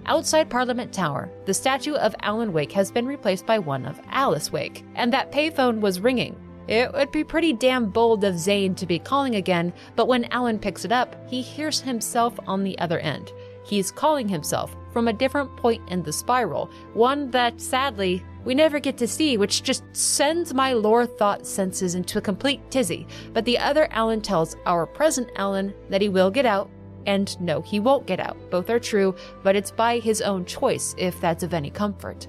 Outside 0.06 0.48
Parliament 0.48 0.92
Tower, 0.92 1.28
the 1.46 1.54
statue 1.54 1.94
of 1.94 2.14
Alan 2.20 2.52
Wake 2.52 2.70
has 2.72 2.92
been 2.92 3.06
replaced 3.06 3.44
by 3.44 3.58
one 3.58 3.84
of 3.86 4.00
Alice 4.08 4.52
Wake, 4.52 4.84
and 4.94 5.12
that 5.12 5.32
payphone 5.32 5.80
was 5.80 5.98
ringing. 5.98 6.36
It 6.68 6.92
would 6.92 7.10
be 7.10 7.24
pretty 7.24 7.52
damn 7.52 7.90
bold 7.90 8.22
of 8.22 8.38
Zane 8.38 8.76
to 8.76 8.86
be 8.86 9.00
calling 9.00 9.34
again, 9.34 9.72
but 9.96 10.06
when 10.06 10.24
Alan 10.26 10.60
picks 10.60 10.84
it 10.84 10.92
up, 10.92 11.16
he 11.28 11.42
hears 11.42 11.80
himself 11.80 12.38
on 12.46 12.62
the 12.62 12.78
other 12.78 13.00
end. 13.00 13.32
He's 13.64 13.90
calling 13.90 14.28
himself 14.28 14.76
from 14.92 15.08
a 15.08 15.12
different 15.12 15.56
point 15.56 15.82
in 15.90 16.04
the 16.04 16.12
spiral, 16.12 16.70
one 16.94 17.30
that 17.32 17.60
sadly 17.60 18.24
we 18.46 18.54
never 18.54 18.78
get 18.78 18.96
to 18.96 19.08
see, 19.08 19.36
which 19.36 19.64
just 19.64 19.84
sends 19.92 20.54
my 20.54 20.72
lore 20.72 21.04
thought 21.04 21.46
senses 21.46 21.96
into 21.96 22.18
a 22.18 22.22
complete 22.22 22.70
tizzy. 22.70 23.06
But 23.34 23.44
the 23.44 23.58
other 23.58 23.88
Alan 23.90 24.22
tells 24.22 24.56
our 24.64 24.86
present 24.86 25.28
Alan 25.34 25.74
that 25.90 26.00
he 26.00 26.08
will 26.08 26.30
get 26.30 26.46
out, 26.46 26.70
and 27.06 27.38
no, 27.40 27.60
he 27.60 27.80
won't 27.80 28.06
get 28.06 28.20
out. 28.20 28.36
Both 28.50 28.70
are 28.70 28.78
true, 28.78 29.16
but 29.42 29.56
it's 29.56 29.72
by 29.72 29.98
his 29.98 30.22
own 30.22 30.44
choice, 30.44 30.94
if 30.96 31.20
that's 31.20 31.42
of 31.42 31.54
any 31.54 31.70
comfort. 31.70 32.28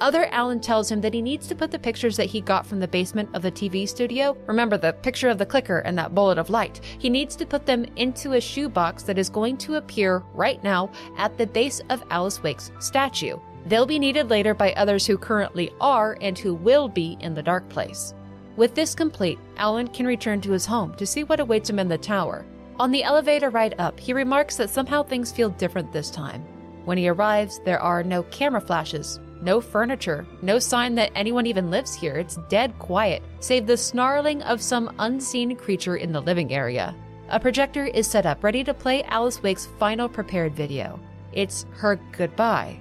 Other 0.00 0.26
Alan 0.26 0.60
tells 0.60 0.90
him 0.90 1.00
that 1.00 1.14
he 1.14 1.22
needs 1.22 1.48
to 1.48 1.54
put 1.54 1.70
the 1.70 1.78
pictures 1.78 2.16
that 2.16 2.26
he 2.26 2.40
got 2.42 2.66
from 2.66 2.78
the 2.78 2.86
basement 2.86 3.30
of 3.34 3.42
the 3.42 3.50
TV 3.50 3.88
studio, 3.88 4.36
remember 4.46 4.76
the 4.76 4.92
picture 4.92 5.30
of 5.30 5.38
the 5.38 5.46
clicker 5.46 5.78
and 5.78 5.98
that 5.98 6.14
bullet 6.14 6.38
of 6.38 6.50
light, 6.50 6.80
he 6.98 7.08
needs 7.08 7.34
to 7.34 7.46
put 7.46 7.66
them 7.66 7.86
into 7.96 8.34
a 8.34 8.40
shoebox 8.40 9.02
that 9.04 9.18
is 9.18 9.30
going 9.30 9.56
to 9.56 9.76
appear 9.76 10.22
right 10.34 10.62
now 10.62 10.92
at 11.16 11.36
the 11.38 11.46
base 11.46 11.80
of 11.88 12.04
Alice 12.10 12.42
Wake's 12.42 12.70
statue. 12.78 13.38
They'll 13.66 13.86
be 13.86 13.98
needed 13.98 14.30
later 14.30 14.54
by 14.54 14.72
others 14.72 15.06
who 15.06 15.18
currently 15.18 15.72
are 15.80 16.16
and 16.20 16.38
who 16.38 16.54
will 16.54 16.88
be 16.88 17.16
in 17.20 17.34
the 17.34 17.42
dark 17.42 17.68
place. 17.68 18.14
With 18.56 18.74
this 18.74 18.94
complete, 18.94 19.38
Alan 19.56 19.88
can 19.88 20.06
return 20.06 20.40
to 20.42 20.52
his 20.52 20.64
home 20.64 20.94
to 20.94 21.04
see 21.04 21.24
what 21.24 21.40
awaits 21.40 21.68
him 21.68 21.80
in 21.80 21.88
the 21.88 21.98
tower. 21.98 22.46
On 22.78 22.92
the 22.92 23.02
elevator 23.02 23.50
ride 23.50 23.74
up, 23.78 23.98
he 23.98 24.12
remarks 24.12 24.56
that 24.56 24.70
somehow 24.70 25.02
things 25.02 25.32
feel 25.32 25.50
different 25.50 25.92
this 25.92 26.10
time. 26.10 26.42
When 26.84 26.96
he 26.96 27.08
arrives, 27.08 27.60
there 27.64 27.80
are 27.80 28.04
no 28.04 28.22
camera 28.24 28.60
flashes, 28.60 29.18
no 29.42 29.60
furniture, 29.60 30.26
no 30.42 30.60
sign 30.60 30.94
that 30.94 31.10
anyone 31.16 31.46
even 31.46 31.70
lives 31.70 31.94
here. 31.94 32.14
It's 32.14 32.38
dead 32.48 32.78
quiet, 32.78 33.22
save 33.40 33.66
the 33.66 33.76
snarling 33.76 34.42
of 34.42 34.62
some 34.62 34.94
unseen 35.00 35.56
creature 35.56 35.96
in 35.96 36.12
the 36.12 36.20
living 36.20 36.52
area. 36.52 36.94
A 37.30 37.40
projector 37.40 37.86
is 37.86 38.06
set 38.06 38.26
up 38.26 38.44
ready 38.44 38.62
to 38.62 38.72
play 38.72 39.02
Alice 39.04 39.42
Wake's 39.42 39.66
final 39.78 40.08
prepared 40.08 40.54
video. 40.54 41.00
It's 41.32 41.66
her 41.72 41.98
goodbye. 42.12 42.80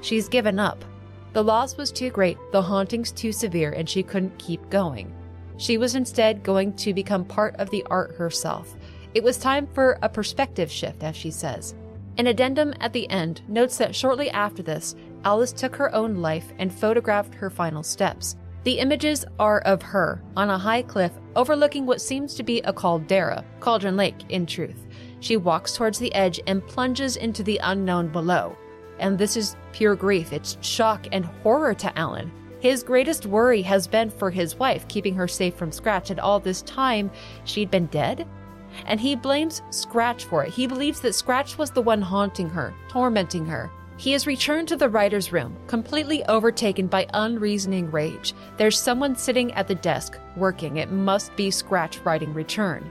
She's 0.00 0.28
given 0.28 0.58
up. 0.58 0.84
The 1.32 1.44
loss 1.44 1.76
was 1.76 1.92
too 1.92 2.10
great, 2.10 2.38
the 2.52 2.62
hauntings 2.62 3.12
too 3.12 3.32
severe, 3.32 3.72
and 3.72 3.88
she 3.88 4.02
couldn't 4.02 4.38
keep 4.38 4.70
going. 4.70 5.12
She 5.58 5.78
was 5.78 5.94
instead 5.94 6.42
going 6.42 6.74
to 6.76 6.94
become 6.94 7.24
part 7.24 7.56
of 7.56 7.70
the 7.70 7.84
art 7.90 8.14
herself. 8.16 8.74
It 9.14 9.22
was 9.22 9.38
time 9.38 9.66
for 9.66 9.98
a 10.02 10.08
perspective 10.08 10.70
shift, 10.70 11.02
as 11.02 11.16
she 11.16 11.30
says. 11.30 11.74
An 12.18 12.26
addendum 12.26 12.72
at 12.80 12.92
the 12.92 13.08
end 13.10 13.42
notes 13.48 13.76
that 13.78 13.94
shortly 13.94 14.30
after 14.30 14.62
this, 14.62 14.94
Alice 15.24 15.52
took 15.52 15.76
her 15.76 15.94
own 15.94 16.16
life 16.16 16.52
and 16.58 16.72
photographed 16.72 17.34
her 17.34 17.50
final 17.50 17.82
steps. 17.82 18.36
The 18.64 18.78
images 18.78 19.24
are 19.38 19.60
of 19.60 19.82
her 19.82 20.22
on 20.36 20.50
a 20.50 20.58
high 20.58 20.82
cliff 20.82 21.12
overlooking 21.36 21.86
what 21.86 22.00
seems 22.00 22.34
to 22.34 22.42
be 22.42 22.60
a 22.62 22.72
caldera, 22.72 23.44
Cauldron 23.60 23.96
Lake 23.96 24.30
in 24.30 24.46
truth. 24.46 24.86
She 25.20 25.36
walks 25.36 25.74
towards 25.74 25.98
the 25.98 26.14
edge 26.14 26.40
and 26.46 26.66
plunges 26.66 27.16
into 27.16 27.42
the 27.42 27.60
unknown 27.62 28.08
below. 28.08 28.56
And 28.98 29.18
this 29.18 29.36
is 29.36 29.56
pure 29.72 29.94
grief. 29.94 30.32
It's 30.32 30.56
shock 30.60 31.06
and 31.12 31.24
horror 31.24 31.74
to 31.74 31.98
Alan. 31.98 32.32
His 32.60 32.82
greatest 32.82 33.26
worry 33.26 33.62
has 33.62 33.86
been 33.86 34.10
for 34.10 34.30
his 34.30 34.56
wife, 34.56 34.88
keeping 34.88 35.14
her 35.14 35.28
safe 35.28 35.54
from 35.54 35.70
Scratch, 35.70 36.10
and 36.10 36.18
all 36.18 36.40
this 36.40 36.62
time 36.62 37.10
she'd 37.44 37.70
been 37.70 37.86
dead? 37.86 38.26
And 38.86 38.98
he 38.98 39.14
blames 39.14 39.62
Scratch 39.70 40.24
for 40.24 40.44
it. 40.44 40.52
He 40.52 40.66
believes 40.66 41.00
that 41.00 41.14
Scratch 41.14 41.58
was 41.58 41.70
the 41.70 41.82
one 41.82 42.02
haunting 42.02 42.48
her, 42.50 42.74
tormenting 42.88 43.46
her. 43.46 43.70
He 43.98 44.12
has 44.12 44.26
returned 44.26 44.68
to 44.68 44.76
the 44.76 44.88
writer's 44.88 45.32
room, 45.32 45.56
completely 45.66 46.24
overtaken 46.26 46.86
by 46.86 47.06
unreasoning 47.14 47.90
rage. 47.90 48.34
There's 48.56 48.78
someone 48.78 49.16
sitting 49.16 49.52
at 49.52 49.68
the 49.68 49.74
desk, 49.74 50.18
working. 50.36 50.76
It 50.76 50.90
must 50.90 51.34
be 51.36 51.50
Scratch 51.50 51.98
writing 52.00 52.34
return. 52.34 52.90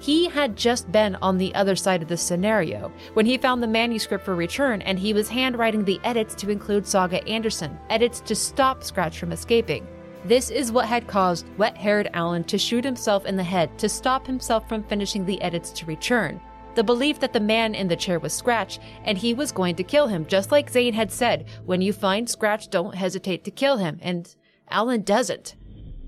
He 0.00 0.28
had 0.28 0.56
just 0.56 0.90
been 0.92 1.16
on 1.16 1.38
the 1.38 1.54
other 1.54 1.74
side 1.74 2.02
of 2.02 2.08
the 2.08 2.16
scenario 2.16 2.92
when 3.14 3.26
he 3.26 3.36
found 3.36 3.62
the 3.62 3.66
manuscript 3.66 4.24
for 4.24 4.34
return 4.34 4.80
and 4.82 4.98
he 4.98 5.12
was 5.12 5.28
handwriting 5.28 5.84
the 5.84 6.00
edits 6.04 6.34
to 6.36 6.50
include 6.50 6.86
Saga 6.86 7.26
Anderson, 7.26 7.78
edits 7.90 8.20
to 8.20 8.34
stop 8.34 8.84
Scratch 8.84 9.18
from 9.18 9.32
escaping. 9.32 9.86
This 10.24 10.50
is 10.50 10.72
what 10.72 10.86
had 10.86 11.06
caused 11.06 11.46
wet 11.58 11.76
haired 11.76 12.10
Alan 12.12 12.44
to 12.44 12.58
shoot 12.58 12.84
himself 12.84 13.26
in 13.26 13.36
the 13.36 13.42
head 13.42 13.76
to 13.78 13.88
stop 13.88 14.26
himself 14.26 14.68
from 14.68 14.84
finishing 14.84 15.24
the 15.24 15.40
edits 15.40 15.70
to 15.72 15.86
return. 15.86 16.40
The 16.74 16.84
belief 16.84 17.18
that 17.20 17.32
the 17.32 17.40
man 17.40 17.74
in 17.74 17.88
the 17.88 17.96
chair 17.96 18.20
was 18.20 18.32
Scratch 18.32 18.78
and 19.04 19.18
he 19.18 19.34
was 19.34 19.50
going 19.50 19.74
to 19.76 19.82
kill 19.82 20.06
him, 20.06 20.26
just 20.26 20.52
like 20.52 20.70
Zane 20.70 20.94
had 20.94 21.10
said 21.10 21.46
when 21.64 21.82
you 21.82 21.92
find 21.92 22.28
Scratch, 22.28 22.68
don't 22.70 22.94
hesitate 22.94 23.42
to 23.44 23.50
kill 23.50 23.78
him, 23.78 23.98
and 24.00 24.32
Alan 24.68 25.02
doesn't. 25.02 25.56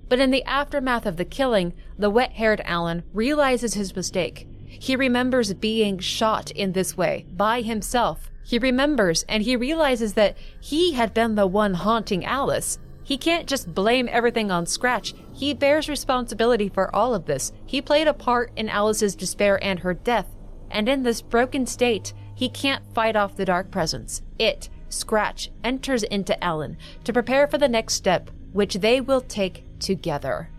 But 0.09 0.18
in 0.18 0.30
the 0.32 0.45
aftermath 0.45 1.07
of 1.07 1.16
the 1.16 1.24
killing, 1.24 1.72
the 2.01 2.11
wet 2.11 2.33
haired 2.33 2.63
Alan 2.65 3.03
realizes 3.13 3.75
his 3.75 3.95
mistake. 3.95 4.49
He 4.65 4.97
remembers 4.97 5.53
being 5.55 5.99
shot 5.99 6.51
in 6.53 6.73
this 6.73 6.97
way 6.97 7.27
by 7.31 7.61
himself. 7.61 8.31
He 8.43 8.59
remembers 8.59 9.25
and 9.29 9.43
he 9.43 9.55
realizes 9.55 10.15
that 10.15 10.37
he 10.61 10.93
had 10.95 11.13
been 11.13 11.35
the 11.35 11.47
one 11.47 11.75
haunting 11.75 12.25
Alice. 12.25 12.79
He 13.05 13.19
can't 13.19 13.49
just 13.49 13.75
blame 13.75 14.09
everything 14.11 14.51
on 14.51 14.67
Scratch. 14.67 15.15
He 15.33 15.53
bears 15.53 15.89
responsibility 15.89 16.69
for 16.69 16.95
all 16.95 17.15
of 17.15 17.27
this. 17.27 17.53
He 17.67 17.83
played 17.83 18.07
a 18.07 18.15
part 18.15 18.53
in 18.57 18.69
Alice's 18.69 19.15
despair 19.15 19.63
and 19.63 19.81
her 19.81 19.95
death. 19.95 20.29
And 20.71 20.89
in 20.89 21.03
this 21.03 21.21
broken 21.21 21.67
state, 21.67 22.15
he 22.35 22.49
can't 22.49 22.85
fight 22.95 23.17
off 23.17 23.37
the 23.37 23.45
dark 23.45 23.71
presence. 23.71 24.23
It, 24.39 24.69
Scratch, 24.89 25.51
enters 25.65 26.05
into 26.05 26.43
Alan 26.43 26.79
to 27.05 27.13
prepare 27.13 27.47
for 27.47 27.59
the 27.59 27.69
next 27.69 27.95
step, 27.95 28.31
which 28.53 28.75
they 28.75 29.01
will 29.01 29.21
take 29.21 29.65
together. 29.81 30.51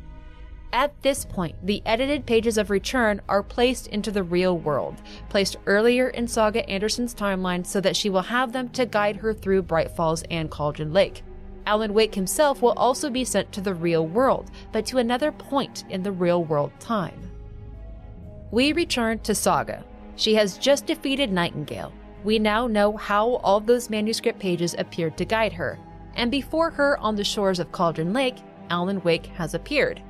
At 0.73 1.01
this 1.01 1.25
point, 1.25 1.55
the 1.65 1.81
edited 1.85 2.25
pages 2.25 2.57
of 2.57 2.69
Return 2.69 3.21
are 3.27 3.43
placed 3.43 3.87
into 3.87 4.09
the 4.09 4.23
real 4.23 4.57
world, 4.57 5.01
placed 5.27 5.57
earlier 5.65 6.09
in 6.09 6.27
Saga 6.27 6.67
Anderson's 6.69 7.13
timeline 7.13 7.65
so 7.65 7.81
that 7.81 7.95
she 7.95 8.09
will 8.09 8.21
have 8.21 8.53
them 8.53 8.69
to 8.69 8.85
guide 8.85 9.17
her 9.17 9.33
through 9.33 9.63
Bright 9.63 9.91
Falls 9.91 10.23
and 10.31 10.49
Cauldron 10.49 10.93
Lake. 10.93 11.23
Alan 11.65 11.93
Wake 11.93 12.15
himself 12.15 12.61
will 12.61 12.71
also 12.71 13.09
be 13.09 13.25
sent 13.25 13.51
to 13.51 13.61
the 13.61 13.73
real 13.73 14.07
world, 14.07 14.49
but 14.71 14.85
to 14.85 14.97
another 14.97 15.31
point 15.31 15.83
in 15.89 16.03
the 16.03 16.11
real 16.11 16.45
world 16.45 16.71
time. 16.79 17.29
We 18.51 18.71
return 18.71 19.19
to 19.19 19.35
Saga. 19.35 19.83
She 20.15 20.35
has 20.35 20.57
just 20.57 20.85
defeated 20.85 21.31
Nightingale. 21.31 21.91
We 22.23 22.39
now 22.39 22.67
know 22.67 22.95
how 22.95 23.35
all 23.37 23.59
those 23.59 23.89
manuscript 23.89 24.39
pages 24.39 24.75
appeared 24.77 25.17
to 25.17 25.25
guide 25.25 25.53
her. 25.53 25.77
And 26.15 26.31
before 26.31 26.69
her 26.71 26.97
on 26.99 27.15
the 27.15 27.23
shores 27.23 27.59
of 27.59 27.71
Cauldron 27.71 28.13
Lake, 28.13 28.37
Alan 28.69 29.01
Wake 29.03 29.25
has 29.27 29.53
appeared. 29.53 30.01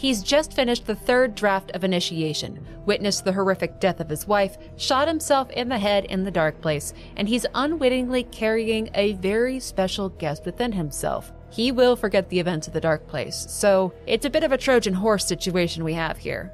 He's 0.00 0.22
just 0.22 0.54
finished 0.54 0.86
the 0.86 0.94
third 0.94 1.34
draft 1.34 1.72
of 1.72 1.84
initiation, 1.84 2.66
witnessed 2.86 3.22
the 3.22 3.34
horrific 3.34 3.80
death 3.80 4.00
of 4.00 4.08
his 4.08 4.26
wife, 4.26 4.56
shot 4.78 5.06
himself 5.06 5.50
in 5.50 5.68
the 5.68 5.78
head 5.78 6.06
in 6.06 6.24
the 6.24 6.30
dark 6.30 6.58
place, 6.62 6.94
and 7.18 7.28
he's 7.28 7.44
unwittingly 7.54 8.24
carrying 8.24 8.88
a 8.94 9.12
very 9.12 9.60
special 9.60 10.08
guest 10.08 10.46
within 10.46 10.72
himself. 10.72 11.34
He 11.50 11.70
will 11.70 11.96
forget 11.96 12.30
the 12.30 12.40
events 12.40 12.66
of 12.66 12.72
the 12.72 12.80
dark 12.80 13.08
place, 13.08 13.44
so 13.50 13.92
it's 14.06 14.24
a 14.24 14.30
bit 14.30 14.42
of 14.42 14.52
a 14.52 14.56
Trojan 14.56 14.94
horse 14.94 15.26
situation 15.26 15.84
we 15.84 15.92
have 15.92 16.16
here. 16.16 16.50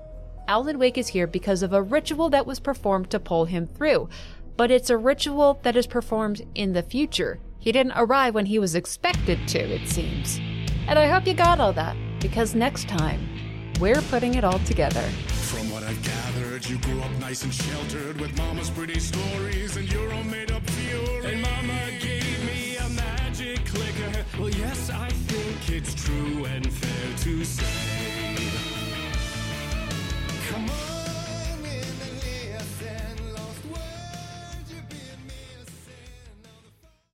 Alan 0.48 0.80
Wake 0.80 0.98
is 0.98 1.06
here 1.06 1.28
because 1.28 1.62
of 1.62 1.72
a 1.72 1.80
ritual 1.80 2.28
that 2.30 2.46
was 2.46 2.58
performed 2.58 3.10
to 3.10 3.20
pull 3.20 3.44
him 3.44 3.68
through, 3.68 4.08
but 4.56 4.72
it's 4.72 4.90
a 4.90 4.98
ritual 4.98 5.60
that 5.62 5.76
is 5.76 5.86
performed 5.86 6.44
in 6.56 6.72
the 6.72 6.82
future. 6.82 7.38
He 7.60 7.70
didn't 7.70 7.92
arrive 7.94 8.34
when 8.34 8.46
he 8.46 8.58
was 8.58 8.74
expected 8.74 9.46
to, 9.46 9.60
it 9.60 9.88
seems. 9.88 10.40
And 10.88 10.98
I 10.98 11.06
hope 11.06 11.28
you 11.28 11.34
got 11.34 11.60
all 11.60 11.72
that, 11.74 11.96
because 12.18 12.56
next 12.56 12.88
time, 12.88 13.35
we're 13.78 14.00
putting 14.02 14.34
it 14.34 14.44
all 14.44 14.58
together. 14.60 15.02
From 15.50 15.70
what 15.70 15.82
I've 15.82 16.02
gathered, 16.02 16.66
you 16.66 16.78
grew 16.78 17.00
up 17.00 17.10
nice 17.20 17.42
and 17.44 17.52
sheltered 17.52 18.20
with 18.20 18.36
mama's 18.36 18.70
pretty 18.70 18.98
stories 18.98 19.76
and 19.76 19.90
your 19.92 20.12
own 20.12 20.30
made 20.30 20.50
up 20.50 20.62
fury. 20.70 21.32
And 21.32 21.42
mama 21.42 21.90
gave 22.00 22.44
me 22.44 22.76
a 22.76 22.88
magic 22.90 23.64
clicker. 23.66 24.24
Well, 24.38 24.50
yes, 24.50 24.90
I 24.90 25.08
think 25.08 25.70
it's 25.76 25.94
true 25.94 26.44
and 26.46 26.70
fair 26.72 27.16
to 27.18 27.44
say. 27.44 28.15